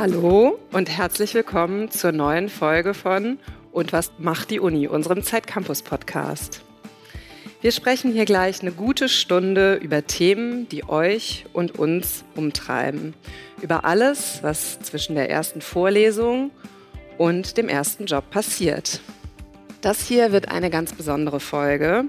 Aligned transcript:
Hallo 0.00 0.58
und 0.72 0.88
herzlich 0.88 1.34
willkommen 1.34 1.90
zur 1.90 2.12
neuen 2.12 2.48
Folge 2.48 2.94
von 2.94 3.38
Und 3.70 3.92
was 3.92 4.10
macht 4.16 4.50
die 4.50 4.58
Uni, 4.58 4.88
unserem 4.88 5.22
Zeitcampus 5.22 5.82
Podcast. 5.82 6.62
Wir 7.60 7.70
sprechen 7.70 8.10
hier 8.10 8.24
gleich 8.24 8.62
eine 8.62 8.72
gute 8.72 9.10
Stunde 9.10 9.74
über 9.74 10.06
Themen, 10.06 10.66
die 10.70 10.88
euch 10.88 11.44
und 11.52 11.78
uns 11.78 12.24
umtreiben. 12.34 13.12
Über 13.60 13.84
alles, 13.84 14.38
was 14.40 14.80
zwischen 14.80 15.16
der 15.16 15.28
ersten 15.28 15.60
Vorlesung 15.60 16.50
und 17.18 17.58
dem 17.58 17.68
ersten 17.68 18.06
Job 18.06 18.30
passiert. 18.30 19.02
Das 19.82 20.06
hier 20.06 20.32
wird 20.32 20.50
eine 20.50 20.70
ganz 20.70 20.94
besondere 20.94 21.40
Folge, 21.40 22.06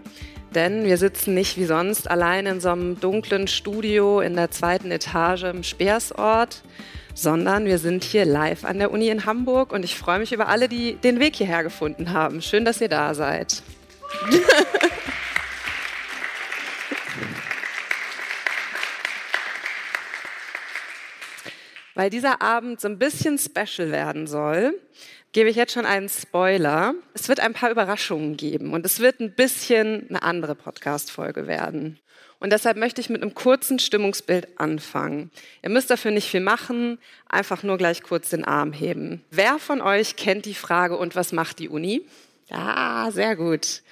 denn 0.55 0.85
wir 0.85 0.95
sitzen 0.95 1.33
nicht 1.33 1.57
wie 1.57 1.65
sonst 1.65 2.09
allein 2.09 2.45
in 2.45 2.61
so 2.61 2.69
einem 2.69 3.01
dunklen 3.01 3.49
Studio 3.49 4.21
in 4.21 4.37
der 4.37 4.49
zweiten 4.49 4.91
Etage 4.91 5.43
im 5.43 5.63
Speersort, 5.63 6.63
sondern 7.13 7.65
wir 7.65 7.77
sind 7.77 8.03
hier 8.03 8.25
live 8.25 8.65
an 8.65 8.79
der 8.79 8.91
Uni 8.91 9.09
in 9.09 9.25
Hamburg 9.25 9.73
und 9.73 9.83
ich 9.83 9.97
freue 9.97 10.19
mich 10.19 10.31
über 10.33 10.47
alle, 10.47 10.67
die 10.69 10.95
den 10.95 11.19
Weg 11.19 11.35
hierher 11.35 11.63
gefunden 11.63 12.13
haben. 12.13 12.41
Schön, 12.41 12.65
dass 12.65 12.81
ihr 12.81 12.89
da 12.89 13.13
seid. 13.13 13.63
Weil 21.93 22.09
dieser 22.09 22.41
Abend 22.41 22.79
so 22.81 22.87
ein 22.87 22.97
bisschen 22.97 23.37
special 23.37 23.91
werden 23.91 24.25
soll, 24.25 24.73
gebe 25.33 25.49
ich 25.49 25.55
jetzt 25.55 25.73
schon 25.73 25.85
einen 25.85 26.09
Spoiler. 26.09 26.95
Es 27.13 27.29
wird 27.29 27.39
ein 27.39 27.53
paar 27.53 27.69
Überraschungen 27.69 28.37
geben 28.37 28.73
und 28.73 28.85
es 28.85 28.99
wird 28.99 29.19
ein 29.19 29.35
bisschen 29.35 30.07
eine 30.09 30.23
andere 30.23 30.55
Podcast-Folge 30.55 31.47
werden. 31.47 31.99
Und 32.41 32.51
deshalb 32.51 32.75
möchte 32.75 32.99
ich 32.99 33.09
mit 33.09 33.21
einem 33.21 33.35
kurzen 33.35 33.77
Stimmungsbild 33.77 34.59
anfangen. 34.59 35.29
Ihr 35.61 35.69
müsst 35.69 35.91
dafür 35.91 36.09
nicht 36.09 36.27
viel 36.27 36.39
machen, 36.39 36.97
einfach 37.29 37.61
nur 37.61 37.77
gleich 37.77 38.01
kurz 38.01 38.31
den 38.31 38.43
Arm 38.43 38.73
heben. 38.73 39.23
Wer 39.29 39.59
von 39.59 39.79
euch 39.79 40.15
kennt 40.15 40.45
die 40.45 40.55
Frage, 40.55 40.97
und 40.97 41.15
was 41.15 41.33
macht 41.33 41.59
die 41.59 41.69
Uni? 41.69 42.01
Ja, 42.49 43.09
sehr 43.11 43.35
gut. 43.35 43.83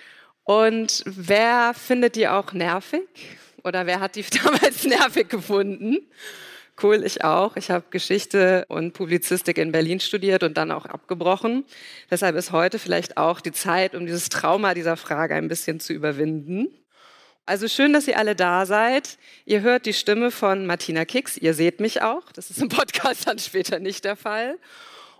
Und 0.46 1.04
wer 1.06 1.76
findet 1.76 2.16
die 2.16 2.28
auch 2.28 2.52
nervig? 2.54 3.08
Oder 3.64 3.86
wer 3.86 4.00
hat 4.00 4.16
die 4.16 4.26
damals 4.44 4.84
nervig 4.84 5.30
gefunden? 5.30 6.00
Cool, 6.82 7.04
ich 7.06 7.24
auch. 7.24 7.56
Ich 7.56 7.70
habe 7.70 7.86
Geschichte 7.92 8.66
und 8.68 8.94
Publizistik 8.94 9.60
in 9.60 9.72
Berlin 9.72 10.00
studiert 10.00 10.42
und 10.42 10.58
dann 10.58 10.72
auch 10.72 10.88
abgebrochen. 10.88 11.66
Deshalb 12.10 12.36
ist 12.36 12.52
heute 12.52 12.80
vielleicht 12.80 13.16
auch 13.16 13.42
die 13.42 13.52
Zeit, 13.52 13.94
um 13.94 14.08
dieses 14.08 14.30
Trauma 14.30 14.74
dieser 14.74 14.98
Frage 14.98 15.36
ein 15.36 15.50
bisschen 15.50 15.80
zu 15.80 15.94
überwinden. 15.94 16.70
Also 17.50 17.68
schön, 17.68 17.94
dass 17.94 18.08
ihr 18.08 18.20
alle 18.20 18.36
da 18.36 18.68
seid. 18.68 19.18
Ihr 19.44 19.62
hört 19.62 19.88
die 19.88 19.94
Stimme 19.94 20.30
von 20.30 20.68
Martina 20.68 21.04
Kicks. 21.04 21.36
Ihr 21.36 21.56
seht 21.56 21.80
mich 21.80 22.04
auch. 22.04 22.32
Das 22.32 22.52
ist 22.52 22.62
im 22.62 22.70
Podcast 22.70 23.28
dann 23.28 23.40
später 23.40 23.80
nicht 23.80 24.06
der 24.06 24.16
Fall. 24.16 24.60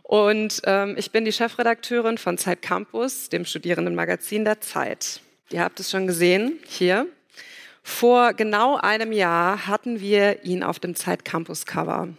Und 0.04 0.62
ähm, 0.66 0.94
ich 0.96 1.10
bin 1.10 1.26
die 1.26 1.32
Chefredakteurin 1.32 2.20
von 2.20 2.38
Zeit 2.38 2.62
Campus, 2.62 3.30
dem 3.30 3.46
Studierendenmagazin 3.46 4.46
der 4.46 4.62
Zeit. 4.62 5.22
Ihr 5.50 5.64
habt 5.64 5.80
es 5.80 5.90
schon 5.90 6.06
gesehen 6.06 6.60
hier. 6.68 7.08
Vor 7.82 8.34
genau 8.36 8.78
einem 8.78 9.12
Jahr 9.12 9.66
hatten 9.66 10.00
wir 10.00 10.46
ihn 10.46 10.62
auf 10.62 10.78
dem 10.78 10.94
Zeit 10.94 11.26
Campus 11.26 11.66
Cover. 11.66 12.10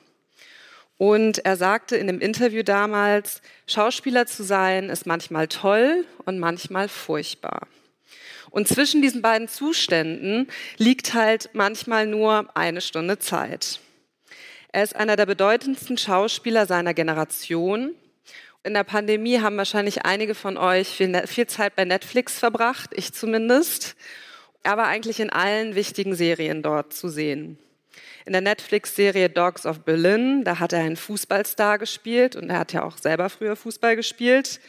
Und 0.99 1.45
er 1.45 1.57
sagte 1.57 1.95
in 1.95 2.09
dem 2.09 2.19
Interview 2.19 2.65
damals, 2.65 3.43
Schauspieler 3.69 4.27
zu 4.27 4.43
sein 4.43 4.91
ist 4.91 5.07
manchmal 5.07 5.47
toll 5.47 6.05
und 6.25 6.41
manchmal 6.41 6.89
furchtbar. 6.89 7.69
Und 8.51 8.69
zwischen 8.69 9.01
diesen 9.01 9.23
beiden 9.23 9.49
Zuständen 9.49 10.49
liegt 10.77 11.15
halt 11.15 11.51
manchmal 11.53 12.07
nur 12.07 12.55
eine 12.57 12.81
Stunde 12.81 13.19
Zeit. 13.19 13.81
Er 14.73 14.83
ist 14.83 14.95
einer 14.95 15.17
der 15.17 15.27
bedeutendsten 15.27 15.99
Schauspieler 15.99 16.67
seiner 16.67 16.95
Generation. 16.95 17.95
In 18.63 18.75
der 18.75 18.85
Pandemie 18.85 19.41
haben 19.41 19.57
wahrscheinlich 19.57 20.05
einige 20.05 20.35
von 20.35 20.57
euch 20.57 20.89
viel, 20.89 21.27
viel 21.27 21.47
Zeit 21.47 21.77
bei 21.77 21.85
Netflix 21.85 22.39
verbracht, 22.39 22.91
ich 22.95 23.13
zumindest. 23.13 23.97
Er 24.63 24.77
war 24.77 24.87
eigentlich 24.87 25.19
in 25.21 25.31
allen 25.31 25.75
wichtigen 25.75 26.15
Serien 26.15 26.63
dort 26.63 26.93
zu 26.93 27.09
sehen. 27.09 27.59
In 28.27 28.33
der 28.33 28.43
Netflix-Serie 28.43 29.31
Dogs 29.31 29.65
of 29.65 29.81
Berlin, 29.81 30.45
da 30.45 30.59
hat 30.59 30.73
er 30.73 30.81
einen 30.81 30.97
Fußballstar 30.97 31.79
gespielt 31.79 32.37
und 32.37 32.51
er 32.51 32.59
hat 32.59 32.73
ja 32.73 32.85
auch 32.85 32.99
selber 32.99 33.31
früher 33.31 33.57
Fußball 33.57 33.97
gespielt. 33.97 34.61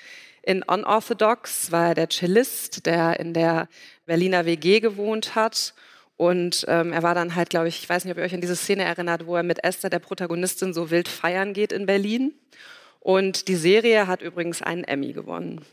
In 0.43 0.63
Unorthodox 0.63 1.71
war 1.71 1.89
er 1.89 1.95
der 1.95 2.09
Cellist, 2.09 2.85
der 2.85 3.19
in 3.19 3.33
der 3.33 3.67
Berliner 4.05 4.45
WG 4.45 4.79
gewohnt 4.79 5.35
hat. 5.35 5.73
Und 6.17 6.65
ähm, 6.67 6.93
er 6.93 7.03
war 7.03 7.15
dann 7.15 7.35
halt, 7.35 7.49
glaube 7.49 7.67
ich, 7.67 7.81
ich 7.81 7.89
weiß 7.89 8.05
nicht, 8.05 8.11
ob 8.11 8.17
ihr 8.17 8.23
euch 8.23 8.33
an 8.33 8.41
diese 8.41 8.55
Szene 8.55 8.83
erinnert, 8.83 9.25
wo 9.25 9.35
er 9.35 9.43
mit 9.43 9.63
Esther, 9.63 9.89
der 9.89 9.99
Protagonistin, 9.99 10.73
so 10.73 10.91
wild 10.91 11.07
feiern 11.07 11.53
geht 11.53 11.71
in 11.71 11.85
Berlin. 11.85 12.33
Und 12.99 13.47
die 13.47 13.55
Serie 13.55 14.07
hat 14.07 14.21
übrigens 14.21 14.61
einen 14.61 14.83
Emmy 14.83 15.13
gewonnen. 15.13 15.65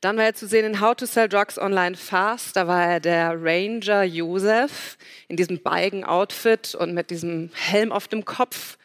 Dann 0.00 0.16
war 0.16 0.24
er 0.24 0.34
zu 0.34 0.48
sehen 0.48 0.64
in 0.64 0.80
How 0.80 0.96
to 0.96 1.06
Sell 1.06 1.28
Drugs 1.28 1.58
Online 1.58 1.96
Fast. 1.96 2.56
Da 2.56 2.66
war 2.66 2.84
er 2.84 3.00
der 3.00 3.34
Ranger 3.40 4.02
Joseph 4.02 4.98
in 5.28 5.36
diesem 5.36 5.62
Beigen-Outfit 5.62 6.74
und 6.74 6.92
mit 6.92 7.10
diesem 7.10 7.50
Helm 7.54 7.92
auf 7.92 8.08
dem 8.08 8.24
Kopf 8.24 8.78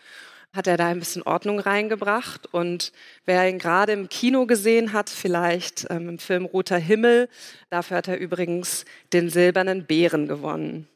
hat 0.54 0.68
er 0.68 0.78
da 0.78 0.88
ein 0.88 1.00
bisschen 1.00 1.24
Ordnung 1.24 1.60
reingebracht. 1.60 2.52
Und 2.54 2.92
wer 3.26 3.48
ihn 3.50 3.60
gerade 3.60 3.92
im 3.92 4.10
Kino 4.10 4.46
gesehen 4.46 4.94
hat, 4.94 5.10
vielleicht 5.10 5.88
ähm, 5.90 6.10
im 6.10 6.20
Film 6.20 6.46
Roter 6.46 6.78
Himmel, 6.78 7.30
dafür 7.70 7.98
hat 7.98 8.08
er 8.08 8.18
übrigens 8.18 8.86
den 9.14 9.30
Silbernen 9.30 9.86
Bären 9.86 10.28
gewonnen. 10.28 10.88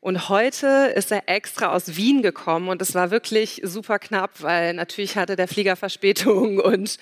Und 0.00 0.28
heute 0.28 0.92
ist 0.94 1.10
er 1.10 1.28
extra 1.28 1.74
aus 1.74 1.96
Wien 1.96 2.22
gekommen 2.22 2.68
und 2.68 2.82
es 2.82 2.94
war 2.94 3.10
wirklich 3.10 3.60
super 3.64 3.98
knapp, 3.98 4.42
weil 4.42 4.74
natürlich 4.74 5.16
hatte 5.16 5.36
der 5.36 5.48
Flieger 5.48 5.76
Verspätung 5.76 6.58
und 6.58 6.98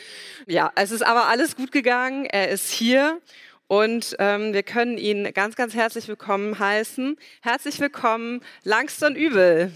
ja, 0.46 0.70
es 0.76 0.90
ist 0.90 1.04
aber 1.04 1.26
alles 1.26 1.56
gut 1.56 1.72
gegangen. 1.72 2.26
Er 2.26 2.48
ist 2.48 2.70
hier 2.70 3.20
und 3.66 4.16
ähm, 4.18 4.52
wir 4.52 4.62
können 4.62 4.96
ihn 4.96 5.32
ganz, 5.34 5.56
ganz 5.56 5.74
herzlich 5.74 6.08
willkommen 6.08 6.58
heißen. 6.58 7.16
Herzlich 7.42 7.80
willkommen, 7.80 8.42
Langston 8.64 9.14
Übel. 9.14 9.72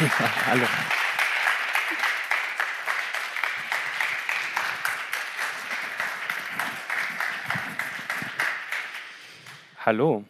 hallo. 0.46 0.66
Hallo. 9.84 10.24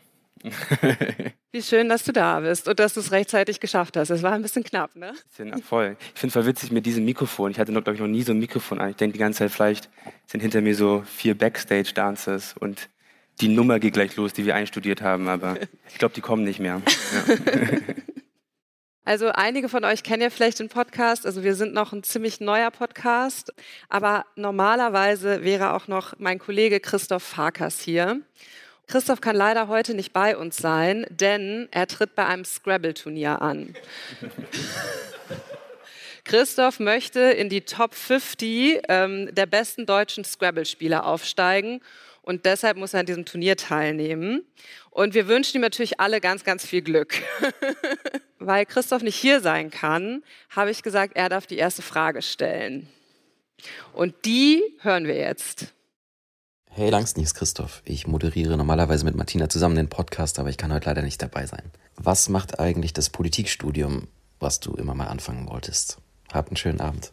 Wie 1.53 1.62
schön, 1.62 1.88
dass 1.88 2.03
du 2.04 2.12
da 2.12 2.41
bist 2.41 2.66
und 2.66 2.80
dass 2.80 2.94
du 2.94 3.00
es 3.00 3.12
rechtzeitig 3.12 3.60
geschafft 3.60 3.97
hast. 3.97 4.10
Es 4.10 4.22
war 4.22 4.32
ein 4.32 4.42
bisschen 4.42 4.64
knapp, 4.64 4.97
ne? 4.97 5.12
Bisschen 5.28 5.62
voll. 5.62 5.97
Ich 6.14 6.20
finde 6.20 6.28
es 6.28 6.32
voll 6.32 6.47
witzig 6.47 6.72
mit 6.72 6.86
diesem 6.86 7.04
Mikrofon. 7.04 7.53
Ich 7.53 7.59
hatte, 7.60 7.72
glaube 7.72 7.94
ich, 7.94 8.00
noch 8.00 8.09
nie 8.09 8.22
so 8.22 8.32
ein 8.32 8.38
Mikrofon 8.38 8.80
an. 8.80 8.91
Ich 8.91 8.97
denke 8.97 9.12
die 9.12 9.19
ganze 9.20 9.41
Zeit, 9.41 9.53
vielleicht 9.53 9.88
sind 10.26 10.41
hinter 10.41 10.62
mir 10.62 10.75
so 10.75 11.04
vier 11.06 11.36
Backstage-Dancers 11.36 12.56
und 12.59 12.88
die 13.41 13.48
Nummer 13.48 13.78
geht 13.78 13.94
gleich 13.94 14.16
los, 14.16 14.32
die 14.32 14.47
wir 14.47 14.54
einstudiert 14.54 15.03
haben, 15.03 15.28
aber 15.28 15.56
ich 15.88 15.98
glaube, 15.98 16.14
die 16.14 16.20
kommen 16.20 16.42
nicht 16.42 16.59
mehr. 16.59 16.82
Ja. 17.28 17.36
Also 19.04 19.28
einige 19.28 19.68
von 19.68 19.84
euch 19.84 20.02
kennen 20.02 20.22
ja 20.22 20.30
vielleicht 20.30 20.58
den 20.58 20.68
Podcast. 20.68 21.24
Also 21.24 21.42
wir 21.42 21.54
sind 21.54 21.72
noch 21.72 21.92
ein 21.92 22.02
ziemlich 22.02 22.40
neuer 22.40 22.70
Podcast, 22.70 23.52
aber 23.88 24.26
normalerweise 24.36 25.42
wäre 25.42 25.72
auch 25.72 25.88
noch 25.88 26.14
mein 26.18 26.38
Kollege 26.38 26.80
Christoph 26.80 27.22
Farkas 27.22 27.80
hier. 27.80 28.20
Christoph 28.86 29.20
kann 29.20 29.36
leider 29.36 29.68
heute 29.68 29.94
nicht 29.94 30.12
bei 30.12 30.36
uns 30.36 30.56
sein, 30.56 31.06
denn 31.10 31.68
er 31.70 31.86
tritt 31.86 32.14
bei 32.14 32.26
einem 32.26 32.44
Scrabble-Turnier 32.44 33.40
an. 33.40 33.74
Christoph 36.24 36.78
möchte 36.78 37.20
in 37.20 37.48
die 37.48 37.62
Top 37.62 37.94
50 37.94 38.82
ähm, 38.88 39.34
der 39.34 39.46
besten 39.46 39.86
deutschen 39.86 40.24
Scrabble-Spieler 40.24 41.06
aufsteigen 41.06 41.80
und 42.22 42.44
deshalb 42.44 42.76
muss 42.76 42.94
er 42.94 43.00
an 43.00 43.06
diesem 43.06 43.24
Turnier 43.24 43.56
teilnehmen. 43.56 44.44
Und 44.90 45.14
wir 45.14 45.28
wünschen 45.28 45.56
ihm 45.56 45.62
natürlich 45.62 46.00
alle 46.00 46.20
ganz, 46.20 46.44
ganz 46.44 46.64
viel 46.64 46.82
Glück. 46.82 47.14
Weil 48.38 48.66
Christoph 48.66 49.02
nicht 49.02 49.16
hier 49.16 49.40
sein 49.40 49.70
kann, 49.70 50.22
habe 50.50 50.70
ich 50.70 50.82
gesagt, 50.82 51.16
er 51.16 51.28
darf 51.28 51.46
die 51.46 51.58
erste 51.58 51.82
Frage 51.82 52.22
stellen. 52.22 52.88
Und 53.92 54.14
die 54.24 54.62
hören 54.80 55.06
wir 55.06 55.16
jetzt. 55.16 55.74
Hey 56.72 56.88
Langston, 56.88 57.22
ist 57.22 57.34
Christoph. 57.34 57.82
Ich 57.84 58.06
moderiere 58.06 58.56
normalerweise 58.56 59.04
mit 59.04 59.16
Martina 59.16 59.48
zusammen 59.48 59.74
den 59.74 59.88
Podcast, 59.88 60.38
aber 60.38 60.50
ich 60.50 60.56
kann 60.56 60.72
heute 60.72 60.88
leider 60.88 61.02
nicht 61.02 61.20
dabei 61.20 61.44
sein. 61.46 61.70
Was 61.96 62.28
macht 62.28 62.60
eigentlich 62.60 62.92
das 62.92 63.10
Politikstudium, 63.10 64.08
was 64.38 64.60
du 64.60 64.74
immer 64.74 64.94
mal 64.94 65.08
anfangen 65.08 65.48
wolltest? 65.48 65.98
Hab 66.32 66.46
einen 66.46 66.56
schönen 66.56 66.80
Abend. 66.80 67.12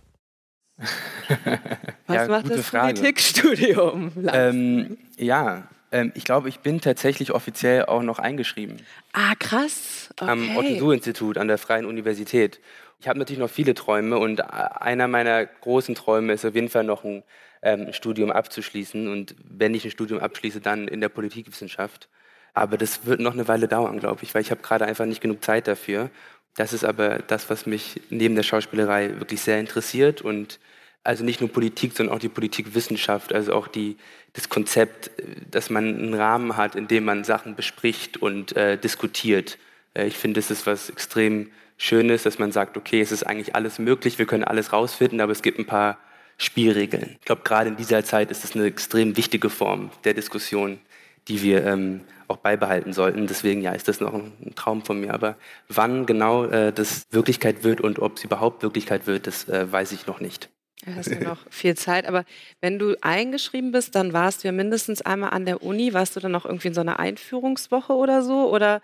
Was 2.08 2.16
ja, 2.16 2.28
macht 2.28 2.50
das 2.50 2.68
Frage. 2.68 2.94
Politikstudium? 2.94 4.12
Ähm, 4.34 4.98
ja, 5.18 5.68
ähm, 5.92 6.12
ich 6.16 6.24
glaube, 6.24 6.50
ich 6.50 6.60
bin 6.60 6.82
tatsächlich 6.82 7.32
offiziell 7.32 7.86
auch 7.86 8.04
noch 8.04 8.20
eingeschrieben. 8.20 8.78
Ah, 9.14 9.34
krass. 9.40 10.10
Okay. 10.20 10.30
Am 10.30 10.58
Otto-Suhr-Institut 10.58 11.38
an 11.38 11.48
der 11.48 11.58
Freien 11.58 11.86
Universität. 11.86 12.60
Ich 13.00 13.08
habe 13.08 13.20
natürlich 13.20 13.40
noch 13.40 13.50
viele 13.50 13.74
Träume 13.74 14.18
und 14.18 14.42
einer 14.42 15.08
meiner 15.08 15.46
großen 15.46 15.96
Träume 15.96 16.34
ist 16.34 16.46
auf 16.46 16.56
jeden 16.56 16.70
Fall 16.70 16.84
noch 16.84 17.04
ein 17.04 17.24
ähm, 17.62 17.94
Studium 17.94 18.32
abzuschließen 18.32 19.08
und 19.08 19.36
wenn 19.44 19.74
ich 19.76 19.86
ein 19.86 19.92
Studium 19.92 20.20
abschließe, 20.20 20.62
dann 20.62 20.88
in 20.88 21.02
der 21.02 21.10
Politikwissenschaft. 21.10 22.10
Aber 22.54 22.78
das 22.78 23.06
wird 23.06 23.20
noch 23.20 23.34
eine 23.34 23.48
Weile 23.48 23.68
dauern, 23.68 24.00
glaube 24.00 24.24
ich, 24.24 24.34
weil 24.34 24.42
ich 24.42 24.50
habe 24.50 24.62
gerade 24.64 24.86
einfach 24.86 25.06
nicht 25.06 25.22
genug 25.22 25.44
Zeit 25.44 25.68
dafür. 25.68 26.10
Das 26.58 26.74
ist 26.74 26.84
aber 26.84 27.20
das, 27.20 27.50
was 27.52 27.68
mich 27.68 28.02
neben 28.10 28.36
der 28.36 28.42
Schauspielerei 28.42 29.20
wirklich 29.20 29.42
sehr 29.42 29.60
interessiert 29.60 30.22
und 30.22 30.60
also 31.04 31.24
nicht 31.24 31.40
nur 31.40 31.52
Politik, 31.52 31.94
sondern 31.94 32.16
auch 32.16 32.20
die 32.20 32.30
Politikwissenschaft, 32.30 33.32
also 33.32 33.54
auch 33.54 33.68
die, 33.68 33.96
das 34.34 34.50
Konzept, 34.50 35.12
dass 35.50 35.70
man 35.70 35.86
einen 35.86 36.14
Rahmen 36.16 36.58
hat, 36.58 36.76
in 36.76 36.88
dem 36.88 37.06
man 37.06 37.24
Sachen 37.24 37.56
bespricht 37.56 38.18
und 38.18 38.58
äh, 38.58 38.76
diskutiert. 38.76 39.60
Äh, 39.94 40.08
ich 40.08 40.18
finde, 40.18 40.40
das 40.40 40.50
ist 40.50 40.66
was 40.66 40.90
extrem 40.90 41.52
Schönes, 41.78 42.24
dass 42.24 42.40
man 42.40 42.52
sagt, 42.52 42.76
okay, 42.76 43.02
es 43.02 43.12
ist 43.12 43.24
eigentlich 43.24 43.56
alles 43.56 43.78
möglich, 43.78 44.18
wir 44.18 44.26
können 44.26 44.44
alles 44.44 44.74
rausfinden, 44.74 45.22
aber 45.22 45.32
es 45.32 45.44
gibt 45.44 45.60
ein 45.60 45.68
paar 45.68 46.00
Spielregeln. 46.40 47.18
Ich 47.20 47.26
glaube, 47.26 47.44
gerade 47.44 47.70
in 47.70 47.78
dieser 47.78 48.04
Zeit 48.04 48.32
ist 48.32 48.44
es 48.44 48.56
eine 48.56 48.66
extrem 48.66 49.16
wichtige 49.16 49.52
Form 49.52 49.92
der 50.06 50.16
Diskussion, 50.16 50.80
die 51.28 51.44
wir 51.44 51.64
ähm, 51.66 52.02
auch 52.28 52.38
beibehalten 52.38 52.94
sollten. 52.94 53.28
Deswegen 53.28 53.62
ja, 53.62 53.72
ist 53.72 53.88
das 53.88 54.00
noch 54.00 54.14
ein, 54.14 54.54
Traum 54.56 54.84
von 54.84 55.00
mir. 55.00 55.14
Aber 55.14 55.36
wann 55.70 56.06
genau 56.06 56.46
äh, 56.46 56.72
das 56.72 57.08
Wirklichkeit 57.12 57.64
wird 57.64 57.82
und 57.82 58.00
ob 58.00 58.18
es 58.18 58.24
überhaupt 58.24 58.64
Wirklichkeit 58.64 59.08
wird, 59.08 59.28
das 59.28 59.48
äh, 59.50 59.72
weiß 59.72 59.92
ich 59.92 60.08
noch 60.08 60.20
nicht. 60.20 60.50
Du 60.86 60.96
hast 60.96 61.10
ja 61.10 61.20
noch 61.20 61.40
viel 61.50 61.76
Zeit, 61.76 62.06
aber 62.06 62.24
wenn 62.62 62.80
du 62.80 62.96
eingeschrieben 63.02 63.72
bist, 63.72 63.96
dann 63.96 64.14
warst 64.14 64.44
du 64.44 64.48
ja 64.48 64.52
mindestens 64.52 65.02
einmal 65.02 65.32
an 65.32 65.46
der 65.46 65.64
Uni. 65.64 65.94
Warst 65.94 66.16
du 66.16 66.20
dann 66.20 66.32
noch 66.32 66.46
irgendwie 66.46 66.70
in 66.70 66.74
so 66.74 66.82
einer 66.82 67.00
Einführungswoche 67.00 67.94
oder 67.94 68.22
so? 68.22 68.50
Oder 68.50 68.82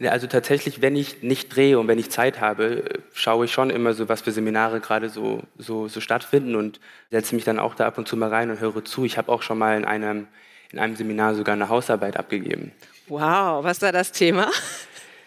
also 0.00 0.26
tatsächlich, 0.26 0.82
wenn 0.82 0.94
ich 0.94 1.22
nicht 1.22 1.54
drehe 1.54 1.78
und 1.78 1.88
wenn 1.88 1.98
ich 1.98 2.10
Zeit 2.10 2.40
habe, 2.40 2.84
schaue 3.14 3.46
ich 3.46 3.52
schon 3.52 3.70
immer 3.70 3.94
so, 3.94 4.08
was 4.08 4.20
für 4.20 4.32
Seminare 4.32 4.80
gerade 4.80 5.08
so, 5.08 5.42
so, 5.56 5.88
so 5.88 6.00
stattfinden 6.00 6.54
und 6.54 6.80
setze 7.10 7.34
mich 7.34 7.44
dann 7.44 7.58
auch 7.58 7.74
da 7.74 7.86
ab 7.86 7.96
und 7.96 8.06
zu 8.06 8.16
mal 8.16 8.28
rein 8.28 8.50
und 8.50 8.60
höre 8.60 8.84
zu. 8.84 9.04
Ich 9.04 9.16
habe 9.16 9.32
auch 9.32 9.42
schon 9.42 9.58
mal 9.58 9.76
in 9.76 9.84
einem, 9.84 10.28
in 10.72 10.78
einem 10.78 10.96
Seminar 10.96 11.34
sogar 11.34 11.54
eine 11.54 11.68
Hausarbeit 11.68 12.16
abgegeben. 12.16 12.72
Wow, 13.08 13.62
was 13.62 13.80
war 13.82 13.92
das 13.92 14.12
Thema? 14.12 14.50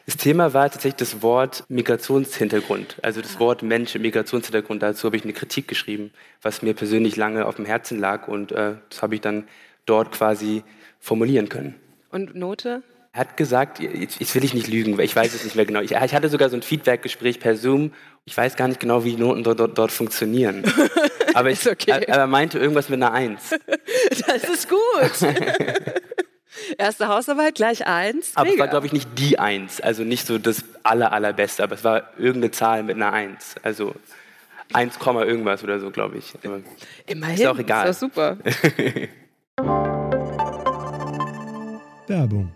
Das 0.05 0.17
Thema 0.17 0.53
war 0.55 0.71
tatsächlich 0.71 0.95
das 0.95 1.21
Wort 1.21 1.65
Migrationshintergrund, 1.69 2.97
also 3.03 3.21
das 3.21 3.39
Wort 3.39 3.61
Mensch 3.61 3.93
im 3.93 4.01
Migrationshintergrund. 4.01 4.81
Dazu 4.81 5.05
habe 5.05 5.17
ich 5.17 5.23
eine 5.23 5.33
Kritik 5.33 5.67
geschrieben, 5.67 6.11
was 6.41 6.63
mir 6.63 6.73
persönlich 6.73 7.15
lange 7.15 7.45
auf 7.45 7.57
dem 7.57 7.65
Herzen 7.65 7.99
lag 7.99 8.27
und 8.27 8.51
äh, 8.51 8.73
das 8.89 9.03
habe 9.03 9.13
ich 9.13 9.21
dann 9.21 9.47
dort 9.85 10.11
quasi 10.11 10.63
formulieren 10.99 11.47
können. 11.47 11.75
Und 12.09 12.35
Note? 12.35 12.81
Er 13.11 13.19
hat 13.21 13.37
gesagt, 13.37 13.79
jetzt 13.79 14.33
will 14.35 14.43
ich 14.43 14.53
nicht 14.53 14.67
lügen, 14.67 14.97
weil 14.97 15.05
ich 15.05 15.15
weiß 15.15 15.33
es 15.33 15.43
nicht 15.43 15.55
mehr 15.55 15.65
genau. 15.65 15.81
Ich, 15.81 15.91
ich 15.91 16.13
hatte 16.13 16.29
sogar 16.29 16.49
so 16.49 16.55
ein 16.55 16.61
Feedback-Gespräch 16.61 17.39
per 17.39 17.55
Zoom. 17.55 17.91
Ich 18.25 18.37
weiß 18.37 18.55
gar 18.55 18.67
nicht 18.67 18.79
genau, 18.79 19.03
wie 19.03 19.11
die 19.15 19.21
Noten 19.21 19.43
dort, 19.43 19.59
dort, 19.59 19.77
dort 19.77 19.91
funktionieren. 19.91 20.63
Aber, 21.39 21.51
ich, 21.51 21.69
okay. 21.69 21.91
er, 21.91 22.07
er 22.07 22.25
meinte 22.27 22.57
irgendwas 22.59 22.89
mit 22.89 23.01
einer 23.01 23.13
Eins. 23.13 23.55
Das 24.27 24.43
ist 24.43 24.69
gut. 24.69 25.21
Erste 26.77 27.07
Hausarbeit 27.07 27.55
gleich 27.55 27.87
eins. 27.87 28.33
Aber 28.35 28.49
es 28.49 28.59
war, 28.59 28.67
glaube 28.67 28.87
ich, 28.87 28.93
nicht 28.93 29.07
die 29.17 29.39
Eins. 29.39 29.79
Also 29.79 30.03
nicht 30.03 30.27
so 30.27 30.37
das 30.37 30.65
aller, 30.83 31.13
allerbeste, 31.13 31.63
aber 31.63 31.75
es 31.75 31.83
war 31.83 32.09
irgendeine 32.17 32.51
Zahl 32.51 32.83
mit 32.83 32.97
einer 32.97 33.13
Eins. 33.13 33.55
Also 33.63 33.95
1, 34.73 34.97
irgendwas 35.03 35.63
oder 35.63 35.79
so, 35.79 35.91
glaube 35.91 36.17
ich. 36.17 36.33
Aber 36.43 36.59
Immerhin. 37.07 37.35
Ist 37.35 37.47
auch 37.47 37.57
egal. 37.57 37.87
Das 37.87 38.01
war 38.01 38.09
super. 38.09 38.37
Werbung. 42.07 42.53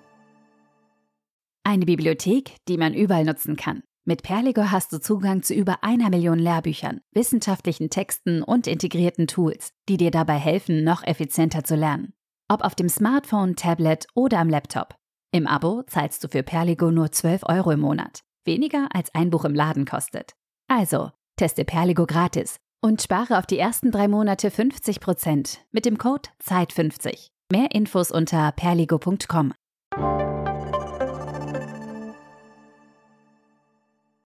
Eine 1.64 1.86
Bibliothek, 1.86 2.58
die 2.68 2.78
man 2.78 2.94
überall 2.94 3.24
nutzen 3.24 3.56
kann. 3.56 3.84
Mit 4.06 4.22
Perligo 4.22 4.70
hast 4.70 4.92
du 4.92 5.00
Zugang 5.00 5.44
zu 5.44 5.54
über 5.54 5.82
einer 5.82 6.10
Million 6.10 6.38
Lehrbüchern, 6.38 7.00
wissenschaftlichen 7.14 7.90
Texten 7.90 8.44
und 8.44 8.68
integrierten 8.68 9.28
Tools, 9.28 9.72
die 9.88 9.96
dir 9.96 10.12
dabei 10.12 10.38
helfen, 10.38 10.84
noch 10.84 11.04
effizienter 11.04 11.64
zu 11.64 11.76
lernen. 11.76 12.14
Ob 12.50 12.66
auf 12.66 12.76
dem 12.76 12.90
Smartphone, 12.90 13.56
Tablet 13.56 14.06
oder 14.14 14.40
am 14.40 14.50
Laptop. 14.50 14.96
Im 15.32 15.48
Abo 15.48 15.84
zahlst 15.84 16.22
du 16.22 16.28
für 16.28 16.44
Perligo 16.44 16.92
nur 16.92 17.14
12 17.14 17.44
Euro 17.48 17.72
im 17.72 17.80
Monat. 17.80 18.24
Weniger 18.44 18.90
als 18.94 19.16
ein 19.16 19.30
Buch 19.30 19.46
im 19.46 19.56
Laden 19.56 19.86
kostet. 19.86 20.34
Also, 20.68 21.12
teste 21.38 21.64
Perligo 21.64 22.06
gratis 22.06 22.58
und 22.82 23.02
spare 23.02 23.38
auf 23.38 23.46
die 23.46 23.58
ersten 23.58 23.90
drei 23.90 24.10
Monate 24.10 24.50
50% 24.50 25.60
mit 25.72 25.86
dem 25.86 25.98
Code 25.98 26.30
ZEIT50. 26.44 27.30
Mehr 27.50 27.72
Infos 27.72 28.12
unter 28.12 28.52
perligo.com. 28.52 29.54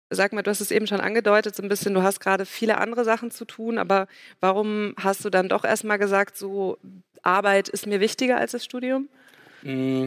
Sag 0.09 0.33
mal, 0.33 0.43
du 0.43 0.51
hast 0.51 0.61
es 0.61 0.71
eben 0.71 0.87
schon 0.87 1.01
angedeutet, 1.01 1.57
so 1.57 1.63
ein 1.63 1.69
bisschen, 1.69 1.93
du 1.95 2.03
hast 2.03 2.21
gerade 2.21 2.47
viele 2.47 2.79
andere 2.79 3.05
Sachen 3.05 3.33
zu 3.33 3.45
tun, 3.45 3.77
aber 3.77 4.07
warum 4.41 4.95
hast 4.99 5.25
du 5.25 5.31
dann 5.31 5.49
doch 5.49 5.65
erstmal 5.65 5.99
gesagt, 5.99 6.37
so 6.37 6.79
Arbeit 7.23 7.69
ist 7.69 7.87
mir 7.87 7.99
wichtiger 7.99 8.37
als 8.37 8.53
das 8.53 8.65
Studium? 8.65 9.09
Mm, 9.63 10.07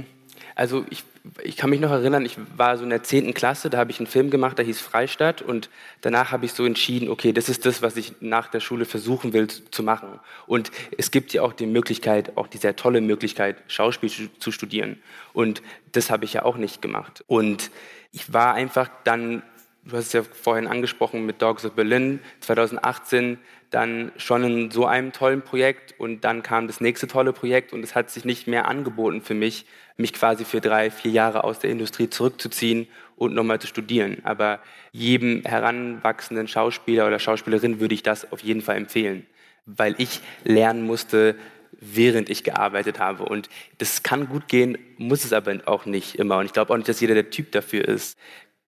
also 0.55 0.85
ich, 0.89 1.03
ich 1.43 1.57
kann 1.57 1.69
mich 1.69 1.81
noch 1.81 1.91
erinnern, 1.91 2.25
ich 2.25 2.37
war 2.55 2.77
so 2.77 2.83
in 2.83 2.89
der 2.89 3.03
10. 3.03 3.33
Klasse, 3.33 3.69
da 3.69 3.77
habe 3.77 3.91
ich 3.91 3.99
einen 3.99 4.07
Film 4.07 4.29
gemacht, 4.29 4.57
der 4.57 4.65
hieß 4.65 4.79
Freistadt 4.79 5.41
und 5.41 5.69
danach 5.99 6.31
habe 6.31 6.45
ich 6.45 6.53
so 6.53 6.65
entschieden, 6.65 7.09
okay, 7.09 7.33
das 7.33 7.49
ist 7.49 7.65
das, 7.65 7.81
was 7.81 7.97
ich 7.97 8.13
nach 8.21 8.47
der 8.47 8.61
Schule 8.61 8.85
versuchen 8.85 9.33
will 9.33 9.47
zu 9.47 9.83
machen. 9.83 10.19
Und 10.47 10.71
es 10.97 11.11
gibt 11.11 11.33
ja 11.33 11.41
auch 11.41 11.53
die 11.53 11.65
Möglichkeit, 11.65 12.37
auch 12.37 12.47
die 12.47 12.57
sehr 12.57 12.77
tolle 12.77 13.01
Möglichkeit, 13.01 13.57
Schauspiel 13.67 14.29
zu 14.39 14.51
studieren. 14.51 14.97
Und 15.33 15.61
das 15.91 16.09
habe 16.09 16.23
ich 16.23 16.33
ja 16.33 16.43
auch 16.43 16.55
nicht 16.55 16.81
gemacht. 16.81 17.23
Und 17.27 17.69
ich 18.11 18.31
war 18.31 18.53
einfach 18.53 18.89
dann 19.03 19.43
du 19.89 19.97
hast 19.97 20.07
es 20.07 20.13
ja 20.13 20.23
vorhin 20.23 20.67
angesprochen 20.67 21.25
mit 21.25 21.41
Dogs 21.41 21.65
of 21.65 21.73
Berlin, 21.73 22.19
2018 22.41 23.37
dann 23.69 24.11
schon 24.17 24.43
in 24.43 24.71
so 24.71 24.85
einem 24.85 25.11
tollen 25.11 25.41
Projekt 25.41 25.99
und 25.99 26.23
dann 26.23 26.41
kam 26.41 26.67
das 26.67 26.81
nächste 26.81 27.07
tolle 27.07 27.33
Projekt 27.33 27.71
und 27.71 27.83
es 27.83 27.93
hat 27.93 28.09
sich 28.09 28.25
nicht 28.25 28.47
mehr 28.47 28.67
angeboten 28.67 29.21
für 29.21 29.35
mich, 29.35 29.65
mich 29.97 30.13
quasi 30.13 30.43
für 30.45 30.61
drei, 30.61 30.89
vier 30.89 31.11
Jahre 31.11 31.43
aus 31.43 31.59
der 31.59 31.69
Industrie 31.69 32.09
zurückzuziehen 32.09 32.87
und 33.15 33.35
nochmal 33.35 33.59
zu 33.59 33.67
studieren. 33.67 34.17
Aber 34.23 34.59
jedem 34.91 35.43
heranwachsenden 35.43 36.47
Schauspieler 36.47 37.05
oder 37.05 37.19
Schauspielerin 37.19 37.79
würde 37.79 37.93
ich 37.93 38.01
das 38.01 38.31
auf 38.31 38.41
jeden 38.41 38.61
Fall 38.61 38.77
empfehlen, 38.77 39.25
weil 39.65 39.93
ich 39.99 40.21
lernen 40.43 40.83
musste, 40.83 41.35
während 41.81 42.29
ich 42.29 42.43
gearbeitet 42.43 42.99
habe. 42.99 43.23
Und 43.23 43.49
das 43.77 44.01
kann 44.03 44.27
gut 44.27 44.47
gehen, 44.47 44.77
muss 44.97 45.25
es 45.25 45.33
aber 45.33 45.59
auch 45.65 45.85
nicht 45.85 46.15
immer. 46.15 46.37
Und 46.37 46.45
ich 46.45 46.53
glaube 46.53 46.73
auch 46.73 46.77
nicht, 46.77 46.89
dass 46.89 46.99
jeder 46.99 47.13
der 47.13 47.29
Typ 47.29 47.51
dafür 47.51 47.87
ist 47.87 48.17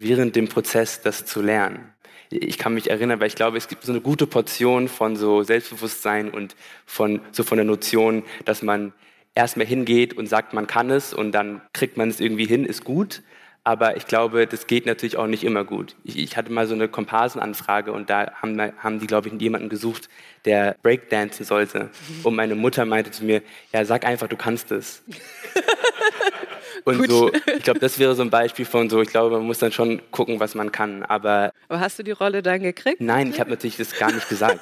während 0.01 0.35
dem 0.35 0.47
Prozess 0.47 1.01
das 1.01 1.25
zu 1.25 1.41
lernen. 1.41 1.93
Ich 2.29 2.57
kann 2.57 2.73
mich 2.73 2.89
erinnern, 2.89 3.19
weil 3.19 3.27
ich 3.27 3.35
glaube, 3.35 3.57
es 3.57 3.67
gibt 3.67 3.83
so 3.83 3.91
eine 3.91 4.01
gute 4.01 4.25
Portion 4.25 4.87
von 4.87 5.15
so 5.15 5.43
Selbstbewusstsein 5.43 6.29
und 6.29 6.55
von 6.85 7.19
so 7.31 7.43
von 7.43 7.57
der 7.57 7.65
Notion, 7.65 8.23
dass 8.45 8.61
man 8.61 8.93
erstmal 9.35 9.65
hingeht 9.65 10.17
und 10.17 10.27
sagt, 10.27 10.53
man 10.53 10.65
kann 10.65 10.89
es 10.89 11.13
und 11.13 11.33
dann 11.33 11.61
kriegt 11.73 11.97
man 11.97 12.09
es 12.09 12.19
irgendwie 12.19 12.45
hin, 12.45 12.65
ist 12.65 12.83
gut. 12.83 13.21
Aber 13.63 13.95
ich 13.95 14.07
glaube, 14.07 14.47
das 14.47 14.65
geht 14.65 14.87
natürlich 14.87 15.17
auch 15.17 15.27
nicht 15.27 15.43
immer 15.43 15.63
gut. 15.63 15.95
Ich, 16.03 16.17
ich 16.17 16.35
hatte 16.35 16.51
mal 16.51 16.65
so 16.65 16.73
eine 16.73 16.87
Komparsenanfrage 16.87 17.91
und 17.91 18.09
da 18.09 18.31
haben, 18.41 18.59
haben 18.59 18.99
die, 18.99 19.05
glaube 19.05 19.27
ich, 19.27 19.39
jemanden 19.39 19.69
gesucht, 19.69 20.09
der 20.45 20.75
Breakdancen 20.81 21.45
sollte. 21.45 21.91
Und 22.23 22.35
meine 22.35 22.55
Mutter 22.55 22.85
meinte 22.85 23.11
zu 23.11 23.23
mir, 23.23 23.43
ja, 23.71 23.85
sag 23.85 24.03
einfach, 24.03 24.27
du 24.27 24.35
kannst 24.35 24.71
es. 24.71 25.03
Und 26.83 26.97
Gut. 26.97 27.09
so, 27.09 27.31
ich 27.57 27.63
glaube, 27.63 27.79
das 27.79 27.99
wäre 27.99 28.15
so 28.15 28.21
ein 28.21 28.29
Beispiel 28.29 28.65
von 28.65 28.89
so, 28.89 29.01
ich 29.01 29.09
glaube, 29.09 29.37
man 29.37 29.45
muss 29.45 29.59
dann 29.59 29.71
schon 29.71 30.01
gucken, 30.11 30.39
was 30.39 30.55
man 30.55 30.71
kann. 30.71 31.03
Aber, 31.03 31.51
aber 31.69 31.79
hast 31.79 31.99
du 31.99 32.03
die 32.03 32.11
Rolle 32.11 32.41
dann 32.41 32.61
gekriegt? 32.61 33.01
Nein, 33.01 33.29
ich 33.29 33.39
habe 33.39 33.49
natürlich 33.49 33.77
das 33.77 33.97
gar 33.97 34.11
nicht 34.11 34.27
gesagt. 34.29 34.59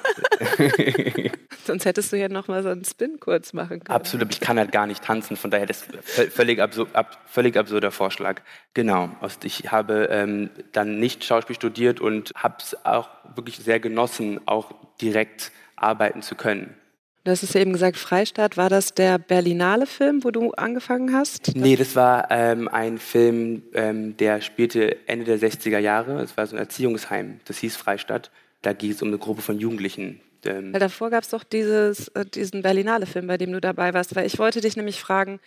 Sonst 1.64 1.84
hättest 1.84 2.12
du 2.12 2.16
ja 2.16 2.28
noch 2.28 2.48
mal 2.48 2.62
so 2.62 2.68
einen 2.68 2.84
Spin 2.84 3.18
kurz 3.20 3.52
machen 3.52 3.80
können. 3.84 3.96
Absolut, 3.96 4.32
ich 4.32 4.40
kann 4.40 4.58
halt 4.58 4.72
gar 4.72 4.86
nicht 4.86 5.04
tanzen, 5.04 5.36
von 5.36 5.50
daher 5.50 5.66
das 5.66 5.82
ist 5.82 6.32
völlig, 6.32 6.60
absur 6.60 6.88
ab, 6.92 7.18
völlig 7.26 7.56
absurder 7.56 7.90
Vorschlag. 7.90 8.40
Genau, 8.74 9.10
ich 9.44 9.70
habe 9.70 10.08
ähm, 10.10 10.50
dann 10.72 10.98
nicht 10.98 11.24
Schauspiel 11.24 11.56
studiert 11.56 12.00
und 12.00 12.32
habe 12.34 12.56
es 12.58 12.76
auch 12.84 13.08
wirklich 13.34 13.56
sehr 13.56 13.80
genossen, 13.80 14.40
auch 14.46 14.72
direkt 15.00 15.52
arbeiten 15.76 16.22
zu 16.22 16.34
können. 16.34 16.74
Du 17.22 17.30
hast 17.30 17.42
es 17.42 17.52
ja 17.52 17.60
eben 17.60 17.74
gesagt, 17.74 17.98
Freistaat, 17.98 18.56
war 18.56 18.70
das 18.70 18.94
der 18.94 19.18
Berlinale 19.18 19.84
Film, 19.84 20.24
wo 20.24 20.30
du 20.30 20.52
angefangen 20.52 21.12
hast? 21.12 21.54
Nee, 21.54 21.76
das 21.76 21.94
war 21.94 22.30
ähm, 22.30 22.66
ein 22.68 22.98
Film, 22.98 23.62
ähm, 23.74 24.16
der 24.16 24.40
spielte 24.40 25.06
Ende 25.06 25.36
der 25.36 25.50
60er 25.50 25.78
Jahre. 25.78 26.22
Es 26.22 26.36
war 26.38 26.46
so 26.46 26.56
ein 26.56 26.58
Erziehungsheim, 26.58 27.40
das 27.44 27.58
hieß 27.58 27.76
Freistadt. 27.76 28.30
Da 28.62 28.72
ging 28.72 28.92
es 28.92 29.02
um 29.02 29.08
eine 29.08 29.18
Gruppe 29.18 29.42
von 29.42 29.58
Jugendlichen. 29.58 30.20
Ähm 30.46 30.72
weil 30.72 30.80
davor 30.80 31.10
gab 31.10 31.22
es 31.22 31.28
doch 31.28 31.44
dieses, 31.44 32.08
äh, 32.08 32.24
diesen 32.24 32.62
Berlinale 32.62 33.04
Film, 33.04 33.26
bei 33.26 33.36
dem 33.36 33.52
du 33.52 33.60
dabei 33.60 33.92
warst. 33.92 34.16
Weil 34.16 34.26
ich 34.26 34.38
wollte 34.38 34.62
dich 34.62 34.76
nämlich 34.76 35.00
fragen, 35.00 35.40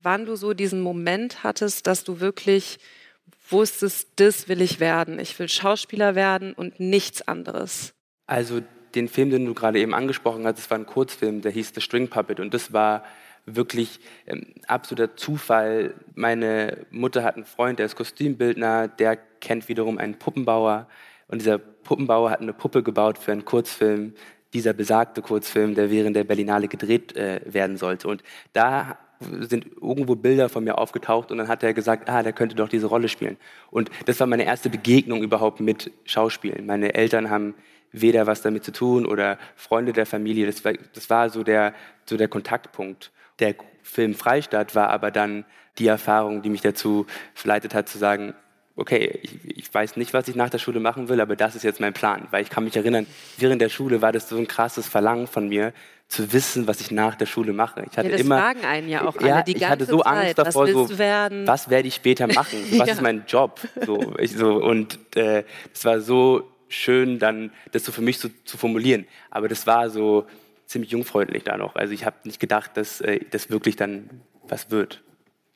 wann 0.00 0.24
du 0.24 0.34
so 0.34 0.54
diesen 0.54 0.80
Moment 0.80 1.44
hattest, 1.44 1.86
dass 1.86 2.04
du 2.04 2.20
wirklich 2.20 2.78
wusstest, 3.50 4.08
das 4.16 4.48
will 4.48 4.62
ich 4.62 4.80
werden. 4.80 5.18
Ich 5.18 5.38
will 5.38 5.48
Schauspieler 5.48 6.14
werden 6.14 6.54
und 6.54 6.80
nichts 6.80 7.26
anderes. 7.26 7.92
Also 8.26 8.60
den 8.98 9.08
Film, 9.08 9.30
den 9.30 9.46
du 9.46 9.54
gerade 9.54 9.78
eben 9.78 9.94
angesprochen 9.94 10.44
hast, 10.44 10.58
das 10.58 10.70
war 10.70 10.78
ein 10.78 10.86
Kurzfilm, 10.86 11.40
der 11.40 11.52
hieß 11.52 11.72
The 11.74 11.80
String 11.80 12.08
Puppet 12.08 12.40
und 12.40 12.52
das 12.52 12.72
war 12.72 13.04
wirklich 13.46 14.00
ähm, 14.26 14.54
absoluter 14.66 15.16
Zufall. 15.16 15.94
Meine 16.14 16.86
Mutter 16.90 17.24
hat 17.24 17.36
einen 17.36 17.44
Freund, 17.44 17.78
der 17.78 17.86
ist 17.86 17.96
Kostümbildner, 17.96 18.88
der 18.88 19.16
kennt 19.16 19.68
wiederum 19.68 19.98
einen 19.98 20.18
Puppenbauer 20.18 20.88
und 21.28 21.40
dieser 21.40 21.58
Puppenbauer 21.58 22.30
hat 22.30 22.40
eine 22.40 22.52
Puppe 22.52 22.82
gebaut 22.82 23.18
für 23.18 23.32
einen 23.32 23.44
Kurzfilm, 23.44 24.14
dieser 24.52 24.72
besagte 24.72 25.22
Kurzfilm, 25.22 25.74
der 25.74 25.90
während 25.90 26.16
der 26.16 26.24
Berlinale 26.24 26.68
gedreht 26.68 27.16
äh, 27.16 27.40
werden 27.44 27.76
sollte. 27.76 28.08
Und 28.08 28.22
da 28.52 28.98
sind 29.20 29.66
irgendwo 29.80 30.14
Bilder 30.14 30.48
von 30.48 30.64
mir 30.64 30.78
aufgetaucht 30.78 31.30
und 31.30 31.38
dann 31.38 31.48
hat 31.48 31.62
er 31.62 31.74
gesagt, 31.74 32.08
ah, 32.08 32.22
der 32.22 32.32
könnte 32.32 32.54
doch 32.54 32.68
diese 32.68 32.86
Rolle 32.86 33.08
spielen. 33.08 33.36
Und 33.70 33.90
das 34.06 34.20
war 34.20 34.26
meine 34.26 34.44
erste 34.44 34.70
Begegnung 34.70 35.22
überhaupt 35.22 35.60
mit 35.60 35.90
Schauspielen. 36.04 36.66
Meine 36.66 36.94
Eltern 36.94 37.28
haben 37.30 37.54
weder 37.92 38.26
was 38.26 38.42
damit 38.42 38.64
zu 38.64 38.72
tun 38.72 39.06
oder 39.06 39.38
Freunde 39.56 39.92
der 39.92 40.06
Familie. 40.06 40.46
Das 40.46 40.64
war, 40.64 40.72
das 40.94 41.08
war 41.10 41.30
so, 41.30 41.42
der, 41.42 41.74
so 42.06 42.16
der 42.16 42.28
Kontaktpunkt. 42.28 43.10
Der 43.38 43.54
Film 43.82 44.14
Freistadt 44.14 44.74
war 44.74 44.90
aber 44.90 45.10
dann 45.10 45.44
die 45.78 45.86
Erfahrung, 45.86 46.42
die 46.42 46.50
mich 46.50 46.60
dazu 46.60 47.06
verleitet 47.34 47.74
hat 47.74 47.88
zu 47.88 47.98
sagen, 47.98 48.34
okay, 48.78 49.18
ich, 49.22 49.58
ich, 49.58 49.74
weiß 49.74 49.96
nicht, 49.96 50.14
was 50.14 50.28
ich 50.28 50.36
nach 50.36 50.50
der 50.50 50.58
Schule 50.58 50.78
machen 50.78 51.08
will, 51.08 51.20
aber 51.20 51.34
das 51.34 51.56
ist 51.56 51.64
jetzt 51.64 51.80
mein 51.80 51.92
Plan. 51.92 52.28
Weil 52.30 52.42
ich 52.42 52.50
kann 52.50 52.64
mich 52.64 52.76
erinnern, 52.76 53.06
während 53.36 53.60
der 53.60 53.68
Schule 53.68 54.02
war 54.02 54.12
das 54.12 54.28
so 54.28 54.36
ein 54.36 54.46
krasses 54.46 54.86
Verlangen 54.86 55.26
von 55.26 55.48
mir, 55.48 55.72
zu 56.08 56.32
wissen, 56.32 56.66
was 56.66 56.80
ich 56.80 56.90
nach 56.90 57.16
der 57.16 57.26
Schule 57.26 57.52
mache. 57.52 57.84
Ich 57.90 57.98
hatte 57.98 58.08
ja, 58.08 58.12
das 58.12 58.22
immer, 58.22 58.38
fragen 58.38 58.64
einen 58.64 58.88
ja 58.88 59.06
auch 59.06 59.16
alle 59.16 59.28
ja, 59.28 59.42
die 59.42 59.52
ganze 59.52 59.64
ich 59.64 59.70
hatte 59.70 59.84
so 59.84 60.02
Angst 60.02 60.22
Zeit. 60.22 60.38
davor, 60.38 60.66
was 60.66 60.72
so, 60.72 60.98
werden? 60.98 61.46
was 61.46 61.68
werde 61.68 61.88
ich 61.88 61.94
später 61.94 62.26
machen? 62.26 62.58
Was 62.78 62.88
ja. 62.88 62.94
ist 62.94 63.02
mein 63.02 63.24
Job? 63.26 63.60
So, 63.84 64.14
ich, 64.18 64.34
so, 64.34 64.54
und 64.54 64.98
äh, 65.16 65.44
es 65.74 65.84
war 65.84 66.00
so 66.00 66.48
schön, 66.68 67.18
dann 67.18 67.50
das 67.72 67.84
so 67.84 67.92
für 67.92 68.02
mich 68.02 68.18
so 68.18 68.28
zu 68.44 68.56
formulieren. 68.56 69.06
Aber 69.30 69.48
das 69.48 69.66
war 69.66 69.90
so 69.90 70.26
ziemlich 70.66 70.90
jungfreundlich 70.90 71.44
da 71.44 71.56
noch. 71.56 71.76
Also 71.76 71.94
ich 71.94 72.04
habe 72.04 72.16
nicht 72.24 72.40
gedacht, 72.40 72.76
dass 72.76 73.00
äh, 73.00 73.20
das 73.30 73.50
wirklich 73.50 73.76
dann 73.76 74.22
was 74.42 74.70
wird. 74.70 75.02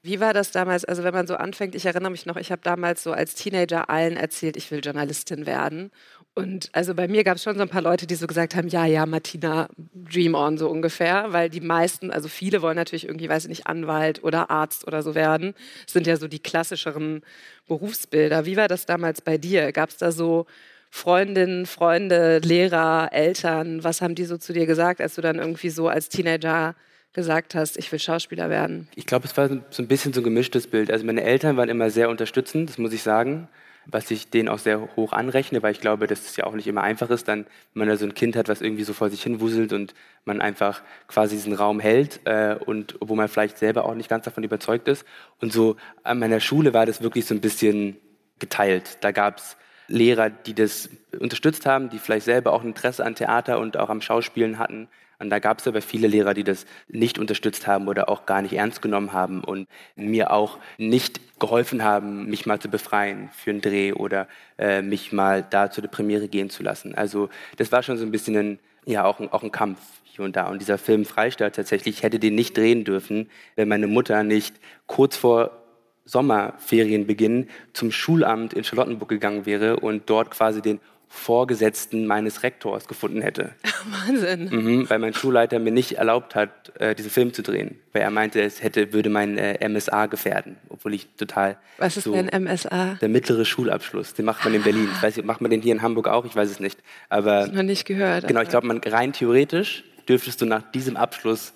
Wie 0.05 0.19
war 0.19 0.35
das 0.35 0.51
damals? 0.51 0.85
Also 0.85 1.05
wenn 1.05 1.15
man 1.15 1.29
so 1.29 1.37
anfängt, 1.37 1.77
ich 1.77 1.87
erinnere 1.87 2.11
mich 2.11 2.27
noch, 2.27 2.37
ich 2.37 2.51
habe 2.51 2.63
damals 2.65 3.05
so 3.05 3.13
als 3.13 3.37
Teenager 3.37 3.89
allen 3.89 4.17
erzählt, 4.17 4.57
ich 4.57 4.71
will 4.73 4.81
Journalistin 4.83 5.47
werden. 5.47 5.93
Und 6.35 6.71
also 6.73 6.95
bei 6.95 7.07
mir 7.09 7.25
gab 7.25 7.37
es 7.37 7.43
schon 7.45 7.57
so 7.57 7.63
ein 7.63 7.69
paar 7.69 7.83
Leute, 7.83 8.07
die 8.07 8.15
so 8.15 8.27
gesagt 8.27 8.57
haben, 8.57 8.67
ja, 8.67 8.87
ja, 8.87 9.05
Martina, 9.07 9.69
dream 9.95 10.35
on 10.35 10.57
so 10.57 10.69
ungefähr, 10.69 11.27
weil 11.29 11.51
die 11.51 11.61
meisten, 11.61 12.11
also 12.11 12.27
viele 12.27 12.63
wollen 12.63 12.75
natürlich 12.75 13.05
irgendwie, 13.05 13.29
weiß 13.29 13.45
ich 13.45 13.49
nicht, 13.51 13.67
Anwalt 13.67 14.25
oder 14.25 14.51
Arzt 14.51 14.87
oder 14.87 15.03
so 15.03 15.15
werden. 15.15 15.55
Das 15.85 15.93
sind 15.93 16.07
ja 16.07 16.17
so 16.17 16.27
die 16.27 16.41
klassischeren 16.41 17.23
Berufsbilder. 17.69 18.45
Wie 18.47 18.57
war 18.57 18.67
das 18.67 18.87
damals 18.87 19.21
bei 19.21 19.37
dir? 19.39 19.71
Gab 19.73 19.91
es 19.91 19.99
da 19.99 20.11
so 20.11 20.47
Freundinnen, 20.95 21.65
Freunde, 21.65 22.39
Lehrer, 22.41 23.09
Eltern? 23.13 23.83
Was 23.83 24.03
haben 24.03 24.15
die 24.15 24.27
so 24.27 24.37
zu 24.37 24.53
dir 24.53 24.67
gesagt, 24.67 25.01
als 25.01 25.15
du 25.15 25.23
dann 25.23 25.39
irgendwie 25.39 25.71
so 25.71 25.89
als 25.89 26.11
Teenager 26.11 26.75
gesagt 27.15 27.55
hast, 27.55 27.79
ich 27.79 27.91
will 27.91 27.99
Schauspieler 27.99 28.51
werden? 28.51 28.89
Ich 28.95 29.07
glaube, 29.07 29.25
es 29.25 29.35
war 29.39 29.49
so 29.49 29.83
ein 29.83 29.89
bisschen 29.89 30.13
so 30.13 30.21
ein 30.21 30.25
gemischtes 30.25 30.67
Bild. 30.67 30.93
Also 30.93 31.07
meine 31.07 31.25
Eltern 31.25 31.57
waren 31.57 31.71
immer 31.71 31.89
sehr 31.89 32.11
unterstützend, 32.11 32.69
das 32.69 32.77
muss 32.77 32.93
ich 32.93 33.03
sagen, 33.03 33.49
was 33.87 34.11
ich 34.11 34.29
denen 34.29 34.51
auch 34.51 34.59
sehr 34.59 34.95
hoch 34.95 35.15
anrechne, 35.15 35.63
weil 35.63 35.73
ich 35.73 35.81
glaube, 35.81 36.07
dass 36.07 36.27
es 36.27 36.37
ja 36.37 36.45
auch 36.45 36.53
nicht 36.53 36.67
immer 36.67 36.83
einfach 36.83 37.09
ist, 37.09 37.27
dann, 37.27 37.47
wenn 37.73 37.81
man 37.81 37.89
da 37.89 37.97
so 37.97 38.05
ein 38.05 38.15
Kind 38.15 38.37
hat, 38.37 38.49
was 38.49 38.61
irgendwie 38.61 38.85
so 38.85 38.93
vor 38.93 39.09
sich 39.09 39.23
hin 39.23 39.41
wuselt 39.41 39.73
und 39.73 39.95
man 40.27 40.43
einfach 40.43 40.83
quasi 41.09 41.37
diesen 41.37 41.55
Raum 41.55 41.81
hält 41.81 42.21
äh, 42.25 42.55
und 42.55 42.97
wo 43.01 43.17
man 43.17 43.29
vielleicht 43.29 43.57
selber 43.57 43.87
auch 43.87 43.95
nicht 43.95 44.11
ganz 44.11 44.27
davon 44.27 44.45
überzeugt 44.45 44.89
ist. 44.89 45.07
Und 45.41 45.55
so 45.55 45.77
an 46.03 46.19
meiner 46.19 46.39
Schule 46.39 46.75
war 46.75 46.85
das 46.85 47.03
wirklich 47.03 47.25
so 47.25 47.35
ein 47.35 47.41
bisschen 47.41 47.97
geteilt. 48.39 48.99
Da 49.01 49.11
gab 49.11 49.39
es 49.39 49.57
Lehrer, 49.93 50.31
die 50.31 50.55
das 50.55 50.89
unterstützt 51.19 51.67
haben, 51.67 51.91
die 51.91 51.99
vielleicht 51.99 52.25
selber 52.25 52.53
auch 52.53 52.65
Interesse 52.65 53.05
an 53.05 53.15
Theater 53.15 53.59
und 53.59 53.77
auch 53.77 53.91
am 53.91 54.01
Schauspielen 54.01 54.59
hatten. 54.59 54.89
Und 55.19 55.31
da 55.31 55.39
gab 55.39 55.61
es 55.61 55.69
aber 55.69 55.83
viele 55.83 56.09
Lehrer, 56.09 56.35
die 56.35 56.43
das 56.43 56.67
nicht 56.89 57.19
unterstützt 57.19 57.67
haben 57.69 57.87
oder 57.87 58.09
auch 58.09 58.27
gar 58.27 58.43
nicht 58.43 58.55
ernst 58.55 58.83
genommen 58.83 59.13
haben 59.13 59.45
und 59.45 59.69
mir 59.95 60.33
auch 60.33 60.59
nicht 60.79 61.39
geholfen 61.39 61.85
haben, 61.85 62.27
mich 62.27 62.45
mal 62.47 62.59
zu 62.59 62.69
befreien 62.69 63.31
für 63.33 63.51
einen 63.51 63.61
Dreh 63.61 63.93
oder 63.93 64.27
äh, 64.59 64.83
mich 64.83 65.13
mal 65.13 65.45
da 65.49 65.71
zu 65.71 65.81
der 65.81 65.89
Premiere 65.89 66.27
gehen 66.27 66.51
zu 66.51 66.65
lassen. 66.65 66.95
Also 66.97 67.29
das 67.57 67.71
war 67.71 67.85
schon 67.85 67.99
so 67.99 68.05
ein 68.05 68.11
bisschen 68.11 68.37
ein, 68.37 68.59
ja, 68.85 69.05
auch 69.05 69.21
ein, 69.21 69.31
auch 69.31 69.45
ein 69.45 69.53
Kampf 69.53 69.79
hier 70.05 70.25
und 70.25 70.35
da. 70.35 70.49
Und 70.49 70.61
dieser 70.61 70.79
Film 70.79 71.05
Freistaat 71.05 71.55
tatsächlich, 71.55 72.03
hätte 72.03 72.19
den 72.19 72.35
nicht 72.35 72.57
drehen 72.57 72.85
dürfen, 72.85 73.31
wenn 73.55 73.69
meine 73.69 73.87
Mutter 73.87 74.25
nicht 74.25 74.57
kurz 74.87 75.17
vor 75.17 75.62
Sommerferienbeginn 76.05 77.49
zum 77.73 77.93
Schulamt 77.93 78.55
in 78.55 78.65
Charlottenburg 78.65 79.09
gegangen 79.09 79.47
wäre 79.47 79.77
und 79.77 80.09
dort 80.11 80.31
quasi 80.31 80.61
den 80.61 80.81
Vorgesetzten 81.15 82.07
meines 82.07 82.43
Rektors 82.43 82.89
gefunden 82.89 83.21
hätte. 83.21 83.53
Wahnsinn. 84.07 84.49
Mhm, 84.51 84.91
weil 84.91 84.99
mein 84.99 85.13
Schulleiter 85.13 85.59
mir 85.59 85.71
nicht 85.71 85.93
erlaubt 85.93 86.35
hat, 86.35 86.73
äh, 86.81 86.95
diesen 86.95 87.11
Film 87.11 87.35
zu 87.35 87.43
drehen. 87.43 87.79
Weil 87.93 88.01
er 88.01 88.11
meinte, 88.11 88.41
es 88.41 88.63
hätte, 88.63 88.95
würde 88.95 89.11
mein 89.11 89.37
äh, 89.37 89.69
MSA 89.69 90.07
gefährden. 90.07 90.57
Obwohl 90.71 90.95
ich 90.95 91.09
total. 91.19 91.59
Was 91.77 91.99
ist 91.99 92.05
so, 92.05 92.15
denn 92.15 92.31
MSA? 92.43 92.97
Der 93.01 93.11
mittlere 93.11 93.45
Schulabschluss. 93.45 94.15
Den 94.15 94.25
macht 94.25 94.43
man 94.43 94.55
in 94.55 94.63
Berlin. 94.63 94.89
Ich 94.91 95.03
weiß 95.03 95.17
nicht, 95.17 95.27
macht 95.27 95.43
man 95.43 95.51
den 95.51 95.61
hier 95.61 95.75
in 95.75 95.83
Hamburg 95.83 96.09
auch? 96.09 96.25
Ich 96.25 96.35
weiß 96.35 96.51
es 96.51 96.61
nicht. 96.61 96.79
Aber. 97.11 97.45
Ich 97.45 97.53
noch 97.53 97.63
nicht 97.63 97.85
gehört. 97.85 98.27
Genau, 98.27 98.41
ich 98.41 98.49
glaube, 98.49 98.81
rein 98.87 99.13
theoretisch 99.13 99.85
dürftest 100.09 100.41
du 100.41 100.47
nach 100.47 100.63
diesem 100.73 100.97
Abschluss 100.97 101.53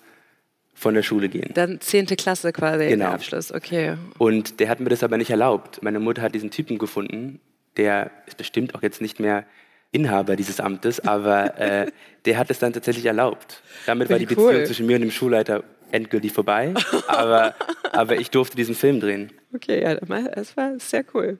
von 0.77 0.93
der 0.93 1.01
Schule 1.01 1.27
gehen. 1.27 1.49
Dann 1.55 1.81
zehnte 1.81 2.15
Klasse 2.15 2.53
quasi 2.53 2.87
genau. 2.87 3.05
der 3.05 3.13
Abschluss, 3.15 3.51
okay. 3.51 3.95
Und 4.19 4.59
der 4.59 4.69
hat 4.69 4.79
mir 4.79 4.89
das 4.89 5.01
aber 5.01 5.17
nicht 5.17 5.31
erlaubt. 5.31 5.81
Meine 5.81 5.99
Mutter 5.99 6.21
hat 6.21 6.35
diesen 6.35 6.51
Typen 6.51 6.77
gefunden, 6.77 7.39
der 7.77 8.11
ist 8.27 8.37
bestimmt 8.37 8.75
auch 8.75 8.83
jetzt 8.83 9.01
nicht 9.01 9.19
mehr 9.19 9.45
Inhaber 9.91 10.35
dieses 10.35 10.59
Amtes, 10.59 10.99
aber 10.99 11.57
äh, 11.59 11.87
der 12.25 12.37
hat 12.37 12.51
es 12.51 12.59
dann 12.59 12.73
tatsächlich 12.73 13.05
erlaubt. 13.05 13.63
Damit 13.87 14.09
war 14.11 14.19
die 14.19 14.27
cool. 14.37 14.49
Beziehung 14.49 14.65
zwischen 14.67 14.85
mir 14.85 14.95
und 14.97 15.01
dem 15.01 15.11
Schulleiter 15.11 15.63
endgültig 15.89 16.31
vorbei, 16.31 16.75
aber, 17.07 17.55
aber 17.91 18.17
ich 18.17 18.29
durfte 18.29 18.55
diesen 18.55 18.75
Film 18.75 18.99
drehen. 18.99 19.31
Okay, 19.55 19.81
ja, 19.81 19.95
das 19.95 20.55
war 20.55 20.79
sehr 20.79 21.03
cool. 21.15 21.39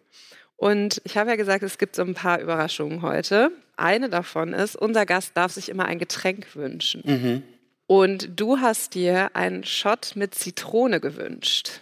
Und 0.55 0.99
ich 1.03 1.15
habe 1.15 1.29
ja 1.29 1.35
gesagt, 1.35 1.61
es 1.61 1.77
gibt 1.77 1.95
so 1.95 2.01
ein 2.01 2.15
paar 2.15 2.41
Überraschungen 2.41 3.03
heute. 3.03 3.51
Eine 3.75 4.09
davon 4.09 4.53
ist, 4.53 4.75
unser 4.75 5.05
Gast 5.05 5.37
darf 5.37 5.51
sich 5.51 5.69
immer 5.69 5.85
ein 5.85 5.99
Getränk 5.99 6.55
wünschen. 6.55 7.03
Mhm. 7.05 7.43
Und 7.87 8.39
du 8.39 8.59
hast 8.59 8.95
dir 8.95 9.31
einen 9.33 9.63
Shot 9.63 10.13
mit 10.15 10.35
Zitrone 10.35 10.99
gewünscht. 10.99 11.81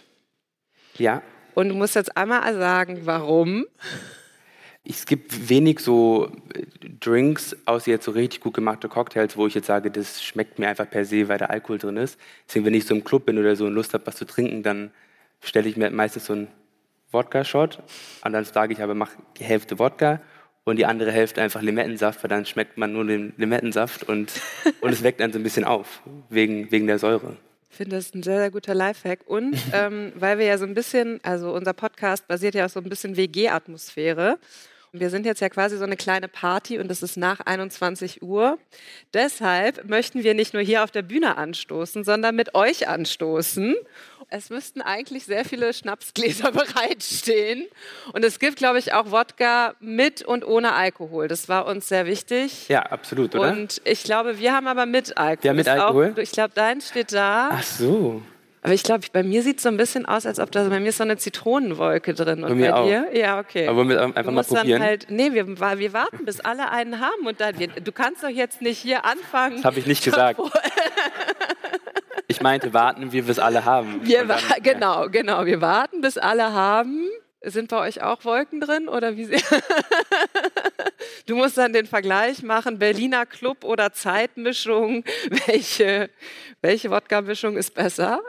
Ja. 0.96 1.22
Und 1.54 1.68
du 1.70 1.74
musst 1.74 1.96
jetzt 1.96 2.16
einmal 2.16 2.54
sagen, 2.54 3.00
warum 3.04 3.66
es 4.88 5.04
gibt 5.04 5.48
wenig 5.48 5.80
so 5.80 6.30
äh, 6.54 6.64
Drinks, 7.00 7.56
außer 7.64 7.90
jetzt 7.90 8.04
so 8.04 8.12
richtig 8.12 8.40
gut 8.40 8.54
gemachte 8.54 8.88
Cocktails, 8.88 9.36
wo 9.36 9.46
ich 9.46 9.54
jetzt 9.54 9.66
sage, 9.66 9.90
das 9.90 10.22
schmeckt 10.22 10.58
mir 10.58 10.68
einfach 10.68 10.88
per 10.88 11.04
se, 11.04 11.28
weil 11.28 11.38
da 11.38 11.46
Alkohol 11.46 11.78
drin 11.78 11.96
ist. 11.96 12.18
Deswegen, 12.46 12.66
wenn 12.66 12.74
ich 12.74 12.86
so 12.86 12.94
im 12.94 13.02
Club 13.02 13.26
bin 13.26 13.38
oder 13.38 13.56
so 13.56 13.66
und 13.66 13.74
Lust 13.74 13.94
habe, 13.94 14.06
was 14.06 14.16
zu 14.16 14.24
trinken, 14.24 14.62
dann 14.62 14.92
stelle 15.40 15.68
ich 15.68 15.76
mir 15.76 15.90
meistens 15.90 16.26
so 16.26 16.34
einen 16.34 16.48
Wodka-Shot 17.10 17.82
und 18.24 18.32
dann 18.32 18.44
sage 18.44 18.72
ich 18.72 18.82
aber, 18.82 18.94
mach 18.94 19.10
die 19.38 19.44
Hälfte 19.44 19.78
Wodka 19.78 20.20
und 20.66 20.76
die 20.76 20.84
andere 20.84 21.12
Hälfte 21.12 21.40
einfach 21.40 21.62
Limettensaft, 21.62 22.22
weil 22.22 22.28
dann 22.28 22.44
schmeckt 22.44 22.76
man 22.76 22.92
nur 22.92 23.06
den 23.06 23.32
Limettensaft 23.36 24.08
und, 24.08 24.32
und 24.80 24.92
es 24.92 25.02
weckt 25.02 25.20
dann 25.20 25.32
so 25.32 25.38
ein 25.38 25.42
bisschen 25.42 25.64
auf, 25.64 26.02
wegen, 26.28 26.70
wegen 26.70 26.86
der 26.88 26.98
Säure. 26.98 27.36
Ich 27.70 27.76
finde 27.76 27.96
das 27.96 28.12
ein 28.14 28.22
sehr, 28.22 28.38
sehr 28.38 28.50
guter 28.50 28.74
Lifehack. 28.74 29.20
Und 29.26 29.56
ähm, 29.72 30.12
weil 30.16 30.38
wir 30.38 30.46
ja 30.46 30.58
so 30.58 30.66
ein 30.66 30.74
bisschen, 30.74 31.20
also 31.22 31.54
unser 31.54 31.72
Podcast 31.72 32.26
basiert 32.26 32.56
ja 32.56 32.66
auf 32.66 32.72
so 32.72 32.80
ein 32.80 32.88
bisschen 32.88 33.16
WG-Atmosphäre. 33.16 34.38
Wir 34.92 35.10
sind 35.10 35.24
jetzt 35.24 35.40
ja 35.40 35.48
quasi 35.48 35.76
so 35.76 35.84
eine 35.84 35.96
kleine 35.96 36.26
Party 36.26 36.78
und 36.78 36.90
es 36.90 37.02
ist 37.02 37.16
nach 37.16 37.40
21 37.40 38.22
Uhr. 38.22 38.58
Deshalb 39.14 39.88
möchten 39.88 40.24
wir 40.24 40.34
nicht 40.34 40.52
nur 40.52 40.62
hier 40.62 40.82
auf 40.82 40.90
der 40.90 41.02
Bühne 41.02 41.36
anstoßen, 41.36 42.02
sondern 42.02 42.34
mit 42.34 42.54
euch 42.54 42.88
anstoßen. 42.88 43.76
Es 44.36 44.50
müssten 44.50 44.82
eigentlich 44.82 45.24
sehr 45.24 45.46
viele 45.46 45.72
Schnapsgläser 45.72 46.52
bereitstehen. 46.52 47.66
Und 48.12 48.22
es 48.22 48.38
gibt, 48.38 48.56
glaube 48.56 48.78
ich, 48.78 48.92
auch 48.92 49.10
Wodka 49.10 49.74
mit 49.80 50.22
und 50.22 50.46
ohne 50.46 50.74
Alkohol. 50.74 51.26
Das 51.26 51.48
war 51.48 51.66
uns 51.66 51.88
sehr 51.88 52.04
wichtig. 52.04 52.68
Ja, 52.68 52.82
absolut, 52.82 53.34
oder? 53.34 53.50
Und 53.50 53.80
ich 53.84 54.04
glaube, 54.04 54.38
wir 54.38 54.52
haben 54.52 54.66
aber 54.66 54.84
mit 54.84 55.16
Alkohol. 55.16 55.42
Wir 55.42 55.50
haben 55.50 55.56
mit 55.56 55.68
Alkohol? 55.68 56.12
Auch, 56.14 56.18
ich 56.18 56.32
glaube, 56.32 56.52
dein 56.54 56.82
steht 56.82 57.12
da. 57.12 57.48
Ach 57.52 57.62
so. 57.62 58.22
Aber 58.66 58.74
ich 58.74 58.82
glaube, 58.82 59.06
bei 59.12 59.22
mir 59.22 59.42
sieht 59.42 59.58
es 59.58 59.62
so 59.62 59.68
ein 59.68 59.76
bisschen 59.76 60.06
aus, 60.06 60.26
als 60.26 60.40
ob 60.40 60.50
da 60.50 60.68
bei 60.68 60.80
mir 60.80 60.88
ist 60.88 60.98
so 60.98 61.04
eine 61.04 61.16
Zitronenwolke 61.16 62.14
drin. 62.14 62.42
Und 62.42 62.48
bei, 62.48 62.54
mir 62.56 62.72
bei 62.72 62.76
auch. 62.76 62.84
dir? 62.84 63.08
Ja, 63.16 63.38
okay. 63.38 63.68
Aber 63.68 63.88
wir 63.88 64.02
einfach 64.02 64.32
mal 64.32 64.42
probieren? 64.42 64.82
Halt, 64.82 65.06
nee, 65.08 65.32
wir, 65.32 65.46
wir, 65.46 65.92
warten, 65.92 66.24
bis 66.24 66.40
alle 66.40 66.70
einen 66.72 67.00
haben. 67.00 67.26
Und 67.26 67.40
dann, 67.40 67.54
du 67.56 67.92
kannst 67.92 68.24
doch 68.24 68.28
jetzt 68.28 68.60
nicht 68.60 68.78
hier 68.78 69.04
anfangen. 69.04 69.56
Das 69.56 69.66
habe 69.66 69.78
ich 69.78 69.86
nicht 69.86 70.04
gesagt. 70.04 70.40
ich 72.28 72.40
meinte, 72.40 72.72
warten 72.74 73.12
wir, 73.12 73.22
bis 73.24 73.38
alle 73.38 73.64
haben. 73.64 74.00
Wir 74.04 74.24
dann, 74.24 74.40
genau, 74.62 75.02
ja. 75.02 75.06
genau. 75.08 75.46
Wir 75.46 75.60
warten, 75.60 76.00
bis 76.00 76.18
alle 76.18 76.52
haben. 76.52 77.08
Sind 77.42 77.68
bei 77.68 77.78
euch 77.78 78.02
auch 78.02 78.24
Wolken 78.24 78.60
drin 78.60 78.88
oder 78.88 79.16
wie? 79.16 79.28
du 81.26 81.36
musst 81.36 81.56
dann 81.56 81.72
den 81.72 81.86
Vergleich 81.86 82.42
machen: 82.42 82.78
Berliner 82.78 83.26
Club 83.26 83.62
oder 83.62 83.92
Zeitmischung. 83.92 85.04
Welche, 85.46 86.10
welche 86.60 86.90
Wodka-Mischung 86.90 87.56
ist 87.56 87.74
besser? 87.74 88.20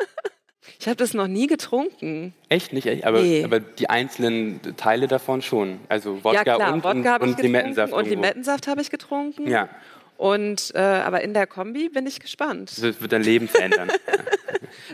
ich 0.78 0.86
habe 0.86 0.96
das 0.96 1.14
noch 1.14 1.28
nie 1.28 1.46
getrunken. 1.46 2.34
Echt 2.50 2.74
nicht? 2.74 3.06
Aber, 3.06 3.22
nee. 3.22 3.42
aber, 3.42 3.60
die 3.60 3.88
einzelnen 3.88 4.60
Teile 4.76 5.08
davon 5.08 5.40
schon. 5.40 5.80
Also 5.88 6.22
Wodka 6.22 6.42
ja, 6.44 6.56
klar, 6.56 6.74
und, 6.74 6.84
Wodka 6.84 7.16
und, 7.16 7.30
und 7.30 7.42
Limettensaft. 7.42 7.92
Und 7.94 8.06
Limettensaft 8.06 8.66
habe 8.66 8.82
ich 8.82 8.90
getrunken. 8.90 9.48
Ja. 9.48 9.70
Und, 10.16 10.72
äh, 10.74 10.78
aber 10.78 11.20
in 11.22 11.34
der 11.34 11.46
Kombi 11.46 11.88
bin 11.88 12.06
ich 12.06 12.20
gespannt. 12.20 12.72
Das 12.72 13.00
wird 13.00 13.12
dein 13.12 13.22
Leben 13.22 13.48
verändern. 13.48 13.90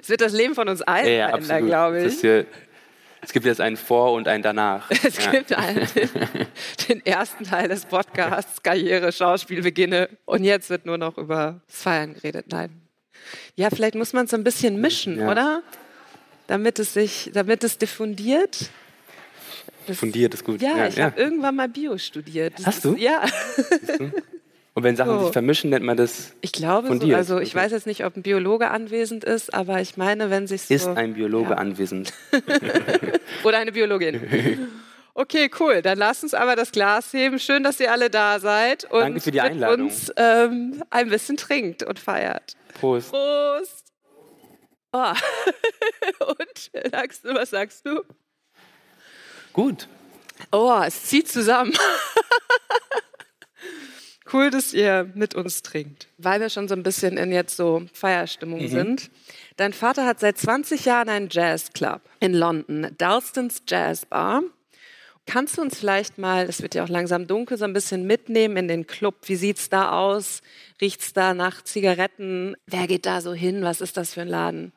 Es 0.00 0.08
wird 0.08 0.20
das 0.20 0.32
Leben 0.32 0.54
von 0.54 0.68
uns 0.68 0.80
allen 0.82 1.06
ja, 1.06 1.12
ja, 1.12 1.28
verändern, 1.28 1.66
glaube 1.66 2.02
ich. 2.04 2.20
Hier, 2.20 2.46
es 3.20 3.32
gibt 3.32 3.46
jetzt 3.46 3.60
ein 3.60 3.76
Vor- 3.76 4.12
und 4.12 4.26
ein 4.28 4.42
Danach. 4.42 4.90
Es 5.04 5.24
ja. 5.24 5.30
gibt 5.30 5.52
einen, 5.52 5.86
den 6.88 7.04
ersten 7.06 7.44
Teil 7.44 7.68
des 7.68 7.84
Podcasts, 7.86 8.62
Karriere, 8.62 9.12
Schauspiel 9.12 9.62
beginne. 9.62 10.08
Und 10.24 10.44
jetzt 10.44 10.70
wird 10.70 10.86
nur 10.86 10.98
noch 10.98 11.18
über 11.18 11.60
das 11.68 11.82
Feiern 11.82 12.14
geredet. 12.14 12.46
Nein. 12.50 12.82
Ja, 13.54 13.70
vielleicht 13.70 13.94
muss 13.94 14.12
man 14.12 14.24
es 14.24 14.30
so 14.32 14.36
ein 14.36 14.44
bisschen 14.44 14.80
mischen, 14.80 15.18
Ja. 15.18 15.30
oder? 15.30 15.62
Damit 16.48 16.78
es 16.78 16.94
sich, 16.94 17.30
damit 17.32 17.64
es 17.64 17.78
diffundiert. 17.78 18.70
Das- 19.86 19.98
Fundiert 19.98 20.34
ist 20.34 20.44
gut. 20.44 20.60
Ja, 20.60 20.86
ich 20.86 21.00
habe 21.00 21.20
irgendwann 21.20 21.56
mal 21.56 21.68
Bio 21.68 21.98
studiert. 21.98 22.54
Das 22.58 22.66
Hast 22.66 22.84
du? 22.84 22.94
Ist, 22.94 23.00
ja, 23.02 23.24
Und 24.74 24.84
wenn 24.84 24.96
Sachen 24.96 25.18
So. 25.18 25.24
sich 25.24 25.32
vermischen, 25.32 25.70
nennt 25.70 25.84
man 25.84 25.96
das 25.96 26.32
ich 26.40 26.52
glaube 26.52 26.88
so. 26.88 26.94
Fundiert, 26.94 27.16
Also 27.18 27.38
ich 27.38 27.50
okay. 27.50 27.64
weiß 27.64 27.72
jetzt 27.72 27.86
nicht, 27.86 28.04
ob 28.06 28.16
ein 28.16 28.22
Biologe 28.22 28.70
anwesend 28.70 29.22
ist, 29.22 29.52
aber 29.52 29.80
ich 29.80 29.96
meine, 29.98 30.30
wenn 30.30 30.46
sich 30.46 30.62
so 30.62 30.74
ist 30.74 30.88
ein 30.88 31.14
Biologe 31.14 31.50
ja. 31.50 31.56
anwesend. 31.56 32.12
oder 33.44 33.58
eine 33.58 33.72
Biologin. 33.72 34.68
Okay, 35.14 35.50
cool. 35.60 35.82
Dann 35.82 35.98
lasst 35.98 36.22
uns 36.22 36.32
aber 36.32 36.56
das 36.56 36.72
Glas 36.72 37.12
heben. 37.12 37.38
Schön, 37.38 37.62
dass 37.62 37.78
ihr 37.80 37.92
alle 37.92 38.08
da 38.08 38.40
seid 38.40 38.84
und 38.90 39.00
Danke 39.00 39.20
für 39.20 39.30
die 39.30 39.42
mit 39.42 39.50
Einladung. 39.50 39.88
uns 39.88 40.10
ähm, 40.16 40.82
ein 40.88 41.10
bisschen 41.10 41.36
trinkt 41.36 41.82
und 41.82 41.98
feiert. 41.98 42.56
Prost. 42.80 43.10
Prost! 43.10 43.92
Oh. 44.94 45.12
und 46.26 46.90
sagst 46.90 47.24
du, 47.26 47.34
was 47.34 47.50
sagst 47.50 47.84
du? 47.86 48.00
Gut. 49.52 49.86
Oh, 50.50 50.80
es 50.82 51.04
zieht 51.04 51.28
zusammen. 51.28 51.74
Cool, 54.32 54.50
dass 54.50 54.72
ihr 54.72 55.10
mit 55.14 55.34
uns 55.34 55.62
trinkt. 55.62 56.08
Weil 56.18 56.40
wir 56.40 56.50
schon 56.50 56.68
so 56.68 56.74
ein 56.74 56.82
bisschen 56.82 57.16
in 57.16 57.32
jetzt 57.32 57.56
so 57.56 57.82
Feierstimmung 57.92 58.68
sind. 58.68 59.10
Dein 59.56 59.72
Vater 59.72 60.06
hat 60.06 60.20
seit 60.20 60.38
20 60.38 60.84
Jahren 60.84 61.08
einen 61.08 61.28
Jazzclub 61.30 62.00
in 62.20 62.34
London, 62.34 62.88
Dalston's 62.98 63.62
Jazz 63.66 64.06
Bar. 64.06 64.42
Kannst 65.26 65.56
du 65.56 65.62
uns 65.62 65.78
vielleicht 65.78 66.18
mal, 66.18 66.46
es 66.48 66.62
wird 66.62 66.74
ja 66.74 66.82
auch 66.82 66.88
langsam 66.88 67.28
dunkel, 67.28 67.56
so 67.56 67.64
ein 67.64 67.72
bisschen 67.72 68.06
mitnehmen 68.06 68.56
in 68.56 68.68
den 68.68 68.86
Club? 68.86 69.14
Wie 69.26 69.36
sieht's 69.36 69.68
da 69.68 69.92
aus? 69.92 70.42
Riecht's 70.80 71.12
da 71.12 71.32
nach 71.32 71.62
Zigaretten? 71.62 72.56
Wer 72.66 72.88
geht 72.88 73.06
da 73.06 73.20
so 73.20 73.32
hin? 73.32 73.62
Was 73.62 73.80
ist 73.80 73.96
das 73.96 74.14
für 74.14 74.22
ein 74.22 74.28
Laden? 74.28 74.72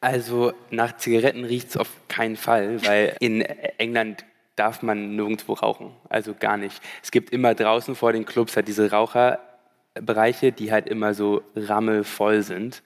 Also 0.00 0.52
nach 0.70 0.96
Zigaretten 0.96 1.44
riecht 1.44 1.70
es 1.70 1.76
auf 1.76 1.88
keinen 2.08 2.36
Fall, 2.36 2.84
weil 2.84 3.16
in 3.20 3.42
England 3.42 4.24
darf 4.56 4.82
man 4.82 5.16
nirgendwo 5.16 5.54
rauchen. 5.54 5.92
Also 6.08 6.34
gar 6.38 6.56
nicht. 6.56 6.80
Es 7.02 7.10
gibt 7.10 7.30
immer 7.30 7.54
draußen 7.54 7.94
vor 7.94 8.12
den 8.12 8.24
Clubs 8.24 8.56
halt 8.56 8.68
diese 8.68 8.90
Raucherbereiche, 8.90 10.52
die 10.52 10.72
halt 10.72 10.88
immer 10.88 11.14
so 11.14 11.42
rammelvoll 11.56 12.42
sind. 12.42 12.82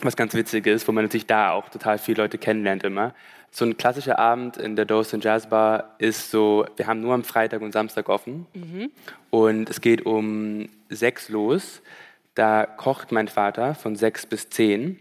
Was 0.00 0.16
ganz 0.16 0.34
witzig 0.34 0.66
ist, 0.66 0.88
wo 0.88 0.92
man 0.92 1.04
natürlich 1.04 1.26
da 1.26 1.52
auch 1.52 1.68
total 1.68 1.98
viele 1.98 2.22
Leute 2.22 2.38
kennenlernt 2.38 2.84
immer. 2.84 3.14
So 3.50 3.64
ein 3.64 3.76
klassischer 3.76 4.18
Abend 4.18 4.56
in 4.56 4.74
der 4.74 4.84
Dawson 4.84 5.20
Jazz 5.20 5.48
Bar 5.48 5.94
ist 5.98 6.32
so, 6.32 6.66
wir 6.76 6.88
haben 6.88 7.00
nur 7.00 7.14
am 7.14 7.22
Freitag 7.22 7.62
und 7.62 7.70
Samstag 7.70 8.08
offen. 8.08 8.46
Und 9.30 9.70
es 9.70 9.80
geht 9.80 10.04
um 10.04 10.68
sechs 10.88 11.28
los. 11.28 11.80
Da 12.34 12.66
kocht 12.66 13.12
mein 13.12 13.28
Vater 13.28 13.76
von 13.76 13.94
sechs 13.94 14.26
bis 14.26 14.50
zehn 14.50 14.98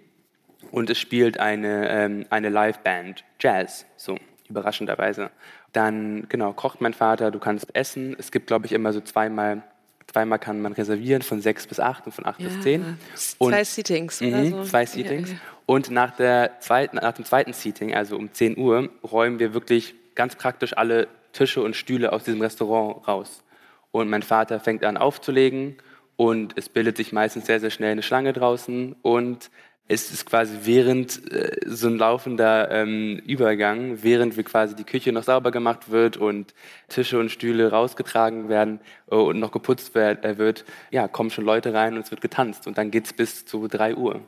und 0.69 0.89
es 0.89 0.99
spielt 0.99 1.39
eine, 1.39 1.89
ähm, 1.89 2.25
eine 2.29 2.49
Liveband, 2.49 3.23
Jazz, 3.39 3.87
so 3.97 4.17
überraschenderweise. 4.49 5.31
Dann, 5.73 6.27
genau, 6.29 6.53
kocht 6.53 6.81
mein 6.81 6.93
Vater, 6.93 7.31
du 7.31 7.39
kannst 7.39 7.75
essen. 7.75 8.15
Es 8.17 8.31
gibt, 8.31 8.47
glaube 8.47 8.65
ich, 8.67 8.71
immer 8.71 8.93
so 8.93 9.01
zweimal, 9.01 9.63
zweimal 10.11 10.37
kann 10.39 10.61
man 10.61 10.73
reservieren, 10.73 11.21
von 11.23 11.41
sechs 11.41 11.65
bis 11.67 11.79
acht 11.79 12.05
und 12.05 12.11
von 12.13 12.25
acht 12.25 12.37
bis 12.37 12.59
zehn. 12.61 12.97
Und- 13.39 13.51
Zwei 13.51 13.63
Seatings 13.63 14.21
oder 14.21 14.37
Mhm, 14.37 14.49
so. 14.51 14.63
Zwei 14.63 14.85
Seatings. 14.85 15.29
Ja, 15.29 15.35
ja. 15.35 15.41
Und 15.65 15.89
nach, 15.89 16.15
der 16.15 16.59
zweiten, 16.59 16.97
nach 16.97 17.13
dem 17.13 17.25
zweiten 17.25 17.53
Seating, 17.53 17.93
also 17.95 18.17
um 18.17 18.31
10 18.31 18.57
Uhr, 18.57 18.89
räumen 19.03 19.39
wir 19.39 19.53
wirklich 19.53 19.95
ganz 20.13 20.35
praktisch 20.35 20.77
alle 20.77 21.07
Tische 21.31 21.61
und 21.63 21.75
Stühle 21.75 22.11
aus 22.13 22.23
diesem 22.25 22.41
Restaurant 22.41 23.07
raus. 23.07 23.43
Und 23.91 24.09
mein 24.09 24.21
Vater 24.23 24.59
fängt 24.59 24.83
an 24.83 24.97
aufzulegen 24.97 25.77
und 26.17 26.53
es 26.57 26.69
bildet 26.69 26.97
sich 26.97 27.11
meistens 27.13 27.45
sehr, 27.47 27.59
sehr 27.59 27.69
schnell 27.71 27.93
eine 27.93 28.03
Schlange 28.03 28.33
draußen 28.33 28.95
und 29.01 29.49
es 29.87 30.11
ist 30.11 30.25
quasi 30.25 30.59
während 30.63 31.31
äh, 31.31 31.57
so 31.65 31.87
ein 31.87 31.97
laufender 31.97 32.71
ähm, 32.71 33.21
Übergang, 33.25 34.01
während 34.01 34.37
wir 34.37 34.43
quasi 34.43 34.75
die 34.75 34.85
Küche 34.85 35.11
noch 35.11 35.23
sauber 35.23 35.51
gemacht 35.51 35.91
wird 35.91 36.17
und 36.17 36.53
Tische 36.87 37.19
und 37.19 37.29
Stühle 37.29 37.69
rausgetragen 37.69 38.47
werden 38.49 38.79
äh, 39.11 39.15
und 39.15 39.39
noch 39.39 39.51
geputzt 39.51 39.93
werd, 39.93 40.23
äh, 40.23 40.37
wird, 40.37 40.63
ja, 40.91 41.07
kommen 41.07 41.29
schon 41.31 41.45
Leute 41.45 41.73
rein 41.73 41.95
und 41.95 42.05
es 42.05 42.11
wird 42.11 42.21
getanzt 42.21 42.65
und 42.67 42.77
dann 42.77 42.91
geht's 42.91 43.13
bis 43.13 43.45
zu 43.45 43.67
3 43.67 43.95
Uhr. 43.95 44.21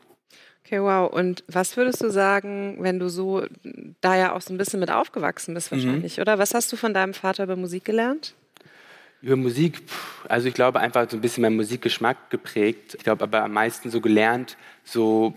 Okay, 0.66 0.82
wow. 0.82 1.12
Und 1.12 1.44
was 1.48 1.78
würdest 1.78 2.04
du 2.04 2.10
sagen, 2.10 2.78
wenn 2.80 2.98
du 3.00 3.08
so 3.08 3.44
da 4.02 4.16
ja 4.18 4.34
auch 4.34 4.42
so 4.42 4.52
ein 4.54 4.58
bisschen 4.58 4.80
mit 4.80 4.90
aufgewachsen 4.92 5.54
bist 5.54 5.72
Mhm. 5.72 5.76
wahrscheinlich, 5.78 6.20
oder? 6.20 6.40
Was 6.40 6.54
hast 6.54 6.72
du 6.74 6.76
von 6.76 6.94
deinem 6.94 7.14
Vater 7.14 7.44
über 7.44 7.56
Musik 7.56 7.86
gelernt? 7.86 8.34
Über 9.26 9.38
Musik, 9.38 9.82
pff, 9.88 10.26
also 10.30 10.48
ich 10.48 10.54
glaube 10.54 10.80
einfach 10.80 11.10
so 11.10 11.18
ein 11.18 11.22
bisschen 11.22 11.42
mein 11.42 11.56
Musikgeschmack 11.56 12.30
geprägt. 12.30 12.94
Ich 12.94 13.04
glaube 13.04 13.24
aber 13.24 13.44
am 13.44 13.54
meisten 13.54 13.90
so 13.90 14.00
gelernt, 14.00 14.56
so, 14.84 15.34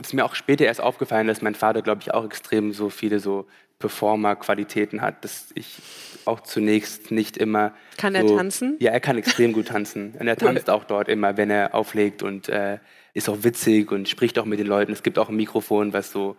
ist 0.00 0.14
mir 0.14 0.24
auch 0.24 0.36
später 0.36 0.64
erst 0.66 0.80
aufgefallen, 0.80 1.26
dass 1.26 1.42
mein 1.42 1.56
Vater, 1.56 1.82
glaube 1.82 2.00
ich, 2.00 2.14
auch 2.14 2.24
extrem 2.24 2.72
so 2.72 2.90
viele 2.90 3.18
so 3.18 3.48
Performer-Qualitäten 3.80 5.00
hat, 5.00 5.24
dass 5.24 5.48
ich 5.56 5.78
auch 6.26 6.42
zunächst 6.42 7.10
nicht 7.10 7.36
immer. 7.36 7.74
Kann 7.96 8.14
er 8.14 8.28
so, 8.28 8.36
tanzen? 8.36 8.76
Ja, 8.78 8.92
er 8.92 9.00
kann 9.00 9.18
extrem 9.18 9.52
gut 9.52 9.66
tanzen. 9.66 10.14
Und 10.20 10.28
er 10.28 10.36
tanzt 10.36 10.70
auch 10.70 10.84
dort 10.84 11.08
immer, 11.08 11.36
wenn 11.36 11.50
er 11.50 11.74
auflegt 11.74 12.22
und 12.22 12.48
äh, 12.48 12.78
ist 13.14 13.28
auch 13.28 13.42
witzig 13.42 13.90
und 13.90 14.08
spricht 14.08 14.38
auch 14.38 14.44
mit 14.44 14.60
den 14.60 14.68
Leuten. 14.68 14.92
Es 14.92 15.02
gibt 15.02 15.18
auch 15.18 15.28
ein 15.28 15.34
Mikrofon, 15.34 15.92
was 15.92 16.12
so 16.12 16.36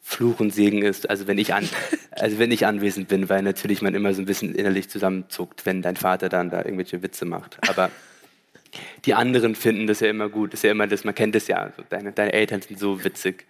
Fluch 0.00 0.40
und 0.40 0.50
Segen 0.50 0.82
ist. 0.82 1.10
Also 1.10 1.26
wenn 1.26 1.38
ich 1.38 1.54
an, 1.54 1.68
also 2.12 2.38
wenn 2.38 2.50
ich 2.50 2.66
anwesend 2.66 3.08
bin, 3.08 3.28
weil 3.28 3.42
natürlich 3.42 3.82
man 3.82 3.94
immer 3.94 4.14
so 4.14 4.22
ein 4.22 4.26
bisschen 4.26 4.54
innerlich 4.54 4.88
zusammenzuckt, 4.88 5.66
wenn 5.66 5.82
dein 5.82 5.96
Vater 5.96 6.28
dann 6.28 6.50
da 6.50 6.58
irgendwelche 6.58 7.02
Witze 7.02 7.24
macht. 7.24 7.58
Aber 7.68 7.90
die 9.04 9.14
anderen 9.14 9.54
finden 9.54 9.86
das 9.86 10.00
ja 10.00 10.08
immer 10.08 10.28
gut. 10.28 10.52
Das 10.52 10.60
ist 10.60 10.64
ja 10.64 10.70
immer 10.70 10.86
das, 10.86 11.04
man 11.04 11.14
kennt 11.14 11.34
das 11.34 11.48
ja. 11.48 11.72
So, 11.76 11.82
deine, 11.88 12.12
deine 12.12 12.32
Eltern 12.32 12.62
sind 12.62 12.78
so 12.78 13.02
witzig. 13.04 13.46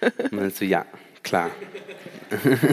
Und 0.00 0.32
man 0.32 0.46
ist 0.46 0.58
so, 0.58 0.64
ja, 0.64 0.86
klar. 1.22 1.50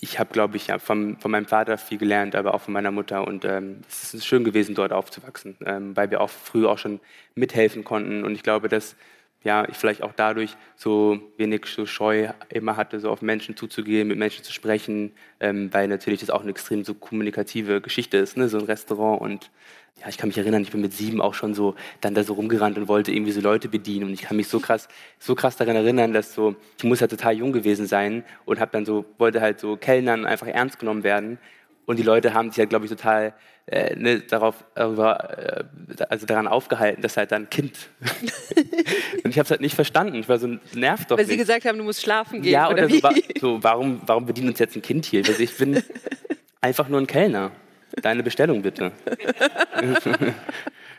Ich 0.00 0.18
habe, 0.18 0.34
glaube 0.34 0.58
ich, 0.58 0.66
ja, 0.66 0.78
von, 0.78 1.16
von 1.18 1.30
meinem 1.30 1.46
Vater 1.46 1.78
viel 1.78 1.96
gelernt, 1.96 2.36
aber 2.36 2.52
auch 2.52 2.60
von 2.60 2.74
meiner 2.74 2.90
Mutter. 2.90 3.26
Und 3.26 3.46
ähm, 3.46 3.80
es 3.88 4.12
ist 4.12 4.26
schön 4.26 4.44
gewesen, 4.44 4.74
dort 4.74 4.92
aufzuwachsen, 4.92 5.56
ähm, 5.64 5.96
weil 5.96 6.10
wir 6.10 6.20
auch 6.20 6.28
früh 6.28 6.66
auch 6.66 6.76
schon 6.76 7.00
mithelfen 7.34 7.84
konnten. 7.84 8.22
Und 8.22 8.34
ich 8.34 8.42
glaube, 8.42 8.68
dass 8.68 8.96
ja, 9.44 9.68
ich 9.68 9.76
vielleicht 9.76 10.02
auch 10.02 10.12
dadurch 10.16 10.56
so 10.74 11.20
wenig 11.36 11.66
so 11.66 11.84
Scheu 11.84 12.30
immer 12.48 12.76
hatte, 12.78 12.98
so 12.98 13.10
auf 13.10 13.20
Menschen 13.20 13.56
zuzugehen, 13.56 14.08
mit 14.08 14.18
Menschen 14.18 14.42
zu 14.42 14.52
sprechen, 14.52 15.12
ähm, 15.38 15.72
weil 15.72 15.86
natürlich 15.86 16.20
das 16.20 16.30
auch 16.30 16.40
eine 16.40 16.50
extrem 16.50 16.82
so 16.82 16.94
kommunikative 16.94 17.82
Geschichte 17.82 18.16
ist, 18.16 18.38
ne? 18.38 18.48
so 18.48 18.58
ein 18.58 18.64
Restaurant. 18.64 19.20
Und 19.20 19.50
ja, 20.00 20.08
ich 20.08 20.16
kann 20.16 20.28
mich 20.28 20.38
erinnern, 20.38 20.62
ich 20.62 20.70
bin 20.70 20.80
mit 20.80 20.94
sieben 20.94 21.20
auch 21.20 21.34
schon 21.34 21.54
so 21.54 21.74
dann 22.00 22.14
da 22.14 22.24
so 22.24 22.32
rumgerannt 22.32 22.78
und 22.78 22.88
wollte 22.88 23.12
irgendwie 23.12 23.32
so 23.32 23.42
Leute 23.42 23.68
bedienen. 23.68 24.06
Und 24.06 24.14
ich 24.14 24.22
kann 24.22 24.38
mich 24.38 24.48
so 24.48 24.60
krass, 24.60 24.88
so 25.18 25.34
krass 25.34 25.56
daran 25.56 25.76
erinnern, 25.76 26.14
dass 26.14 26.34
so, 26.34 26.56
ich 26.78 26.84
muss 26.84 27.00
ja 27.00 27.06
total 27.06 27.34
jung 27.34 27.52
gewesen 27.52 27.86
sein 27.86 28.24
und 28.46 28.60
habe 28.60 28.72
dann 28.72 28.86
so, 28.86 29.04
wollte 29.18 29.42
halt 29.42 29.60
so 29.60 29.76
Kellnern 29.76 30.24
einfach 30.24 30.46
ernst 30.46 30.78
genommen 30.78 31.04
werden. 31.04 31.38
Und 31.86 31.98
die 31.98 32.02
Leute 32.02 32.34
haben 32.34 32.50
sich 32.50 32.58
ja, 32.58 32.64
glaube 32.64 32.86
ich, 32.86 32.90
total 32.90 33.34
äh, 33.66 33.94
ne, 33.96 34.20
darauf, 34.20 34.64
darüber, 34.74 35.38
äh, 35.38 35.64
also 36.08 36.26
daran 36.26 36.46
aufgehalten, 36.46 37.02
dass 37.02 37.16
halt 37.16 37.32
dann 37.32 37.42
ein 37.42 37.50
Kind. 37.50 37.88
und 39.24 39.30
ich 39.30 39.38
habe 39.38 39.44
es 39.44 39.50
halt 39.50 39.60
nicht 39.60 39.74
verstanden. 39.74 40.16
Ich 40.16 40.28
war 40.28 40.38
so, 40.38 40.58
nervt 40.74 41.10
doch 41.10 41.16
Weil 41.16 41.24
nicht. 41.24 41.32
sie 41.32 41.38
gesagt 41.38 41.64
haben, 41.64 41.78
du 41.78 41.84
musst 41.84 42.02
schlafen 42.02 42.42
gehen. 42.42 42.52
ja, 42.52 42.68
oder, 42.68 42.84
oder, 42.84 42.94
so, 42.94 43.02
wa 43.02 43.12
so, 43.40 43.62
warum, 43.62 44.00
warum 44.06 44.26
bedient 44.26 44.48
uns 44.48 44.58
jetzt 44.58 44.76
ein 44.76 44.82
Kind 44.82 45.06
hier? 45.06 45.24
Also 45.26 45.42
ich 45.42 45.56
bin 45.56 45.82
einfach 46.60 46.88
nur 46.88 47.00
ein 47.00 47.06
Kellner. 47.06 47.52
Deine 48.02 48.22
Bestellung 48.22 48.62
bitte. 48.62 48.92